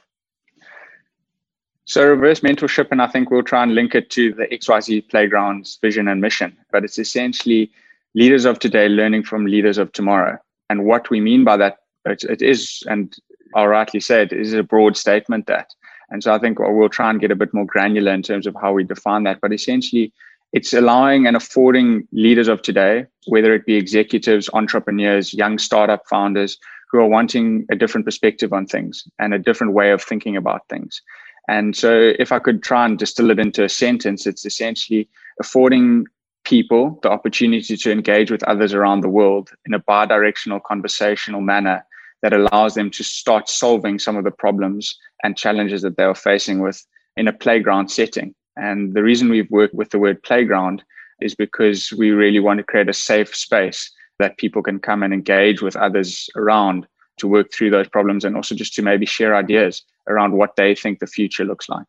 So 1.84 2.06
reverse 2.06 2.40
mentorship 2.40 2.88
and 2.90 3.00
i 3.00 3.06
think 3.06 3.30
we'll 3.30 3.42
try 3.42 3.62
and 3.62 3.74
link 3.74 3.94
it 3.94 4.10
to 4.10 4.34
the 4.34 4.46
xyz 4.58 5.08
playground's 5.08 5.78
vision 5.80 6.08
and 6.08 6.20
mission 6.20 6.56
but 6.70 6.84
it's 6.84 6.98
essentially 6.98 7.70
leaders 8.14 8.44
of 8.44 8.58
today 8.58 8.88
learning 8.88 9.22
from 9.22 9.46
leaders 9.46 9.78
of 9.78 9.90
tomorrow. 9.92 10.36
And 10.68 10.84
what 10.84 11.08
we 11.08 11.20
mean 11.20 11.44
by 11.44 11.56
that 11.56 11.78
it, 12.04 12.24
it 12.24 12.42
is 12.42 12.82
and 12.88 13.16
i'll 13.54 13.68
rightly 13.68 14.00
say 14.00 14.22
it 14.22 14.32
is 14.32 14.52
a 14.52 14.62
broad 14.62 14.96
statement 14.96 15.46
that. 15.46 15.72
And 16.10 16.22
so 16.22 16.34
i 16.34 16.38
think 16.38 16.58
we'll 16.58 16.88
try 16.88 17.10
and 17.10 17.20
get 17.20 17.30
a 17.30 17.36
bit 17.36 17.54
more 17.54 17.64
granular 17.64 18.12
in 18.12 18.22
terms 18.22 18.48
of 18.48 18.56
how 18.60 18.72
we 18.72 18.82
define 18.82 19.22
that 19.22 19.40
but 19.40 19.52
essentially 19.52 20.12
it's 20.52 20.72
allowing 20.72 21.26
and 21.26 21.36
affording 21.36 22.06
leaders 22.12 22.48
of 22.48 22.62
today, 22.62 23.06
whether 23.26 23.54
it 23.54 23.64
be 23.64 23.76
executives, 23.76 24.50
entrepreneurs, 24.52 25.32
young 25.32 25.58
startup 25.58 26.06
founders, 26.08 26.58
who 26.90 26.98
are 26.98 27.06
wanting 27.06 27.64
a 27.70 27.76
different 27.76 28.04
perspective 28.04 28.52
on 28.52 28.66
things 28.66 29.04
and 29.18 29.32
a 29.32 29.38
different 29.38 29.72
way 29.72 29.90
of 29.90 30.02
thinking 30.02 30.36
about 30.36 30.68
things. 30.68 31.00
And 31.48 31.74
so, 31.74 32.12
if 32.18 32.30
I 32.32 32.38
could 32.38 32.62
try 32.62 32.84
and 32.84 32.98
distill 32.98 33.30
it 33.30 33.38
into 33.38 33.64
a 33.64 33.68
sentence, 33.68 34.26
it's 34.26 34.44
essentially 34.44 35.08
affording 35.40 36.06
people 36.44 36.98
the 37.02 37.10
opportunity 37.10 37.76
to 37.76 37.90
engage 37.90 38.30
with 38.30 38.42
others 38.44 38.74
around 38.74 39.00
the 39.00 39.08
world 39.08 39.50
in 39.64 39.74
a 39.74 39.78
bi 39.78 40.04
directional 40.06 40.60
conversational 40.60 41.40
manner 41.40 41.84
that 42.20 42.32
allows 42.32 42.74
them 42.74 42.90
to 42.90 43.02
start 43.02 43.48
solving 43.48 43.98
some 43.98 44.16
of 44.16 44.24
the 44.24 44.30
problems 44.30 44.96
and 45.24 45.36
challenges 45.36 45.82
that 45.82 45.96
they 45.96 46.04
are 46.04 46.14
facing 46.14 46.60
with 46.60 46.86
in 47.16 47.26
a 47.26 47.32
playground 47.32 47.88
setting. 47.90 48.34
And 48.56 48.94
the 48.94 49.02
reason 49.02 49.28
we've 49.28 49.50
worked 49.50 49.74
with 49.74 49.90
the 49.90 49.98
word 49.98 50.22
playground 50.22 50.82
is 51.20 51.34
because 51.34 51.92
we 51.92 52.10
really 52.10 52.40
want 52.40 52.58
to 52.58 52.64
create 52.64 52.88
a 52.88 52.94
safe 52.94 53.34
space 53.34 53.90
that 54.18 54.36
people 54.36 54.62
can 54.62 54.78
come 54.78 55.02
and 55.02 55.12
engage 55.12 55.62
with 55.62 55.76
others 55.76 56.28
around 56.36 56.86
to 57.18 57.28
work 57.28 57.52
through 57.52 57.70
those 57.70 57.88
problems 57.88 58.24
and 58.24 58.36
also 58.36 58.54
just 58.54 58.74
to 58.74 58.82
maybe 58.82 59.06
share 59.06 59.34
ideas 59.36 59.82
around 60.08 60.32
what 60.32 60.56
they 60.56 60.74
think 60.74 60.98
the 60.98 61.06
future 61.06 61.44
looks 61.44 61.68
like. 61.68 61.86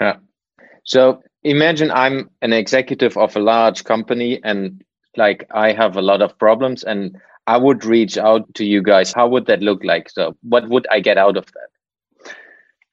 Yeah. 0.00 0.16
So 0.84 1.22
imagine 1.42 1.90
I'm 1.90 2.30
an 2.42 2.52
executive 2.52 3.16
of 3.16 3.36
a 3.36 3.40
large 3.40 3.84
company 3.84 4.40
and 4.44 4.82
like 5.16 5.46
I 5.52 5.72
have 5.72 5.96
a 5.96 6.02
lot 6.02 6.22
of 6.22 6.38
problems 6.38 6.84
and 6.84 7.16
I 7.46 7.56
would 7.56 7.84
reach 7.84 8.18
out 8.18 8.52
to 8.54 8.64
you 8.64 8.82
guys. 8.82 9.12
How 9.12 9.28
would 9.28 9.46
that 9.46 9.60
look 9.60 9.84
like? 9.84 10.10
So 10.10 10.36
what 10.42 10.68
would 10.68 10.86
I 10.90 11.00
get 11.00 11.16
out 11.16 11.36
of 11.36 11.46
that? 11.46 11.68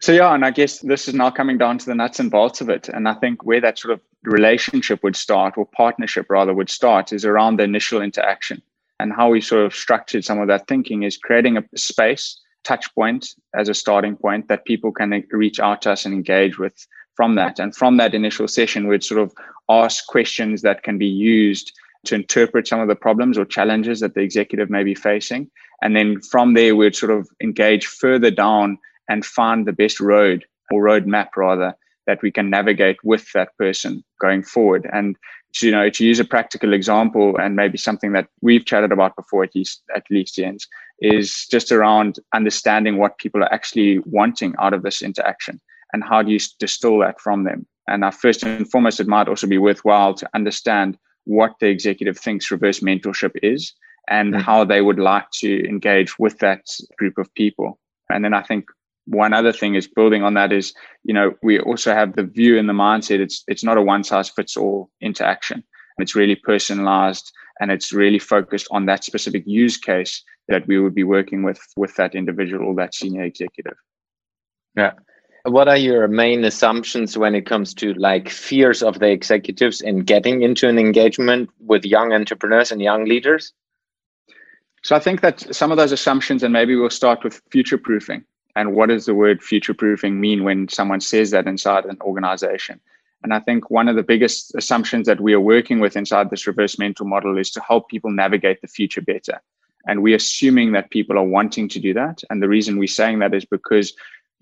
So 0.04 0.12
yeah, 0.12 0.34
and 0.34 0.44
I 0.44 0.52
guess 0.52 0.80
this 0.80 1.08
is 1.08 1.14
now 1.14 1.32
coming 1.32 1.58
down 1.58 1.78
to 1.78 1.86
the 1.86 1.96
nuts 1.96 2.20
and 2.20 2.30
bolts 2.30 2.60
of 2.60 2.68
it. 2.68 2.90
And 2.90 3.08
I 3.08 3.14
think 3.14 3.46
where 3.46 3.62
that 3.62 3.80
sort 3.80 3.94
of 3.94 4.02
relationship 4.24 5.02
would 5.02 5.16
start, 5.16 5.54
or 5.58 5.66
partnership 5.66 6.26
rather, 6.30 6.54
would 6.54 6.70
start, 6.70 7.14
is 7.14 7.24
around 7.24 7.56
the 7.56 7.64
initial 7.64 8.02
interaction. 8.02 8.62
And 9.00 9.14
how 9.14 9.30
we 9.30 9.40
sort 9.40 9.66
of 9.66 9.74
structured 9.74 10.26
some 10.26 10.42
of 10.42 10.50
that 10.50 10.68
thinking 10.68 11.04
is 11.04 11.16
creating 11.16 11.56
a 11.56 11.64
space, 11.78 12.38
touch 12.66 12.94
point 12.96 13.34
as 13.56 13.70
a 13.70 13.74
starting 13.74 14.18
point 14.18 14.50
that 14.50 14.66
people 14.66 14.92
can 14.92 15.24
reach 15.32 15.62
out 15.62 15.84
to 15.84 15.92
us 15.92 16.04
and 16.04 16.14
engage 16.14 16.60
with 16.60 16.86
from 17.16 17.36
that. 17.36 17.58
And 17.58 17.74
from 17.74 17.96
that 17.96 18.14
initial 18.14 18.50
session, 18.50 18.90
we'd 18.90 19.06
sort 19.06 19.22
of 19.22 19.34
ask 19.70 20.06
questions 20.08 20.64
that 20.64 20.84
can 20.84 20.98
be 20.98 21.08
used 21.08 21.72
to 22.08 22.16
interpret 22.16 22.68
some 22.68 22.82
of 22.82 22.90
the 22.90 22.96
problems 22.98 23.38
or 23.38 23.46
challenges 23.46 24.02
that 24.02 24.16
the 24.16 24.22
executive 24.22 24.70
may 24.70 24.84
be 24.84 24.96
facing. 24.96 25.50
And 25.82 25.96
then 25.96 26.20
from 26.20 26.56
there, 26.56 26.76
we'd 26.76 26.94
sort 26.94 27.14
of 27.14 27.30
engage 27.42 27.86
further 27.86 28.32
down 28.32 28.80
and 29.10 29.26
find 29.26 29.66
the 29.66 29.74
best 29.74 30.00
road 30.00 30.46
or 30.72 30.84
roadmap 30.84 31.30
rather 31.36 31.76
that 32.08 32.22
we 32.22 32.32
can 32.32 32.50
navigate 32.50 32.98
with 33.04 33.32
that 33.34 33.56
person 33.58 34.04
going 34.20 34.44
forward. 34.44 34.90
And 34.92 35.16
to, 35.56 35.68
you 35.68 35.72
know, 35.72 35.90
to 35.90 36.06
use 36.06 36.20
a 36.20 36.26
practical 36.26 36.74
example 36.74 37.38
and 37.38 37.56
maybe 37.56 37.78
something 37.78 38.14
that 38.14 38.28
we've 38.42 38.66
chatted 38.66 38.92
about 38.92 39.16
before 39.16 39.44
at 39.44 39.56
least 39.56 39.84
at 39.96 40.04
least 40.10 40.36
Jens, 40.36 40.68
is 41.00 41.46
just 41.50 41.72
around 41.72 42.20
understanding 42.34 42.98
what 42.98 43.18
people 43.18 43.42
are 43.44 43.54
actually 43.54 44.00
wanting 44.06 44.54
out 44.60 44.74
of 44.74 44.84
this 44.84 45.02
interaction 45.02 45.62
and 45.92 46.04
how 46.04 46.22
do 46.22 46.32
you 46.32 46.40
distill 46.60 47.00
that 47.00 47.22
from 47.22 47.44
them. 47.44 47.66
And 47.88 48.04
first 48.14 48.44
and 48.44 48.70
foremost, 48.70 49.00
it 49.00 49.08
might 49.08 49.28
also 49.28 49.48
be 49.48 49.58
worthwhile 49.58 50.14
to 50.16 50.30
understand 50.34 50.98
what 51.26 51.54
the 51.60 51.68
executive 51.68 52.18
thinks 52.18 52.52
reverse 52.52 52.80
mentorship 52.80 53.32
is 53.44 53.74
and 54.10 54.34
mm-hmm. 54.34 54.42
how 54.42 54.64
they 54.64 54.82
would 54.82 55.00
like 55.00 55.30
to 55.32 55.68
engage 55.68 56.18
with 56.18 56.40
that 56.40 56.66
group 56.98 57.18
of 57.18 57.34
people. 57.36 57.80
And 58.10 58.24
then 58.24 58.34
I 58.34 58.42
think 58.42 58.66
one 59.06 59.34
other 59.34 59.52
thing 59.52 59.76
is 59.76 59.88
building 59.88 60.24
on 60.24 60.34
that 60.36 60.52
is 60.52 60.74
you 61.04 61.14
know 61.14 61.34
we 61.42 61.60
also 61.60 61.94
have 61.94 62.16
the 62.16 62.24
view 62.24 62.58
and 62.58 62.70
the 62.70 62.74
mindset 62.74 63.20
it's 63.20 63.44
it's 63.48 63.64
not 63.64 63.78
a 63.78 63.82
one 63.82 64.04
size 64.04 64.30
fits 64.30 64.56
all 64.56 64.90
interaction. 65.02 65.64
It's 65.98 66.16
really 66.16 66.36
personalized 66.36 67.32
and 67.60 67.72
it's 67.72 67.94
really 67.94 68.20
focused 68.20 68.68
on 68.72 68.86
that 68.88 69.04
specific 69.04 69.44
use 69.46 69.78
case 69.78 70.24
that 70.48 70.68
we 70.68 70.80
would 70.80 70.96
be 70.96 71.04
working 71.04 71.44
with 71.44 71.62
with 71.78 71.96
that 71.96 72.16
individual 72.16 72.66
or 72.68 72.76
that 72.76 72.96
senior 72.96 73.24
executive. 73.24 73.78
Yeah. 74.76 74.94
What 75.46 75.68
are 75.68 75.78
your 75.78 76.08
main 76.08 76.46
assumptions 76.46 77.18
when 77.18 77.36
it 77.36 77.46
comes 77.46 77.74
to 77.76 77.94
like 77.96 78.30
fears 78.30 78.82
of 78.82 79.00
the 79.00 79.12
executives 79.12 79.82
in 79.82 80.00
getting 80.00 80.42
into 80.42 80.70
an 80.70 80.80
engagement 80.80 81.50
with 81.60 81.84
young 81.84 82.14
entrepreneurs 82.14 82.72
and 82.72 82.82
young 82.82 83.06
leaders? 83.06 83.52
So 84.84 84.96
i 84.96 85.00
think 85.00 85.22
that 85.22 85.56
some 85.56 85.72
of 85.72 85.78
those 85.78 85.92
assumptions 85.92 86.44
and 86.44 86.54
maybe 86.54 86.76
we'll 86.76 86.90
start 86.90 87.24
with 87.24 87.42
future 87.52 87.78
proofing 87.78 88.24
and 88.56 88.76
what 88.76 88.90
does 88.90 89.06
the 89.06 89.16
word 89.16 89.44
future 89.44 89.74
proofing 89.74 90.20
mean 90.20 90.44
when 90.44 90.68
someone 90.68 91.02
says 91.02 91.32
that 91.32 91.48
inside 91.48 91.86
an 91.86 91.98
organization 92.02 92.80
and 93.24 93.34
i 93.34 93.40
think 93.40 93.70
one 93.70 93.88
of 93.88 93.96
the 93.96 94.04
biggest 94.04 94.54
assumptions 94.56 95.08
that 95.08 95.22
we 95.22 95.34
are 95.34 95.40
working 95.40 95.80
with 95.80 95.96
inside 95.96 96.30
this 96.30 96.48
reverse 96.48 96.78
mentor 96.78 97.06
model 97.06 97.38
is 97.38 97.52
to 97.52 97.62
help 97.62 97.90
people 97.90 98.12
navigate 98.12 98.62
the 98.62 98.68
future 98.68 99.02
better 99.02 99.42
and 99.86 100.02
we're 100.02 100.16
assuming 100.16 100.72
that 100.72 100.92
people 100.92 101.18
are 101.18 101.24
wanting 101.24 101.68
to 101.68 101.80
do 101.80 101.94
that 101.94 102.22
and 102.30 102.42
the 102.42 102.50
reason 102.50 102.78
we're 102.78 102.88
saying 102.88 103.20
that 103.20 103.34
is 103.34 103.46
because 103.46 103.94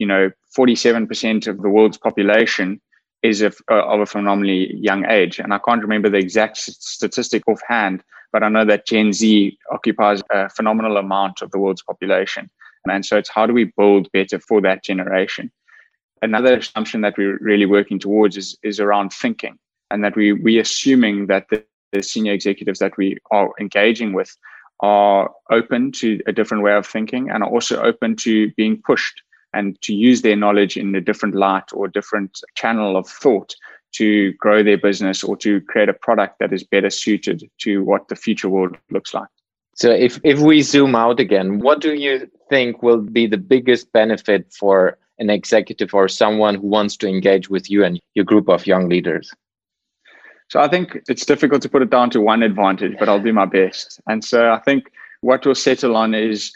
you 0.02 0.08
know, 0.08 0.32
47% 0.58 1.48
of 1.48 1.62
the 1.62 1.70
world's 1.70 2.00
population 2.00 2.82
is 3.22 3.44
of, 3.44 3.62
uh, 3.70 3.86
of 3.86 4.00
a 4.00 4.08
phenomenally 4.08 4.76
young 4.76 5.06
age. 5.06 5.38
And 5.38 5.54
I 5.54 5.60
can't 5.60 5.84
remember 5.84 6.10
the 6.10 6.18
exact 6.18 6.58
statistic 6.58 7.44
offhand, 7.48 8.04
but 8.34 8.42
I 8.42 8.50
know 8.50 8.66
that 8.66 8.88
Gen 8.88 9.14
Z 9.14 9.60
occupies 9.72 10.24
a 10.32 10.50
phenomenal 10.50 10.98
amount 10.98 11.44
of 11.44 11.52
the 11.52 11.60
world's 11.60 11.84
population. 11.84 12.50
And 12.90 13.06
so 13.06 13.18
it's 13.18 13.30
how 13.30 13.46
do 13.46 13.54
we 13.54 13.72
build 13.78 14.12
better 14.12 14.40
for 14.40 14.62
that 14.62 14.84
generation? 14.84 15.52
Another 16.22 16.58
assumption 16.58 17.02
that 17.02 17.18
we're 17.18 17.38
really 17.40 17.66
working 17.66 18.00
towards 18.00 18.38
is, 18.38 18.58
is 18.64 18.80
around 18.80 19.12
thinking 19.12 19.58
and 19.90 20.04
that 20.04 20.16
we, 20.16 20.34
we 20.34 20.60
assuming 20.60 21.28
that 21.28 21.48
the, 21.50 21.64
the 21.92 22.02
senior 22.04 22.34
executives 22.34 22.80
that 22.80 22.98
we 22.98 23.18
are 23.32 23.52
engaging 23.60 24.14
with 24.14 24.36
are 24.82 25.32
open 25.52 25.92
to 25.92 26.20
a 26.26 26.32
different 26.32 26.64
way 26.64 26.74
of 26.74 26.88
thinking 26.88 27.30
and 27.30 27.44
are 27.44 27.50
also 27.50 27.82
open 27.82 28.16
to 28.16 28.52
being 28.52 28.82
pushed 28.86 29.22
and 29.54 29.80
to 29.82 29.94
use 29.94 30.22
their 30.22 30.36
knowledge 30.36 30.78
in 30.78 30.96
a 30.96 31.02
different 31.02 31.36
light 31.36 31.74
or 31.74 31.88
different 31.88 32.40
channel 32.56 32.98
of 32.98 33.08
thought 33.08 33.54
to 33.94 34.32
grow 34.34 34.64
their 34.64 34.78
business 34.78 35.24
or 35.24 35.36
to 35.38 35.60
create 35.62 35.90
a 35.90 35.94
product 35.94 36.40
that 36.40 36.54
is 36.54 36.64
better 36.64 36.90
suited 36.90 37.44
to 37.60 37.84
what 37.84 38.08
the 38.08 38.16
future 38.16 38.50
world 38.50 38.78
looks 38.90 39.14
like. 39.14 39.28
So 39.82 39.90
if, 39.90 40.20
if 40.24 40.38
we 40.38 40.62
zoom 40.62 40.94
out 40.94 41.20
again, 41.20 41.58
what 41.58 41.82
do 41.82 41.96
you 41.96 42.30
think 42.50 42.84
will 42.84 43.02
be 43.02 43.26
the 43.26 43.40
biggest 43.40 43.92
benefit 43.92 44.54
for 44.54 45.00
an 45.18 45.32
executive 45.32 45.96
or 45.96 46.08
someone 46.08 46.54
who 46.54 46.68
wants 46.68 46.96
to 46.98 47.08
engage 47.08 47.50
with 47.50 47.68
you 47.68 47.84
and 47.84 48.00
your 48.14 48.24
group 48.24 48.48
of 48.48 48.68
young 48.68 48.90
leaders? 48.90 49.34
So 50.50 50.60
I 50.60 50.68
think 50.68 51.00
it's 51.08 51.26
difficult 51.26 51.64
to 51.64 51.70
put 51.70 51.82
it 51.82 51.90
down 51.90 52.12
to 52.12 52.22
one 52.22 52.44
advantage, 52.44 52.96
but 53.00 53.10
I'll 53.10 53.20
do 53.20 53.34
my 53.34 53.46
best. 53.46 54.00
And 54.06 54.24
so 54.24 54.52
I 54.52 54.60
think 54.60 54.84
what 55.22 55.44
we'll 55.44 55.56
settle 55.56 55.96
on 55.96 56.14
is 56.14 56.54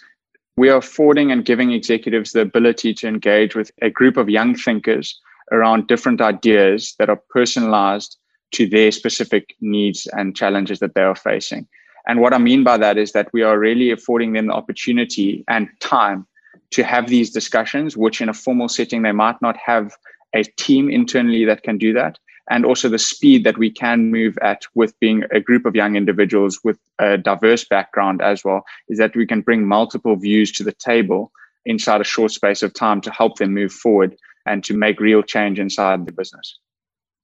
we 0.55 0.69
are 0.69 0.77
affording 0.77 1.31
and 1.31 1.43
giving 1.43 1.71
executives 1.71 2.31
the 2.31 2.41
ability 2.41 2.93
to 2.93 3.07
engage 3.07 3.55
with 3.55 3.71
a 3.81 3.89
group 3.89 4.17
of 4.17 4.29
young 4.29 4.53
thinkers 4.53 5.19
around 5.51 5.87
different 5.87 6.21
ideas 6.21 6.93
that 6.99 7.09
are 7.09 7.23
personalized 7.31 8.17
to 8.51 8.69
their 8.69 8.91
specific 8.91 9.55
needs 9.61 10.05
and 10.11 10.35
challenges 10.35 10.77
that 10.77 10.93
they 10.93 11.01
are 11.01 11.15
facing. 11.15 11.67
And 12.07 12.21
what 12.21 12.33
I 12.33 12.37
mean 12.37 12.63
by 12.63 12.77
that 12.77 12.97
is 12.97 13.11
that 13.13 13.31
we 13.33 13.41
are 13.41 13.57
really 13.57 13.91
affording 13.91 14.33
them 14.33 14.47
the 14.47 14.53
opportunity 14.53 15.43
and 15.47 15.67
time 15.79 16.27
to 16.71 16.83
have 16.83 17.07
these 17.07 17.31
discussions, 17.31 17.97
which 17.97 18.21
in 18.21 18.29
a 18.29 18.33
formal 18.33 18.69
setting, 18.69 19.01
they 19.01 19.11
might 19.11 19.41
not 19.41 19.57
have 19.57 19.95
a 20.33 20.43
team 20.43 20.89
internally 20.89 21.45
that 21.45 21.63
can 21.63 21.77
do 21.77 21.93
that 21.93 22.19
and 22.49 22.65
also 22.65 22.89
the 22.89 22.99
speed 22.99 23.43
that 23.43 23.57
we 23.57 23.71
can 23.71 24.11
move 24.11 24.37
at 24.41 24.63
with 24.75 24.97
being 24.99 25.23
a 25.31 25.39
group 25.39 25.65
of 25.65 25.75
young 25.75 25.95
individuals 25.95 26.59
with 26.63 26.77
a 26.99 27.17
diverse 27.17 27.63
background 27.63 28.21
as 28.21 28.43
well 28.43 28.63
is 28.87 28.97
that 28.97 29.15
we 29.15 29.25
can 29.25 29.41
bring 29.41 29.67
multiple 29.67 30.15
views 30.15 30.51
to 30.51 30.63
the 30.63 30.71
table 30.71 31.31
inside 31.65 32.01
a 32.01 32.05
short 32.05 32.31
space 32.31 32.61
of 32.61 32.73
time 32.73 33.01
to 33.01 33.11
help 33.11 33.37
them 33.37 33.53
move 33.53 33.71
forward 33.71 34.15
and 34.45 34.63
to 34.63 34.75
make 34.75 34.99
real 34.99 35.23
change 35.23 35.59
inside 35.59 36.05
the 36.05 36.11
business. 36.11 36.59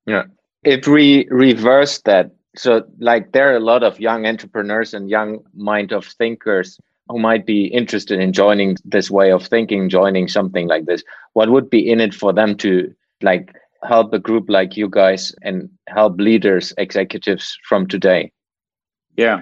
Yeah. 0.07 0.23
If 0.63 0.87
we 0.87 1.27
reverse 1.29 2.01
that, 2.05 2.31
so 2.55 2.83
like 2.99 3.31
there 3.31 3.51
are 3.51 3.55
a 3.55 3.61
lot 3.61 3.83
of 3.83 3.99
young 3.99 4.25
entrepreneurs 4.25 4.93
and 4.93 5.09
young 5.09 5.39
mind 5.53 5.91
of 5.91 6.05
thinkers 6.05 6.79
who 7.07 7.19
might 7.19 7.45
be 7.45 7.65
interested 7.65 8.19
in 8.19 8.33
joining 8.33 8.77
this 8.85 9.09
way 9.09 9.31
of 9.31 9.45
thinking, 9.45 9.89
joining 9.89 10.27
something 10.27 10.67
like 10.67 10.85
this. 10.85 11.03
What 11.33 11.49
would 11.49 11.69
be 11.69 11.89
in 11.89 11.99
it 11.99 12.13
for 12.13 12.33
them 12.33 12.55
to 12.57 12.93
like 13.21 13.55
help 13.83 14.13
a 14.13 14.19
group 14.19 14.49
like 14.49 14.77
you 14.77 14.89
guys 14.89 15.33
and 15.41 15.69
help 15.87 16.19
leaders, 16.19 16.73
executives 16.77 17.57
from 17.67 17.87
today? 17.87 18.31
Yeah. 19.17 19.41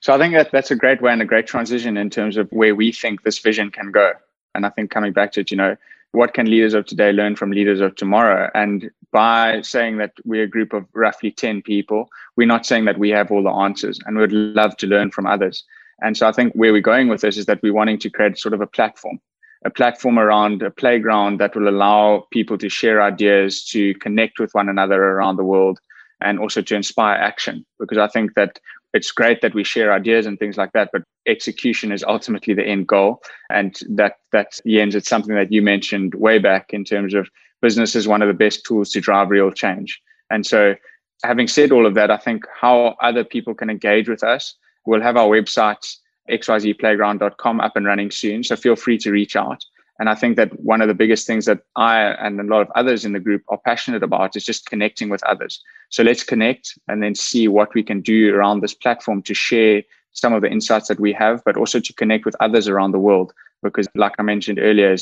So 0.00 0.12
I 0.12 0.18
think 0.18 0.34
that 0.34 0.50
that's 0.52 0.70
a 0.70 0.76
great 0.76 1.00
way 1.00 1.12
and 1.12 1.22
a 1.22 1.26
great 1.26 1.46
transition 1.46 1.96
in 1.96 2.10
terms 2.10 2.36
of 2.36 2.48
where 2.50 2.74
we 2.74 2.92
think 2.92 3.22
this 3.22 3.38
vision 3.38 3.70
can 3.70 3.90
go. 3.90 4.12
And 4.54 4.66
I 4.66 4.70
think 4.70 4.90
coming 4.90 5.12
back 5.12 5.32
to 5.32 5.40
it, 5.40 5.50
you 5.50 5.56
know, 5.56 5.76
what 6.14 6.34
can 6.34 6.46
leaders 6.46 6.74
of 6.74 6.86
today 6.86 7.12
learn 7.12 7.36
from 7.36 7.50
leaders 7.50 7.80
of 7.80 7.94
tomorrow? 7.96 8.50
And 8.54 8.90
by 9.10 9.60
saying 9.62 9.98
that 9.98 10.12
we're 10.24 10.44
a 10.44 10.48
group 10.48 10.72
of 10.72 10.86
roughly 10.92 11.30
10 11.30 11.62
people, 11.62 12.08
we're 12.36 12.46
not 12.46 12.66
saying 12.66 12.84
that 12.86 12.98
we 12.98 13.10
have 13.10 13.30
all 13.30 13.42
the 13.42 13.50
answers 13.50 13.98
and 14.06 14.16
we'd 14.16 14.32
love 14.32 14.76
to 14.78 14.86
learn 14.86 15.10
from 15.10 15.26
others. 15.26 15.64
And 16.02 16.16
so 16.16 16.28
I 16.28 16.32
think 16.32 16.52
where 16.54 16.72
we're 16.72 16.80
going 16.80 17.08
with 17.08 17.20
this 17.20 17.36
is 17.36 17.46
that 17.46 17.62
we're 17.62 17.74
wanting 17.74 17.98
to 18.00 18.10
create 18.10 18.38
sort 18.38 18.54
of 18.54 18.60
a 18.60 18.66
platform 18.66 19.20
a 19.64 19.70
platform 19.70 20.18
around 20.18 20.62
a 20.62 20.70
playground 20.70 21.40
that 21.40 21.56
will 21.56 21.68
allow 21.68 22.26
people 22.30 22.58
to 22.58 22.68
share 22.68 23.02
ideas, 23.02 23.64
to 23.64 23.94
connect 23.94 24.38
with 24.38 24.52
one 24.52 24.68
another 24.68 25.02
around 25.02 25.36
the 25.36 25.44
world, 25.44 25.78
and 26.20 26.38
also 26.38 26.60
to 26.60 26.74
inspire 26.74 27.16
action. 27.16 27.64
Because 27.78 27.98
I 27.98 28.08
think 28.08 28.34
that 28.34 28.60
it's 28.94 29.10
great 29.10 29.42
that 29.42 29.54
we 29.54 29.64
share 29.64 29.92
ideas 29.92 30.24
and 30.24 30.38
things 30.38 30.56
like 30.56 30.72
that, 30.72 30.90
but 30.92 31.02
execution 31.26 31.90
is 31.92 32.04
ultimately 32.04 32.54
the 32.54 32.64
end 32.64 32.86
goal. 32.86 33.20
And 33.50 33.76
that 33.90 34.14
that 34.32 34.58
Jens, 34.66 34.94
it's 34.94 35.08
something 35.08 35.34
that 35.34 35.52
you 35.52 35.60
mentioned 35.60 36.14
way 36.14 36.38
back 36.38 36.72
in 36.72 36.84
terms 36.84 37.12
of 37.12 37.28
business 37.60 37.96
is 37.96 38.08
one 38.08 38.22
of 38.22 38.28
the 38.28 38.34
best 38.34 38.64
tools 38.64 38.90
to 38.90 39.00
drive 39.00 39.30
real 39.30 39.50
change. 39.50 40.00
And 40.30 40.46
so 40.46 40.76
having 41.24 41.48
said 41.48 41.72
all 41.72 41.86
of 41.86 41.94
that, 41.94 42.10
I 42.10 42.16
think 42.16 42.44
how 42.60 42.94
other 43.02 43.24
people 43.24 43.54
can 43.54 43.68
engage 43.68 44.08
with 44.08 44.22
us, 44.22 44.54
we'll 44.86 45.02
have 45.02 45.16
our 45.16 45.28
website 45.28 45.96
xyzplayground.com 46.30 47.60
up 47.60 47.76
and 47.76 47.86
running 47.86 48.10
soon. 48.10 48.44
So 48.44 48.56
feel 48.56 48.76
free 48.76 48.98
to 48.98 49.10
reach 49.10 49.36
out. 49.36 49.62
And 49.98 50.08
I 50.08 50.14
think 50.14 50.36
that 50.36 50.58
one 50.60 50.80
of 50.80 50.88
the 50.88 50.94
biggest 50.94 51.26
things 51.26 51.46
that 51.46 51.60
I 51.76 52.00
and 52.00 52.40
a 52.40 52.44
lot 52.44 52.62
of 52.62 52.70
others 52.74 53.04
in 53.04 53.12
the 53.12 53.20
group 53.20 53.42
are 53.48 53.58
passionate 53.58 54.02
about 54.02 54.34
is 54.34 54.44
just 54.44 54.66
connecting 54.66 55.08
with 55.08 55.22
others. 55.22 55.62
So 55.90 56.02
let's 56.02 56.24
connect 56.24 56.76
and 56.88 57.02
then 57.02 57.14
see 57.14 57.46
what 57.46 57.74
we 57.74 57.82
can 57.82 58.00
do 58.00 58.34
around 58.34 58.60
this 58.60 58.74
platform 58.74 59.22
to 59.22 59.34
share 59.34 59.82
some 60.12 60.32
of 60.32 60.42
the 60.42 60.50
insights 60.50 60.88
that 60.88 60.98
we 60.98 61.12
have, 61.12 61.42
but 61.44 61.56
also 61.56 61.78
to 61.78 61.92
connect 61.92 62.24
with 62.24 62.34
others 62.40 62.68
around 62.68 62.92
the 62.92 62.98
world. 62.98 63.32
Because, 63.62 63.88
like 63.94 64.14
I 64.18 64.22
mentioned 64.22 64.58
earlier, 64.58 64.96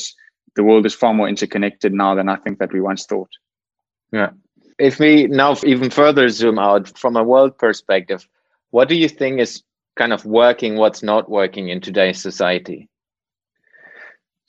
the 0.55 0.63
world 0.63 0.85
is 0.85 0.93
far 0.93 1.13
more 1.13 1.27
interconnected 1.27 1.93
now 1.93 2.13
than 2.15 2.29
I 2.29 2.35
think 2.37 2.59
that 2.59 2.71
we 2.71 2.79
once 2.79 3.05
thought. 3.05 3.29
Yeah. 4.11 4.29
If 4.79 4.99
we 4.99 5.27
now 5.27 5.55
even 5.63 5.89
further 5.89 6.29
zoom 6.29 6.59
out 6.59 6.97
from 6.97 7.15
a 7.15 7.23
world 7.23 7.57
perspective, 7.57 8.27
what 8.71 8.89
do 8.89 8.95
you 8.95 9.09
think 9.09 9.39
is 9.39 9.63
kind 9.95 10.13
of 10.13 10.25
working, 10.25 10.77
what's 10.77 11.03
not 11.03 11.29
working 11.29 11.69
in 11.69 11.81
today's 11.81 12.21
society? 12.21 12.89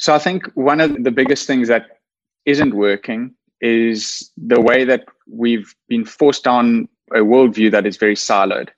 So 0.04 0.14
I 0.14 0.18
think 0.18 0.44
one 0.52 0.82
of 0.82 1.02
the 1.02 1.10
biggest 1.10 1.46
things 1.46 1.66
that 1.68 2.00
isn't 2.44 2.74
working 2.74 3.34
is 3.62 4.30
the 4.36 4.60
way 4.60 4.84
that 4.84 5.06
we've 5.26 5.74
been 5.88 6.04
forced 6.04 6.46
on 6.46 6.90
a 7.12 7.20
worldview 7.20 7.70
that 7.70 7.86
is 7.86 7.96
very 7.96 8.14
siloed. 8.14 8.68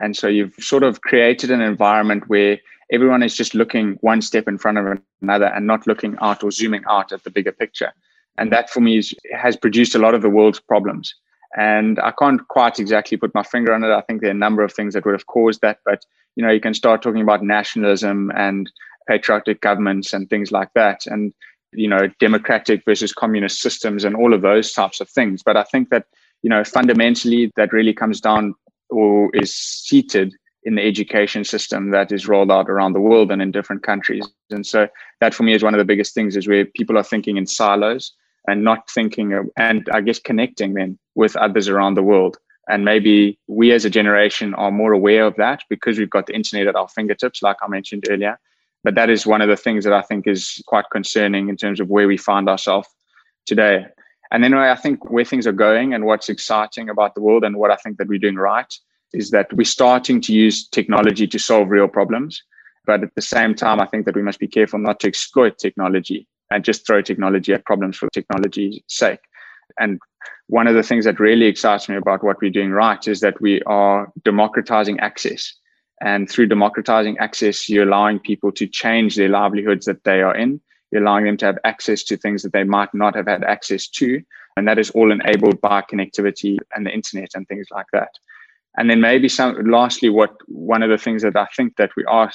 And 0.00 0.16
so 0.16 0.26
you've 0.26 0.54
sort 0.58 0.82
of 0.82 1.02
created 1.02 1.52
an 1.52 1.60
environment 1.60 2.28
where 2.28 2.58
everyone 2.90 3.22
is 3.22 3.36
just 3.36 3.54
looking 3.54 3.96
one 4.00 4.22
step 4.22 4.48
in 4.48 4.58
front 4.58 4.78
of 4.78 4.98
another 5.22 5.46
and 5.46 5.68
not 5.68 5.86
looking 5.86 6.16
out 6.20 6.42
or 6.42 6.50
zooming 6.50 6.82
out 6.90 7.12
at 7.12 7.22
the 7.22 7.30
bigger 7.30 7.52
picture. 7.52 7.92
And 8.36 8.50
that 8.50 8.68
for 8.68 8.80
me 8.80 8.98
is, 8.98 9.14
has 9.32 9.56
produced 9.56 9.94
a 9.94 10.00
lot 10.00 10.16
of 10.16 10.22
the 10.22 10.30
world's 10.30 10.58
problems. 10.58 11.14
And 11.56 12.00
I 12.00 12.10
can't 12.10 12.48
quite 12.48 12.80
exactly 12.80 13.16
put 13.16 13.36
my 13.36 13.44
finger 13.44 13.72
on 13.72 13.84
it. 13.84 13.92
I 13.92 14.00
think 14.00 14.20
there 14.20 14.30
are 14.30 14.40
a 14.40 14.46
number 14.46 14.64
of 14.64 14.72
things 14.72 14.94
that 14.94 15.04
would 15.04 15.14
have 15.14 15.28
caused 15.28 15.60
that, 15.60 15.78
but 15.84 16.04
you 16.34 16.42
know, 16.44 16.50
you 16.50 16.60
can 16.60 16.74
start 16.74 17.02
talking 17.02 17.22
about 17.22 17.44
nationalism 17.44 18.32
and 18.34 18.68
patriotic 19.06 19.60
governments 19.60 20.12
and 20.12 20.28
things 20.28 20.52
like 20.52 20.70
that, 20.74 21.06
and 21.06 21.32
you 21.74 21.88
know, 21.88 22.08
democratic 22.20 22.84
versus 22.84 23.12
communist 23.12 23.60
systems 23.60 24.04
and 24.04 24.14
all 24.14 24.34
of 24.34 24.42
those 24.42 24.72
types 24.72 25.00
of 25.00 25.08
things. 25.08 25.42
But 25.42 25.56
I 25.56 25.62
think 25.64 25.88
that 25.88 26.04
you 26.42 26.50
know, 26.50 26.64
fundamentally, 26.64 27.52
that 27.56 27.72
really 27.72 27.94
comes 27.94 28.20
down 28.20 28.54
or 28.90 29.30
is 29.34 29.54
seated 29.54 30.34
in 30.64 30.74
the 30.74 30.82
education 30.82 31.44
system 31.44 31.90
that 31.90 32.12
is 32.12 32.28
rolled 32.28 32.50
out 32.50 32.68
around 32.68 32.92
the 32.92 33.00
world 33.00 33.32
and 33.32 33.42
in 33.42 33.50
different 33.50 33.82
countries. 33.82 34.28
And 34.50 34.66
so 34.66 34.88
that 35.20 35.34
for 35.34 35.42
me 35.42 35.54
is 35.54 35.62
one 35.62 35.74
of 35.74 35.78
the 35.78 35.84
biggest 35.84 36.14
things 36.14 36.36
is 36.36 36.46
where 36.46 36.64
people 36.64 36.98
are 36.98 37.02
thinking 37.02 37.36
in 37.36 37.46
silos 37.46 38.12
and 38.46 38.62
not 38.62 38.88
thinking 38.90 39.32
of, 39.32 39.46
and 39.56 39.88
I 39.92 40.00
guess 40.00 40.18
connecting 40.18 40.74
them 40.74 40.98
with 41.14 41.36
others 41.36 41.68
around 41.68 41.94
the 41.94 42.02
world. 42.02 42.36
And 42.68 42.84
maybe 42.84 43.38
we 43.48 43.72
as 43.72 43.84
a 43.84 43.90
generation 43.90 44.54
are 44.54 44.70
more 44.70 44.92
aware 44.92 45.26
of 45.26 45.34
that 45.36 45.62
because 45.68 45.98
we've 45.98 46.10
got 46.10 46.26
the 46.26 46.34
internet 46.34 46.68
at 46.68 46.76
our 46.76 46.88
fingertips, 46.88 47.42
like 47.42 47.56
I 47.62 47.68
mentioned 47.68 48.04
earlier. 48.08 48.38
But 48.84 48.94
that 48.96 49.10
is 49.10 49.26
one 49.26 49.40
of 49.40 49.48
the 49.48 49.56
things 49.56 49.84
that 49.84 49.92
I 49.92 50.02
think 50.02 50.26
is 50.26 50.62
quite 50.66 50.86
concerning 50.90 51.48
in 51.48 51.56
terms 51.56 51.80
of 51.80 51.88
where 51.88 52.08
we 52.08 52.16
find 52.16 52.48
ourselves 52.48 52.88
today. 53.46 53.86
And 54.30 54.42
then 54.42 54.54
I 54.54 54.74
think 54.74 55.10
where 55.10 55.24
things 55.24 55.46
are 55.46 55.52
going 55.52 55.94
and 55.94 56.04
what's 56.04 56.28
exciting 56.28 56.88
about 56.88 57.14
the 57.14 57.20
world 57.20 57.44
and 57.44 57.56
what 57.56 57.70
I 57.70 57.76
think 57.76 57.98
that 57.98 58.08
we're 58.08 58.18
doing 58.18 58.36
right 58.36 58.72
is 59.12 59.30
that 59.30 59.52
we're 59.52 59.64
starting 59.64 60.20
to 60.22 60.32
use 60.32 60.66
technology 60.68 61.26
to 61.26 61.38
solve 61.38 61.68
real 61.68 61.88
problems. 61.88 62.42
But 62.86 63.04
at 63.04 63.14
the 63.14 63.22
same 63.22 63.54
time, 63.54 63.80
I 63.80 63.86
think 63.86 64.06
that 64.06 64.16
we 64.16 64.22
must 64.22 64.40
be 64.40 64.48
careful 64.48 64.78
not 64.78 65.00
to 65.00 65.08
exploit 65.08 65.58
technology 65.58 66.26
and 66.50 66.64
just 66.64 66.86
throw 66.86 67.02
technology 67.02 67.52
at 67.52 67.64
problems 67.64 67.96
for 67.96 68.08
technology's 68.10 68.80
sake. 68.88 69.20
And 69.78 70.00
one 70.48 70.66
of 70.66 70.74
the 70.74 70.82
things 70.82 71.04
that 71.04 71.20
really 71.20 71.46
excites 71.46 71.88
me 71.88 71.96
about 71.96 72.24
what 72.24 72.40
we're 72.42 72.50
doing 72.50 72.70
right 72.70 73.06
is 73.06 73.20
that 73.20 73.40
we 73.40 73.62
are 73.62 74.10
democratizing 74.24 74.98
access. 75.00 75.54
And 76.02 76.28
through 76.28 76.48
democratizing 76.48 77.16
access, 77.18 77.68
you're 77.68 77.86
allowing 77.86 78.18
people 78.18 78.50
to 78.52 78.66
change 78.66 79.14
their 79.14 79.28
livelihoods 79.28 79.86
that 79.86 80.02
they 80.02 80.20
are 80.20 80.36
in. 80.36 80.60
You're 80.90 81.02
allowing 81.02 81.24
them 81.24 81.36
to 81.38 81.46
have 81.46 81.58
access 81.64 82.02
to 82.04 82.16
things 82.16 82.42
that 82.42 82.52
they 82.52 82.64
might 82.64 82.92
not 82.92 83.14
have 83.14 83.28
had 83.28 83.44
access 83.44 83.86
to. 83.88 84.20
And 84.56 84.66
that 84.66 84.78
is 84.78 84.90
all 84.90 85.12
enabled 85.12 85.60
by 85.60 85.82
connectivity 85.82 86.58
and 86.74 86.84
the 86.84 86.90
internet 86.90 87.30
and 87.34 87.46
things 87.46 87.68
like 87.70 87.86
that. 87.92 88.10
And 88.76 88.90
then 88.90 89.00
maybe 89.00 89.28
some 89.28 89.70
lastly, 89.70 90.08
what 90.08 90.34
one 90.48 90.82
of 90.82 90.90
the 90.90 90.98
things 90.98 91.22
that 91.22 91.36
I 91.36 91.46
think 91.56 91.76
that 91.76 91.92
we 91.96 92.04
are 92.06 92.32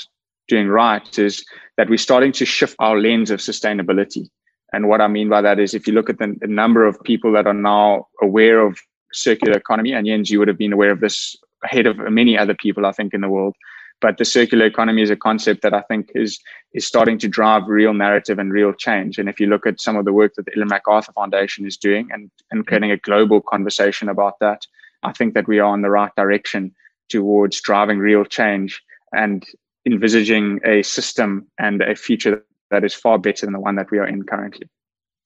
doing 0.47 0.69
right 0.69 1.19
is 1.19 1.45
that 1.75 1.89
we're 1.89 1.97
starting 1.97 2.31
to 2.31 2.45
shift 2.45 2.75
our 2.79 2.97
lens 2.97 3.31
of 3.31 3.41
sustainability. 3.41 4.29
And 4.71 4.87
what 4.87 5.01
I 5.01 5.07
mean 5.07 5.27
by 5.27 5.41
that 5.41 5.59
is 5.59 5.73
if 5.73 5.87
you 5.87 5.93
look 5.93 6.09
at 6.09 6.19
the, 6.19 6.35
the 6.39 6.47
number 6.47 6.85
of 6.85 7.03
people 7.03 7.33
that 7.33 7.47
are 7.47 7.53
now 7.53 8.07
aware 8.21 8.65
of 8.65 8.79
circular 9.11 9.57
economy, 9.57 9.91
and 9.91 10.07
Jens, 10.07 10.29
you 10.29 10.39
would 10.39 10.47
have 10.47 10.57
been 10.57 10.73
aware 10.73 10.91
of 10.91 11.01
this 11.01 11.35
ahead 11.63 11.87
of 11.87 11.97
many 12.11 12.37
other 12.37 12.55
people, 12.55 12.85
I 12.85 12.91
think, 12.91 13.13
in 13.13 13.21
the 13.21 13.29
world. 13.29 13.55
But 13.99 14.17
the 14.17 14.25
circular 14.25 14.65
economy 14.65 15.01
is 15.01 15.09
a 15.09 15.15
concept 15.15 15.63
that 15.63 15.73
I 15.73 15.81
think 15.81 16.11
is 16.13 16.39
is 16.73 16.85
starting 16.85 17.17
to 17.19 17.27
drive 17.27 17.67
real 17.67 17.93
narrative 17.93 18.37
and 18.37 18.51
real 18.51 18.73
change. 18.73 19.17
And 19.17 19.27
if 19.27 19.39
you 19.39 19.47
look 19.47 19.65
at 19.65 19.81
some 19.81 19.95
of 19.95 20.05
the 20.05 20.13
work 20.13 20.35
that 20.35 20.45
the 20.45 20.51
Ellen 20.55 20.67
MacArthur 20.67 21.13
Foundation 21.13 21.65
is 21.65 21.77
doing 21.77 22.09
and, 22.11 22.29
and 22.51 22.61
mm-hmm. 22.61 22.67
creating 22.67 22.91
a 22.91 22.97
global 22.97 23.41
conversation 23.41 24.07
about 24.07 24.37
that, 24.39 24.67
I 25.01 25.13
think 25.13 25.33
that 25.33 25.47
we 25.47 25.59
are 25.59 25.73
in 25.73 25.81
the 25.81 25.89
right 25.89 26.11
direction 26.15 26.75
towards 27.09 27.61
driving 27.61 27.97
real 27.97 28.23
change 28.23 28.83
and 29.13 29.43
envisaging 29.85 30.59
a 30.65 30.83
system 30.83 31.47
and 31.57 31.81
a 31.81 31.95
future 31.95 32.43
that 32.69 32.83
is 32.83 32.93
far 32.93 33.17
better 33.17 33.45
than 33.45 33.53
the 33.53 33.59
one 33.59 33.75
that 33.75 33.89
we 33.89 33.97
are 33.97 34.07
in 34.07 34.23
currently. 34.23 34.69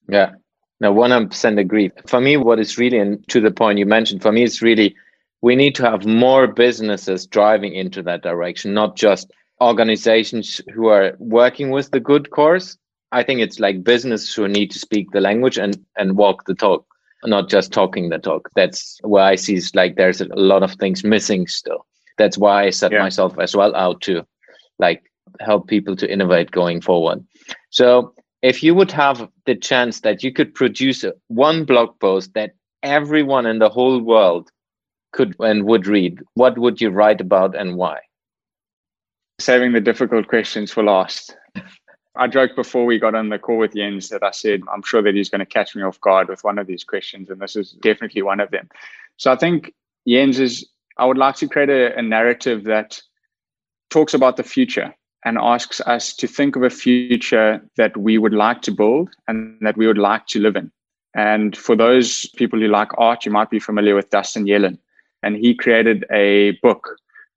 Yeah. 0.07 0.33
Now, 0.79 0.93
100% 0.93 1.59
agree. 1.59 1.91
For 2.07 2.21
me, 2.21 2.37
what 2.37 2.59
is 2.59 2.77
really, 2.77 2.97
and 2.97 3.27
to 3.29 3.41
the 3.41 3.51
point 3.51 3.79
you 3.79 3.85
mentioned, 3.85 4.21
for 4.21 4.31
me, 4.31 4.43
it's 4.43 4.61
really 4.61 4.95
we 5.41 5.55
need 5.55 5.75
to 5.75 5.89
have 5.89 6.05
more 6.05 6.47
businesses 6.47 7.25
driving 7.25 7.73
into 7.73 8.03
that 8.03 8.21
direction, 8.21 8.73
not 8.73 8.95
just 8.95 9.31
organizations 9.59 10.61
who 10.73 10.87
are 10.87 11.15
working 11.19 11.71
with 11.71 11.91
the 11.91 11.99
good 11.99 12.29
cause. 12.31 12.77
I 13.11 13.23
think 13.23 13.41
it's 13.41 13.59
like 13.59 13.83
business 13.83 14.33
who 14.33 14.47
need 14.47 14.71
to 14.71 14.79
speak 14.79 15.11
the 15.11 15.21
language 15.21 15.57
and, 15.57 15.77
and 15.97 16.15
walk 16.15 16.45
the 16.45 16.55
talk, 16.55 16.85
not 17.25 17.49
just 17.49 17.71
talking 17.71 18.09
the 18.09 18.19
talk. 18.19 18.49
That's 18.55 18.99
where 19.03 19.23
I 19.23 19.35
see 19.35 19.55
it's 19.55 19.75
like 19.75 19.95
there's 19.95 20.21
a 20.21 20.27
lot 20.35 20.63
of 20.63 20.73
things 20.75 21.03
missing 21.03 21.47
still. 21.47 21.85
That's 22.17 22.37
why 22.37 22.65
I 22.65 22.69
set 22.69 22.91
yeah. 22.91 22.99
myself 22.99 23.37
as 23.39 23.55
well 23.55 23.75
out 23.75 24.01
to 24.01 24.25
like 24.79 25.03
help 25.39 25.67
people 25.67 25.95
to 25.97 26.11
innovate 26.11 26.51
going 26.51 26.81
forward. 26.81 27.25
So 27.69 28.13
if 28.41 28.63
you 28.63 28.73
would 28.75 28.91
have 28.91 29.27
the 29.45 29.55
chance 29.55 30.01
that 30.01 30.23
you 30.23 30.31
could 30.31 30.53
produce 30.53 31.05
one 31.27 31.65
blog 31.65 31.99
post 31.99 32.33
that 32.33 32.51
everyone 32.83 33.45
in 33.45 33.59
the 33.59 33.69
whole 33.69 34.01
world 34.01 34.49
could 35.11 35.35
and 35.39 35.65
would 35.65 35.87
read, 35.87 36.21
what 36.35 36.57
would 36.57 36.81
you 36.81 36.89
write 36.89 37.21
about 37.21 37.55
and 37.55 37.75
why? 37.75 37.99
Saving 39.39 39.73
the 39.73 39.81
difficult 39.81 40.27
questions 40.27 40.71
for 40.71 40.83
last. 40.83 41.35
I 42.15 42.27
joked 42.27 42.55
before 42.55 42.85
we 42.85 42.99
got 42.99 43.15
on 43.15 43.29
the 43.29 43.39
call 43.39 43.57
with 43.57 43.73
Jens 43.73 44.09
that 44.09 44.23
I 44.23 44.31
said, 44.31 44.61
I'm 44.71 44.83
sure 44.83 45.01
that 45.01 45.15
he's 45.15 45.29
going 45.29 45.39
to 45.39 45.45
catch 45.45 45.75
me 45.75 45.81
off 45.81 45.99
guard 46.01 46.27
with 46.27 46.43
one 46.43 46.59
of 46.59 46.67
these 46.67 46.83
questions. 46.83 47.29
And 47.29 47.41
this 47.41 47.55
is 47.55 47.71
definitely 47.81 48.21
one 48.21 48.39
of 48.39 48.51
them. 48.51 48.69
So 49.17 49.31
I 49.31 49.37
think 49.37 49.73
Jens 50.07 50.39
is, 50.39 50.67
I 50.97 51.05
would 51.05 51.17
like 51.17 51.35
to 51.35 51.47
create 51.47 51.69
a, 51.69 51.97
a 51.97 52.01
narrative 52.01 52.65
that 52.65 53.01
talks 53.89 54.13
about 54.13 54.37
the 54.37 54.43
future 54.43 54.93
and 55.23 55.37
asks 55.37 55.79
us 55.81 56.13
to 56.15 56.27
think 56.27 56.55
of 56.55 56.63
a 56.63 56.69
future 56.69 57.61
that 57.77 57.95
we 57.95 58.17
would 58.17 58.33
like 58.33 58.61
to 58.63 58.71
build 58.71 59.09
and 59.27 59.57
that 59.61 59.77
we 59.77 59.87
would 59.87 59.97
like 59.97 60.25
to 60.27 60.39
live 60.39 60.55
in. 60.55 60.71
And 61.13 61.55
for 61.55 61.75
those 61.75 62.27
people 62.35 62.59
who 62.59 62.67
like 62.67 62.89
art, 62.97 63.25
you 63.25 63.31
might 63.31 63.49
be 63.49 63.59
familiar 63.59 63.95
with 63.95 64.09
Dustin 64.09 64.47
Yellin. 64.47 64.77
And 65.23 65.35
he 65.35 65.53
created 65.53 66.05
a 66.11 66.51
book 66.63 66.87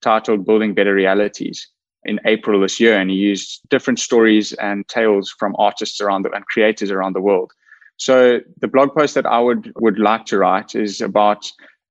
titled 0.03 0.47
Building 0.47 0.75
Better 0.75 0.95
Realities 0.95 1.69
in 2.05 2.21
April 2.25 2.61
this 2.61 2.79
year. 2.81 2.99
And 2.99 3.11
he 3.11 3.17
used 3.17 3.61
different 3.69 3.99
stories 3.99 4.53
and 4.55 4.87
tales 4.89 5.35
from 5.39 5.55
artists 5.59 6.01
around 6.01 6.23
the 6.23 6.31
and 6.33 6.47
creators 6.47 6.91
around 6.91 7.15
the 7.15 7.21
world. 7.21 7.53
So 7.97 8.41
the 8.61 8.69
blog 8.69 8.95
post 8.95 9.15
that 9.15 9.27
I 9.27 9.41
would 9.41 9.73
would 9.77 9.99
like 9.99 10.25
to 10.27 10.39
write 10.39 10.75
is 10.75 11.01
about 11.01 11.51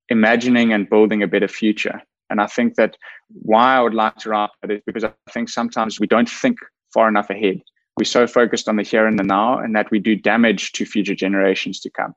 imagining 0.09 0.73
and 0.73 0.89
building 0.89 1.23
a 1.23 1.27
better 1.27 1.47
future. 1.47 2.01
And 2.29 2.41
I 2.41 2.47
think 2.47 2.75
that 2.75 2.97
why 3.29 3.75
I 3.75 3.81
would 3.81 3.93
like 3.93 4.17
to 4.17 4.29
write 4.29 4.49
that 4.61 4.71
is 4.71 4.81
because 4.85 5.03
I 5.03 5.13
think 5.31 5.49
sometimes 5.49 5.99
we 5.99 6.07
don't 6.07 6.29
think 6.29 6.57
far 6.93 7.07
enough 7.07 7.29
ahead. 7.29 7.61
We're 7.97 8.05
so 8.05 8.25
focused 8.27 8.67
on 8.67 8.75
the 8.75 8.83
here 8.83 9.05
and 9.05 9.19
the 9.19 9.23
now, 9.23 9.59
and 9.59 9.75
that 9.75 9.91
we 9.91 9.99
do 9.99 10.15
damage 10.15 10.71
to 10.73 10.85
future 10.85 11.15
generations 11.15 11.79
to 11.81 11.89
come. 11.89 12.15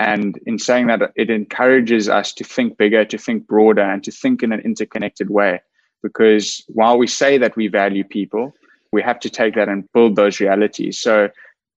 And 0.00 0.40
in 0.46 0.58
saying 0.58 0.86
that, 0.86 1.12
it 1.14 1.28
encourages 1.28 2.08
us 2.08 2.32
to 2.32 2.42
think 2.42 2.78
bigger, 2.78 3.04
to 3.04 3.18
think 3.18 3.46
broader, 3.46 3.82
and 3.82 4.02
to 4.04 4.10
think 4.10 4.42
in 4.42 4.50
an 4.50 4.60
interconnected 4.60 5.28
way. 5.28 5.60
Because 6.02 6.64
while 6.68 6.96
we 6.96 7.06
say 7.06 7.36
that 7.36 7.54
we 7.54 7.68
value 7.68 8.02
people, 8.02 8.54
we 8.92 9.02
have 9.02 9.20
to 9.20 9.28
take 9.28 9.54
that 9.56 9.68
and 9.68 9.86
build 9.92 10.16
those 10.16 10.40
realities. 10.40 10.98
So 10.98 11.28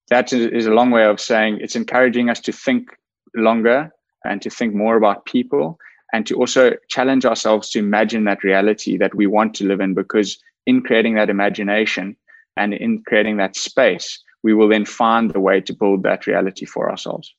that 0.09 0.31
is 0.31 0.65
a 0.65 0.71
long 0.73 0.89
way 0.89 1.03
of 1.03 1.19
saying 1.19 1.59
it's 1.59 1.75
encouraging 1.75 2.29
us 2.29 2.39
to 2.41 2.53
think 2.53 2.97
longer 3.36 3.91
and 4.23 4.41
to 4.41 4.49
think 4.49 4.73
more 4.73 4.95
about 4.95 5.25
people 5.25 5.77
and 6.13 6.25
to 6.27 6.36
also 6.36 6.75
challenge 6.88 7.25
ourselves 7.25 7.69
to 7.71 7.79
imagine 7.79 8.23
that 8.23 8.43
reality 8.43 8.97
that 8.97 9.15
we 9.15 9.27
want 9.27 9.53
to 9.55 9.65
live 9.65 9.81
in 9.81 9.93
because 9.93 10.41
in 10.65 10.81
creating 10.81 11.15
that 11.15 11.29
imagination 11.29 12.15
and 12.55 12.73
in 12.73 13.03
creating 13.03 13.36
that 13.38 13.57
space 13.57 14.23
we 14.43 14.53
will 14.53 14.69
then 14.69 14.86
find 14.86 15.31
the 15.31 15.39
way 15.39 15.59
to 15.59 15.73
build 15.73 16.03
that 16.03 16.27
reality 16.27 16.65
for 16.65 16.89
ourselves 16.89 17.33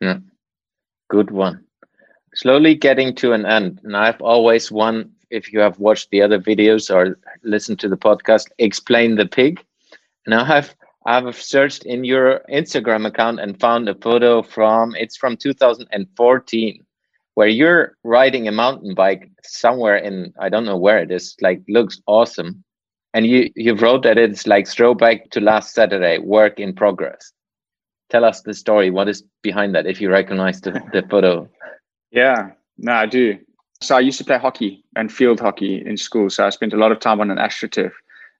yeah 0.00 0.18
good 1.08 1.30
one 1.30 1.64
slowly 2.34 2.74
getting 2.74 3.14
to 3.14 3.32
an 3.32 3.46
end 3.46 3.80
and 3.84 3.96
i've 3.96 4.20
always 4.20 4.70
won, 4.70 5.10
if 5.30 5.52
you 5.52 5.60
have 5.60 5.78
watched 5.78 6.10
the 6.10 6.22
other 6.22 6.38
videos 6.38 6.94
or 6.94 7.18
listened 7.42 7.78
to 7.78 7.88
the 7.88 7.96
podcast 7.96 8.46
explain 8.58 9.16
the 9.16 9.26
pig 9.26 9.64
now 10.26 10.44
i've 10.52 10.74
i've 11.06 11.40
searched 11.40 11.84
in 11.84 12.04
your 12.04 12.40
instagram 12.50 13.06
account 13.06 13.40
and 13.40 13.60
found 13.60 13.88
a 13.88 13.94
photo 13.94 14.42
from 14.42 14.94
it's 14.96 15.16
from 15.16 15.36
2014 15.36 16.84
where 17.38 17.46
you're 17.46 17.96
riding 18.02 18.48
a 18.48 18.50
mountain 18.50 18.96
bike 18.96 19.30
somewhere 19.44 19.96
in 19.96 20.32
I 20.40 20.48
don't 20.48 20.64
know 20.64 20.76
where 20.76 20.98
it 20.98 21.12
is, 21.12 21.36
like 21.40 21.62
looks 21.68 22.00
awesome. 22.08 22.64
And 23.14 23.24
you 23.28 23.48
you 23.54 23.76
wrote 23.76 24.02
that 24.02 24.18
it's 24.18 24.48
like 24.48 24.66
throwback 24.66 25.30
to 25.30 25.40
last 25.40 25.72
Saturday, 25.72 26.18
work 26.18 26.58
in 26.58 26.74
progress. 26.74 27.32
Tell 28.10 28.24
us 28.24 28.42
the 28.42 28.54
story. 28.54 28.90
What 28.90 29.08
is 29.08 29.22
behind 29.42 29.74
that? 29.74 29.86
If 29.86 30.00
you 30.00 30.10
recognize 30.10 30.60
the, 30.60 30.80
the 30.92 31.02
photo. 31.08 31.48
Yeah, 32.10 32.50
no, 32.78 32.92
I 32.92 33.06
do. 33.06 33.38
So 33.80 33.96
I 33.96 34.00
used 34.00 34.18
to 34.18 34.24
play 34.24 34.38
hockey 34.38 34.84
and 34.96 35.12
field 35.12 35.40
hockey 35.40 35.82
in 35.84 35.96
school. 35.96 36.30
So 36.30 36.46
I 36.46 36.50
spent 36.50 36.72
a 36.72 36.76
lot 36.78 36.90
of 36.90 37.00
time 37.00 37.20
on 37.20 37.30
an 37.30 37.38
astroturf 37.38 37.92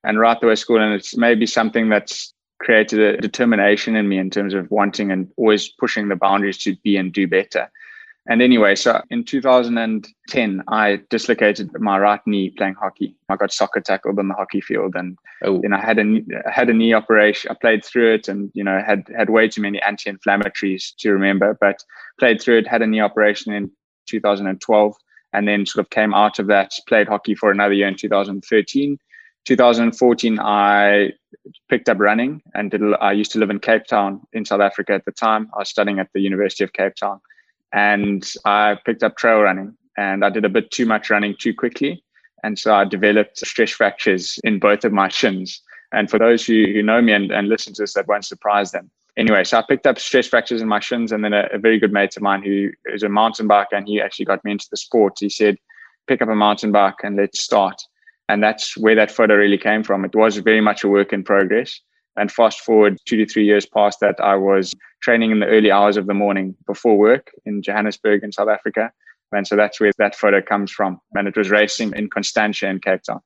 and 0.05 0.19
right 0.19 0.41
the 0.41 0.47
way 0.47 0.55
school. 0.55 0.81
And 0.81 0.95
it's 0.95 1.17
maybe 1.17 1.47
something 1.47 1.89
that's 1.89 2.33
created 2.61 3.01
a 3.01 3.21
determination 3.21 3.95
in 3.95 4.09
me 4.09 4.19
in 4.19 4.31
terms 4.31 4.55
of 4.55 4.71
wanting 4.71 5.13
and 5.13 5.31
always 5.37 5.69
pushing 5.69 6.09
the 6.09 6.17
boundaries 6.17 6.59
to 6.59 6.77
be 6.83 6.97
and 6.97 7.13
do 7.13 7.29
better. 7.29 7.71
And 8.31 8.43
anyway, 8.43 8.75
so 8.75 9.01
in 9.09 9.25
2010, 9.25 10.63
I 10.69 11.01
dislocated 11.09 11.71
my 11.81 11.99
right 11.99 12.21
knee 12.27 12.51
playing 12.51 12.75
hockey. 12.75 13.17
I 13.31 13.37
got 13.37 13.53
soccer 13.53 13.81
tackled 13.81 14.19
on 14.19 14.29
the 14.29 14.35
hockey 14.35 14.61
field, 14.61 14.95
and 14.97 15.17
oh. 15.43 15.61
you 15.63 15.71
know, 15.71 15.79
I 15.79 15.81
had 15.81 15.99
a 15.99 16.21
had 16.51 16.69
a 16.69 16.75
knee 16.75 16.93
operation. 16.93 17.51
I 17.51 17.55
played 17.55 17.83
through 17.83 18.15
it, 18.15 18.29
and 18.29 18.51
you 18.53 18.63
know, 18.63 18.83
had 18.87 19.09
had 19.17 19.31
way 19.31 19.49
too 19.49 19.63
many 19.63 19.81
anti-inflammatories 19.81 20.95
to 20.99 21.11
remember, 21.11 21.57
but 21.59 21.83
played 22.19 22.43
through 22.43 22.59
it. 22.59 22.67
Had 22.69 22.83
a 22.83 22.87
knee 22.87 23.01
operation 23.01 23.55
in 23.55 23.71
2012, 24.07 24.95
and 25.33 25.49
then 25.49 25.65
sort 25.65 25.87
of 25.87 25.89
came 25.89 26.13
out 26.13 26.39
of 26.39 26.49
that. 26.49 26.73
Played 26.87 27.09
hockey 27.09 27.35
for 27.35 27.51
another 27.51 27.75
year 27.75 27.89
in 27.89 27.97
2013. 27.97 28.99
2014, 29.47 30.39
I 30.39 31.13
picked 31.71 31.89
up 31.89 31.99
running, 31.99 32.43
and 32.53 32.71
did, 32.71 32.83
I 33.01 33.13
used 33.13 33.33
to 33.33 33.39
live 33.39 33.49
in 33.49 33.59
Cape 33.59 33.87
Town 33.87 34.21
in 34.35 34.45
South 34.45 34.61
Africa 34.61 34.93
at 34.93 35.07
the 35.07 35.13
time. 35.13 35.49
I 35.55 35.61
was 35.61 35.71
studying 35.71 35.99
at 35.99 36.11
the 36.13 36.21
University 36.21 36.63
of 36.65 36.75
Cape 36.75 36.95
Town 36.95 37.23
and 37.73 38.31
I 38.45 38.77
picked 38.85 39.03
up 39.03 39.17
trail 39.17 39.41
running 39.41 39.77
and 39.97 40.25
I 40.25 40.31
did 40.31 40.45
a 40.45 40.49
bit 40.49 40.71
too 40.71 40.87
much 40.87 41.11
running 41.11 41.35
too 41.39 41.55
quickly. 41.55 42.03
And 42.45 42.59
so 42.59 42.75
I 42.75 42.85
developed 42.85 43.39
stress 43.39 43.71
fractures 43.71 44.39
in 44.45 44.59
both 44.59 44.85
of 44.85 44.93
my 44.93 45.09
shins. 45.21 45.61
And 45.93 46.11
for 46.11 46.19
those 46.19 46.45
who, 46.45 46.67
who 46.73 46.83
know 46.83 47.01
me 47.01 47.13
and, 47.13 47.31
and 47.31 47.49
listen 47.49 47.73
to 47.75 47.83
this, 47.83 47.95
that 47.95 48.09
won't 48.09 48.25
surprise 48.25 48.73
them. 48.73 48.91
Anyway, 49.17 49.43
so 49.43 49.59
I 49.59 49.65
picked 49.69 49.87
up 49.87 49.99
stress 49.99 50.29
fractures 50.29 50.63
in 50.63 50.69
my 50.69 50.81
shins. 50.81 51.11
And 51.11 51.25
then 51.25 51.33
a, 51.33 51.49
a 51.53 51.59
very 51.59 51.79
good 51.79 51.93
mate 51.93 52.17
of 52.17 52.23
mine 52.23 52.43
who 52.43 52.71
is 52.87 53.03
a 53.03 53.09
mountain 53.09 53.49
biker 53.49 53.73
and 53.73 53.89
he 53.89 54.01
actually 54.01 54.27
got 54.27 54.45
me 54.45 54.53
into 54.53 54.69
the 54.71 54.77
sport. 54.77 55.15
He 55.19 55.29
said, 55.29 55.57
pick 56.07 56.23
up 56.23 56.29
a 56.29 56.35
mountain 56.35 56.73
bike 56.73 56.97
and 57.03 57.17
let's 57.17 57.43
start. 57.43 57.81
And 58.29 58.43
that's 58.43 58.77
where 58.77 58.95
that 58.95 59.11
photo 59.11 59.35
really 59.35 59.59
came 59.59 59.83
from. 59.83 60.05
It 60.05 60.15
was 60.15 60.37
very 60.37 60.61
much 60.61 60.85
a 60.85 60.89
work 60.89 61.13
in 61.13 61.25
progress. 61.25 61.81
And 62.19 62.31
fast 62.31 62.61
forward 62.61 62.99
two 63.07 63.17
to 63.17 63.27
three 63.27 63.45
years 63.45 63.67
past 63.67 64.01
that, 64.01 64.21
I 64.21 64.35
was 64.35 64.75
training 65.01 65.31
in 65.31 65.41
the 65.41 65.47
early 65.47 65.71
hours 65.71 65.97
of 65.97 66.07
the 66.07 66.15
morning 66.15 66.55
before 66.67 66.99
work 66.99 67.31
in 67.47 67.63
Johannesburg 67.63 68.23
in 68.25 68.33
South 68.33 68.49
Africa. 68.49 68.91
And 69.33 69.47
so 69.47 69.57
that's 69.57 69.79
where 69.81 69.93
that 69.99 70.15
photo 70.15 70.41
comes 70.41 70.71
from. 70.71 71.01
And 71.15 71.29
it 71.29 71.37
was 71.37 71.51
racing 71.51 71.93
in 71.95 72.09
Constantia 72.09 72.69
in 72.69 72.81
Cape 72.81 73.03
Town. 73.03 73.21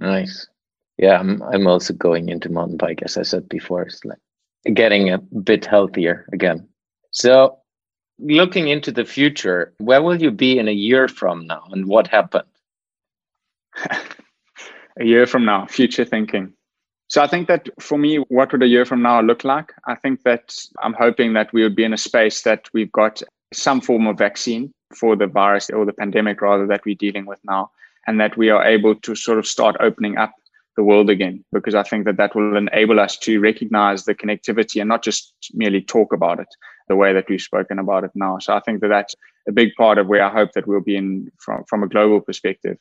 Nice. 0.00 0.48
Yeah, 0.96 1.18
I'm, 1.18 1.42
I'm 1.42 1.66
also 1.66 1.92
going 1.92 2.28
into 2.28 2.50
mountain 2.50 2.76
bike, 2.76 3.00
as 3.02 3.16
I 3.16 3.22
said 3.22 3.48
before. 3.48 3.82
It's 3.82 4.04
like 4.04 4.18
getting 4.72 5.10
a 5.10 5.18
bit 5.18 5.66
healthier 5.66 6.26
again. 6.32 6.68
So, 7.10 7.58
looking 8.18 8.68
into 8.68 8.92
the 8.92 9.04
future, 9.04 9.74
where 9.78 10.02
will 10.02 10.20
you 10.20 10.30
be 10.30 10.58
in 10.58 10.68
a 10.68 10.72
year 10.72 11.08
from 11.08 11.46
now 11.46 11.64
and 11.70 11.86
what 11.86 12.06
happened? 12.06 12.44
a 13.90 15.04
year 15.04 15.26
from 15.26 15.44
now, 15.44 15.66
future 15.66 16.04
thinking. 16.04 16.53
So 17.14 17.22
I 17.22 17.28
think 17.28 17.46
that 17.46 17.68
for 17.78 17.96
me, 17.96 18.16
what 18.28 18.50
would 18.50 18.64
a 18.64 18.66
year 18.66 18.84
from 18.84 19.00
now 19.00 19.20
look 19.20 19.44
like? 19.44 19.72
I 19.86 19.94
think 19.94 20.24
that 20.24 20.52
I'm 20.82 20.94
hoping 20.94 21.34
that 21.34 21.52
we 21.52 21.62
would 21.62 21.76
be 21.76 21.84
in 21.84 21.92
a 21.92 21.96
space 21.96 22.42
that 22.42 22.68
we've 22.72 22.90
got 22.90 23.22
some 23.52 23.80
form 23.80 24.08
of 24.08 24.18
vaccine 24.18 24.72
for 24.92 25.14
the 25.14 25.28
virus 25.28 25.70
or 25.70 25.84
the 25.84 25.92
pandemic 25.92 26.42
rather 26.42 26.66
that 26.66 26.84
we're 26.84 26.96
dealing 26.96 27.24
with 27.24 27.38
now, 27.44 27.70
and 28.08 28.18
that 28.18 28.36
we 28.36 28.50
are 28.50 28.64
able 28.64 28.96
to 28.96 29.14
sort 29.14 29.38
of 29.38 29.46
start 29.46 29.76
opening 29.78 30.18
up 30.18 30.32
the 30.76 30.82
world 30.82 31.08
again 31.08 31.44
because 31.52 31.76
I 31.76 31.84
think 31.84 32.04
that 32.06 32.16
that 32.16 32.34
will 32.34 32.56
enable 32.56 32.98
us 32.98 33.16
to 33.18 33.38
recognize 33.38 34.06
the 34.06 34.14
connectivity 34.16 34.80
and 34.80 34.88
not 34.88 35.04
just 35.04 35.34
merely 35.52 35.82
talk 35.82 36.12
about 36.12 36.40
it 36.40 36.48
the 36.88 36.96
way 36.96 37.12
that 37.12 37.28
we've 37.28 37.40
spoken 37.40 37.78
about 37.78 38.02
it 38.02 38.10
now. 38.16 38.40
So 38.40 38.56
I 38.56 38.60
think 38.60 38.80
that 38.80 38.88
that's 38.88 39.14
a 39.48 39.52
big 39.52 39.68
part 39.78 39.98
of 39.98 40.08
where 40.08 40.24
I 40.24 40.32
hope 40.32 40.50
that 40.54 40.66
we'll 40.66 40.80
be 40.80 40.96
in 40.96 41.30
from, 41.38 41.62
from 41.68 41.84
a 41.84 41.88
global 41.88 42.20
perspective. 42.20 42.76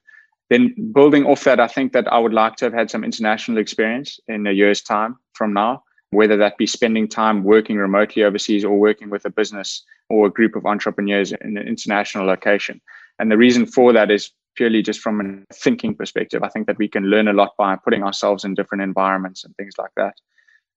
Then 0.49 0.75
building 0.93 1.25
off 1.25 1.43
that, 1.45 1.59
I 1.59 1.67
think 1.67 1.93
that 1.93 2.11
I 2.11 2.19
would 2.19 2.33
like 2.33 2.57
to 2.57 2.65
have 2.65 2.73
had 2.73 2.91
some 2.91 3.03
international 3.03 3.57
experience 3.57 4.19
in 4.27 4.45
a 4.45 4.51
year's 4.51 4.81
time 4.81 5.17
from 5.33 5.53
now, 5.53 5.83
whether 6.11 6.37
that 6.37 6.57
be 6.57 6.67
spending 6.67 7.07
time 7.07 7.43
working 7.43 7.77
remotely 7.77 8.23
overseas 8.23 8.63
or 8.63 8.77
working 8.77 9.09
with 9.09 9.25
a 9.25 9.29
business 9.29 9.83
or 10.09 10.27
a 10.27 10.31
group 10.31 10.55
of 10.55 10.65
entrepreneurs 10.65 11.31
in 11.31 11.57
an 11.57 11.67
international 11.67 12.25
location. 12.25 12.81
And 13.19 13.31
the 13.31 13.37
reason 13.37 13.65
for 13.65 13.93
that 13.93 14.11
is 14.11 14.31
purely 14.55 14.81
just 14.81 14.99
from 14.99 15.21
a 15.21 15.53
thinking 15.53 15.95
perspective. 15.95 16.43
I 16.43 16.49
think 16.49 16.67
that 16.67 16.77
we 16.77 16.87
can 16.87 17.05
learn 17.05 17.27
a 17.27 17.33
lot 17.33 17.53
by 17.57 17.75
putting 17.75 18.03
ourselves 18.03 18.43
in 18.43 18.53
different 18.53 18.83
environments 18.83 19.43
and 19.43 19.55
things 19.55 19.73
like 19.77 19.91
that. 19.97 20.15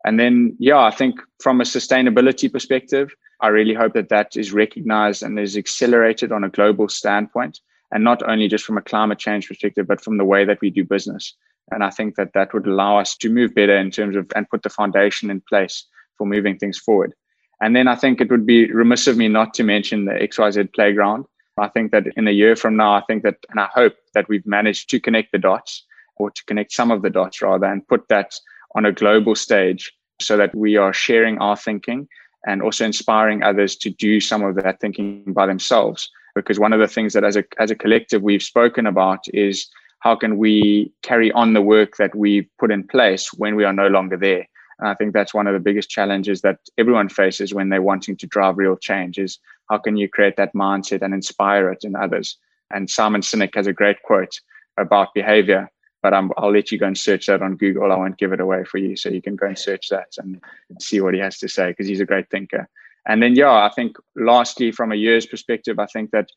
And 0.05 0.21
then, 0.21 0.57
yeah, 0.59 0.79
I 0.79 0.91
think 0.91 1.17
from 1.41 1.61
a 1.61 1.65
sustainability 1.65 2.51
perspective, 2.51 3.15
I 3.41 3.49
really 3.49 3.75
hope 3.75 3.95
that 3.95 4.09
that 4.09 4.37
is 4.37 4.53
recognized 4.53 5.23
and 5.23 5.39
is 5.39 5.57
accelerated 5.57 6.33
on 6.33 6.45
a 6.45 6.49
global 6.49 6.89
standpoint, 6.89 7.61
and 7.93 8.05
not 8.05 8.23
only 8.29 8.49
just 8.49 8.65
from 8.65 8.79
a 8.79 8.83
climate 8.83 9.19
change 9.19 9.49
perspective, 9.49 9.87
but 9.87 10.01
from 10.01 10.19
the 10.19 10.25
way 10.25 10.45
that 10.45 10.61
we 10.61 10.71
do 10.71 10.85
business. 10.85 11.35
And 11.71 11.83
I 11.83 11.91
think 11.91 12.15
that 12.17 12.33
that 12.35 12.55
would 12.55 12.67
allow 12.67 12.99
us 12.99 13.17
to 13.17 13.31
move 13.31 13.55
better 13.55 13.77
in 13.77 13.91
terms 13.91 14.17
of 14.17 14.31
and 14.35 14.49
put 14.49 14.63
the 14.63 14.71
foundation 14.71 15.31
in 15.31 15.43
place 15.49 15.85
for 16.17 16.27
moving 16.27 16.59
things 16.59 16.79
forward. 16.79 17.13
And 17.61 17.75
then 17.75 17.89
I 17.89 17.97
think 17.97 18.21
it 18.21 18.31
would 18.31 18.47
be 18.47 18.71
remiss 18.73 19.07
of 19.07 19.17
me 19.17 19.29
not 19.29 19.55
to 19.55 19.65
mention 19.65 20.05
the 20.05 20.13
XYZ 20.13 20.75
playground 20.75 21.25
I 21.59 21.69
think 21.69 21.93
that 21.93 22.07
in 22.17 22.29
a 22.29 22.33
year 22.33 22.55
from 22.55 22.77
now, 22.77 22.93
I 22.95 23.03
think 23.07 23.23
that, 23.23 23.37
and 23.51 23.59
I 23.59 23.69
hope 23.73 23.95
that 24.15 24.29
we've 24.29 24.47
managed 24.47 24.91
to 24.91 25.01
connect 25.01 25.33
the 25.33 25.39
dots 25.39 25.85
or 26.17 26.31
to 26.31 26.45
connect 26.45 26.73
some 26.73 26.91
of 26.91 27.03
the 27.03 27.11
dots 27.11 27.41
rather 27.41 27.67
and 27.67 27.87
put 27.87 28.09
that 28.09 28.35
on 28.75 28.85
a 28.85 28.93
global 28.93 29.35
stage 29.35 29.93
so 30.21 30.37
that 30.37 30.55
we 30.55 30.77
are 30.77 30.93
sharing 30.93 31.39
our 31.39 31.57
thinking 31.57 32.09
and 32.47 32.63
also 32.63 32.85
inspiring 32.85 33.43
others 33.43 33.75
to 33.77 33.91
do 33.91 34.21
some 34.21 34.43
of 34.43 34.55
that 34.57 34.81
thinking 34.81 35.25
by 35.33 35.47
themselves. 35.47 36.11
Because 36.37 36.61
one 36.61 36.73
of 36.73 36.81
the 36.81 36.87
things 36.87 37.15
that 37.15 37.25
as 37.25 37.37
a, 37.37 37.45
as 37.59 37.71
a 37.71 37.75
collective 37.75 38.23
we've 38.23 38.43
spoken 38.43 38.87
about 38.87 39.25
is 39.35 39.69
how 40.01 40.15
can 40.15 40.37
we 40.37 40.93
carry 41.03 41.33
on 41.33 41.55
the 41.55 41.63
work 41.63 41.97
that 41.97 42.15
we've 42.15 42.49
put 42.59 42.71
in 42.71 42.87
place 42.87 43.33
when 43.33 43.57
we 43.57 43.65
are 43.65 43.73
no 43.73 43.89
longer 43.89 44.17
there? 44.17 44.47
And 44.79 44.89
I 44.89 44.95
think 44.95 45.15
that's 45.15 45.35
one 45.35 45.47
of 45.47 45.55
the 45.55 45.61
biggest 45.61 45.89
challenges 45.89 46.43
that 46.43 46.59
everyone 46.77 47.09
faces 47.09 47.55
when 47.55 47.71
they're 47.71 47.83
wanting 47.83 48.17
to 48.19 48.27
drive 48.27 48.59
real 48.59 48.77
change 48.77 49.19
is 49.19 49.39
how 49.71 49.79
can 49.79 49.97
you 49.97 50.09
create 50.09 50.37
that 50.37 50.55
mindset 50.55 51.03
and 51.03 51.15
inspire 51.15 51.71
it 51.71 51.83
in 51.83 51.97
others? 51.97 52.37
And 52.71 52.91
Simon 52.91 53.23
Sinek 53.23 53.55
has 53.55 53.67
a 53.67 53.73
great 53.73 54.03
quote 54.03 54.39
about 54.77 55.15
behavior, 55.15 55.71
but 56.03 56.13
i 56.13 56.21
will 56.21 56.53
let 56.53 56.71
you 56.71 56.79
go 56.79 56.87
and 56.87 56.99
search 56.99 57.27
that 57.27 57.43
on 57.43 57.57
Google. 57.57 57.91
I 57.91 57.97
won't 57.97 58.19
give 58.19 58.33
it 58.33 58.41
away 58.41 58.65
for 58.65 58.79
you. 58.79 58.97
So 58.97 59.09
you 59.09 59.23
can 59.23 59.37
go 59.37 59.47
and 59.47 59.59
search 59.59 59.89
that 59.89 60.13
and 60.19 60.41
see 60.81 61.01
what 61.01 61.15
he 61.15 61.21
has 61.21 61.39
to 61.39 61.49
say 61.49 61.71
because 61.71 61.87
he's 61.87 62.01
a 62.01 62.07
great 62.07 62.29
thinker. 62.31 62.69
And 63.07 63.23
then, 63.23 63.35
yeah, 63.35 63.53
I 63.53 63.71
think 63.75 63.97
lastly, 64.17 64.73
from 64.73 64.93
a 64.93 64.97
year's 64.97 65.27
perspective, 65.27 65.79
I 65.79 65.87
think 65.87 66.11
that 66.11 66.29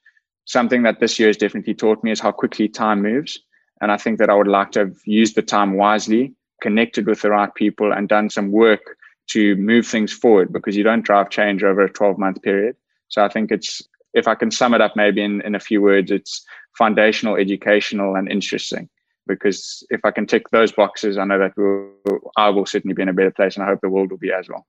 something 0.46 0.84
that 0.84 1.00
this 1.00 1.20
year 1.20 1.30
has 1.30 1.38
definitely 1.38 1.74
taught 1.74 2.04
me 2.04 2.12
is 2.12 2.20
how 2.20 2.32
quickly 2.32 2.68
time 2.68 3.02
moves. 3.02 3.40
And 3.82 3.92
I 3.92 3.98
think 3.98 4.20
that 4.20 4.30
I 4.30 4.36
would 4.36 4.48
like 4.48 4.72
to 4.72 4.80
have 4.80 4.96
used 5.06 5.36
the 5.36 5.42
time 5.42 5.76
wisely 5.76 6.34
connected 6.62 7.08
with 7.08 7.22
the 7.22 7.30
right 7.30 7.54
people 7.56 7.92
and 7.92 8.10
done 8.10 8.30
some 8.30 8.52
work 8.52 8.98
to 9.28 9.56
move 9.56 9.88
things 9.88 10.12
forward 10.12 10.52
because 10.52 10.76
you 10.76 10.84
don't 10.84 11.06
drive 11.06 11.30
change 11.30 11.64
over 11.64 11.82
a 11.82 11.90
12 11.90 12.18
month 12.18 12.42
period. 12.42 12.76
So 13.08 13.24
I 13.24 13.30
think 13.30 13.52
it's, 13.52 13.82
if 14.14 14.28
I 14.28 14.36
can 14.36 14.52
sum 14.52 14.74
it 14.74 14.82
up 14.82 14.96
maybe 14.96 15.22
in, 15.22 15.42
in 15.42 15.56
a 15.56 15.60
few 15.60 15.82
words, 15.82 16.12
it's 16.12 16.44
foundational, 16.78 17.36
educational, 17.36 18.16
and 18.16 18.32
interesting. 18.32 18.90
Because 19.28 19.86
if 19.92 20.04
I 20.04 20.12
can 20.12 20.26
tick 20.26 20.50
those 20.50 20.72
boxes, 20.72 21.18
I 21.18 21.24
know 21.24 21.38
that 21.38 21.54
we'll, 21.56 22.32
I 22.36 22.50
will 22.50 22.66
certainly 22.66 22.96
be 22.96 23.04
in 23.04 23.10
a 23.10 23.14
better 23.14 23.32
place, 23.32 23.56
and 23.56 23.64
I 23.64 23.68
hope 23.68 23.82
the 23.82 23.90
world 23.90 24.10
will 24.10 24.18
be 24.18 24.32
as 24.32 24.50
well. 24.50 24.66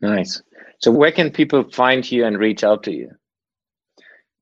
Nice. 0.00 0.42
So, 0.78 0.90
where 0.90 1.12
can 1.12 1.30
people 1.30 1.64
find 1.70 2.10
you 2.10 2.24
and 2.24 2.38
reach 2.38 2.64
out 2.64 2.82
to 2.84 2.92
you? 2.92 3.10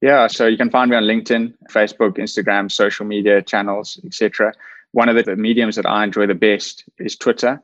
Yeah, 0.01 0.27
so 0.29 0.47
you 0.47 0.57
can 0.57 0.71
find 0.71 0.91
me 0.91 0.97
on 0.97 1.03
LinkedIn, 1.03 1.53
Facebook, 1.71 2.17
Instagram, 2.17 2.73
social 2.73 3.05
media 3.05 3.43
channels, 3.43 4.01
etc. 4.05 4.55
One 4.93 5.11
of 5.11 5.25
the 5.25 5.37
mediums 5.37 5.77
that 5.77 5.85
I 5.85 6.03
enjoy 6.05 6.27
the 6.27 6.35
best 6.35 6.85
is 6.99 7.17
Twitter. 7.17 7.63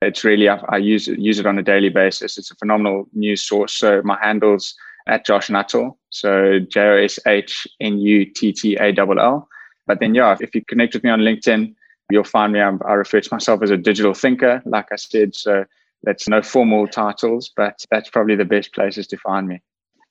It's 0.00 0.22
really 0.22 0.48
I, 0.48 0.60
I 0.68 0.76
use 0.76 1.08
use 1.08 1.38
it 1.40 1.46
on 1.46 1.58
a 1.58 1.62
daily 1.62 1.88
basis. 1.88 2.38
It's 2.38 2.50
a 2.50 2.56
phenomenal 2.56 3.06
news 3.12 3.42
source. 3.42 3.74
So 3.74 4.02
my 4.04 4.18
handles 4.22 4.74
at 5.06 5.26
Josh 5.26 5.50
Nuttall. 5.50 5.98
So 6.10 6.60
J 6.60 6.80
O 6.80 6.96
S 6.96 7.18
H 7.26 7.66
N 7.80 7.98
U 7.98 8.24
T 8.24 8.52
T 8.52 8.76
A 8.76 8.94
L 8.96 9.18
L. 9.18 9.48
But 9.86 10.00
then 10.00 10.14
yeah, 10.14 10.36
if 10.40 10.54
you 10.54 10.64
connect 10.64 10.94
with 10.94 11.04
me 11.04 11.10
on 11.10 11.20
LinkedIn, 11.20 11.74
you'll 12.10 12.24
find 12.24 12.52
me. 12.52 12.60
I'm, 12.60 12.80
I 12.86 12.92
refer 12.92 13.20
to 13.20 13.34
myself 13.34 13.62
as 13.62 13.70
a 13.70 13.76
digital 13.76 14.14
thinker, 14.14 14.62
like 14.64 14.86
I 14.92 14.96
said. 14.96 15.34
So 15.34 15.64
that's 16.04 16.28
no 16.28 16.42
formal 16.42 16.86
titles, 16.86 17.50
but 17.56 17.84
that's 17.90 18.10
probably 18.10 18.36
the 18.36 18.44
best 18.44 18.74
places 18.74 19.06
to 19.08 19.16
find 19.18 19.48
me. 19.48 19.60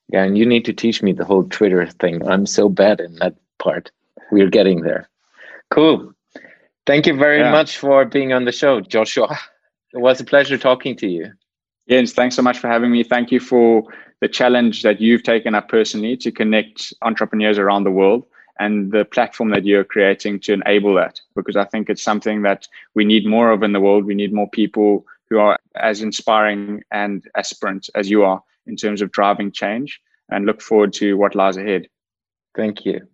Yeah, 0.09 0.23
and 0.23 0.37
you 0.37 0.45
need 0.45 0.65
to 0.65 0.73
teach 0.73 1.01
me 1.01 1.13
the 1.13 1.25
whole 1.25 1.43
Twitter 1.45 1.85
thing. 1.87 2.27
I'm 2.27 2.45
so 2.45 2.69
bad 2.69 2.99
in 2.99 3.15
that 3.15 3.35
part. 3.59 3.91
We're 4.31 4.49
getting 4.49 4.81
there. 4.81 5.09
Cool. 5.71 6.13
Thank 6.85 7.07
you 7.07 7.15
very 7.15 7.39
yeah. 7.39 7.51
much 7.51 7.77
for 7.77 8.05
being 8.05 8.33
on 8.33 8.45
the 8.45 8.51
show, 8.51 8.81
Joshua. 8.81 9.37
It 9.93 9.99
was 9.99 10.19
a 10.19 10.25
pleasure 10.25 10.57
talking 10.57 10.95
to 10.97 11.07
you. 11.07 11.31
Jens, 11.89 12.13
thanks 12.13 12.35
so 12.35 12.41
much 12.41 12.57
for 12.57 12.67
having 12.67 12.91
me. 12.91 13.03
Thank 13.03 13.31
you 13.31 13.39
for 13.39 13.83
the 14.21 14.27
challenge 14.27 14.83
that 14.83 14.99
you've 15.01 15.23
taken 15.23 15.53
up 15.53 15.69
personally 15.69 16.17
to 16.17 16.31
connect 16.31 16.93
entrepreneurs 17.01 17.57
around 17.57 17.83
the 17.83 17.91
world 17.91 18.25
and 18.59 18.91
the 18.91 19.05
platform 19.05 19.49
that 19.51 19.65
you're 19.65 19.83
creating 19.83 20.39
to 20.41 20.53
enable 20.53 20.93
that. 20.95 21.19
Because 21.35 21.55
I 21.55 21.65
think 21.65 21.89
it's 21.89 22.03
something 22.03 22.41
that 22.43 22.67
we 22.93 23.05
need 23.05 23.25
more 23.25 23.51
of 23.51 23.63
in 23.63 23.73
the 23.73 23.79
world. 23.79 24.05
We 24.05 24.15
need 24.15 24.33
more 24.33 24.49
people 24.49 25.05
who 25.29 25.39
are 25.39 25.57
as 25.75 26.01
inspiring 26.01 26.81
and 26.91 27.23
aspirant 27.35 27.89
as 27.95 28.09
you 28.09 28.23
are 28.23 28.41
in 28.65 28.75
terms 28.75 29.01
of 29.01 29.11
driving 29.11 29.51
change 29.51 29.99
and 30.29 30.45
look 30.45 30.61
forward 30.61 30.93
to 30.93 31.15
what 31.15 31.35
lies 31.35 31.57
ahead. 31.57 31.87
Thank 32.55 32.85
you. 32.85 33.07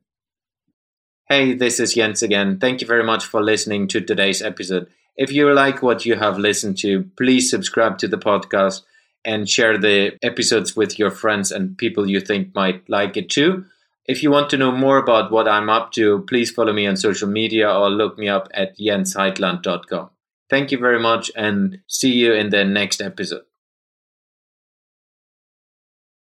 Hey, 1.28 1.54
this 1.54 1.80
is 1.80 1.94
Jens 1.94 2.24
again. 2.24 2.60
Thank 2.60 2.82
you 2.82 2.88
very 2.88 3.04
much 3.04 3.26
for 3.26 3.42
listening 3.42 3.88
to 3.90 4.02
today's 4.02 4.42
episode. 4.42 4.88
If 5.16 5.32
you 5.32 5.54
like 5.54 5.84
what 5.84 6.06
you 6.06 6.16
have 6.16 6.38
listened 6.38 6.78
to, 6.80 7.04
please 7.18 7.50
subscribe 7.50 7.98
to 8.00 8.08
the 8.08 8.18
podcast 8.18 8.82
and 9.26 9.50
share 9.50 9.78
the 9.78 10.18
episodes 10.24 10.76
with 10.76 10.98
your 10.98 11.12
friends 11.12 11.52
and 11.52 11.78
people 11.78 12.10
you 12.10 12.20
think 12.20 12.56
might 12.56 12.90
like 12.90 13.18
it 13.18 13.30
too. 13.30 13.66
If 14.06 14.24
you 14.24 14.32
want 14.32 14.50
to 14.52 14.58
know 14.58 14.72
more 14.72 14.98
about 14.98 15.32
what 15.32 15.48
I'm 15.48 15.70
up 15.70 15.92
to, 15.92 16.26
please 16.28 16.50
follow 16.50 16.74
me 16.74 16.88
on 16.88 16.98
social 16.98 17.30
media 17.30 17.72
or 17.72 17.90
look 17.90 18.18
me 18.18 18.28
up 18.28 18.48
at 18.54 18.78
jensheitland.com. 18.80 20.10
Thank 20.50 20.72
you 20.72 20.78
very 20.80 21.00
much 21.00 21.32
and 21.36 21.80
see 21.88 22.12
you 22.14 22.34
in 22.34 22.50
the 22.50 22.66
next 22.66 23.02
episode. 23.02 23.44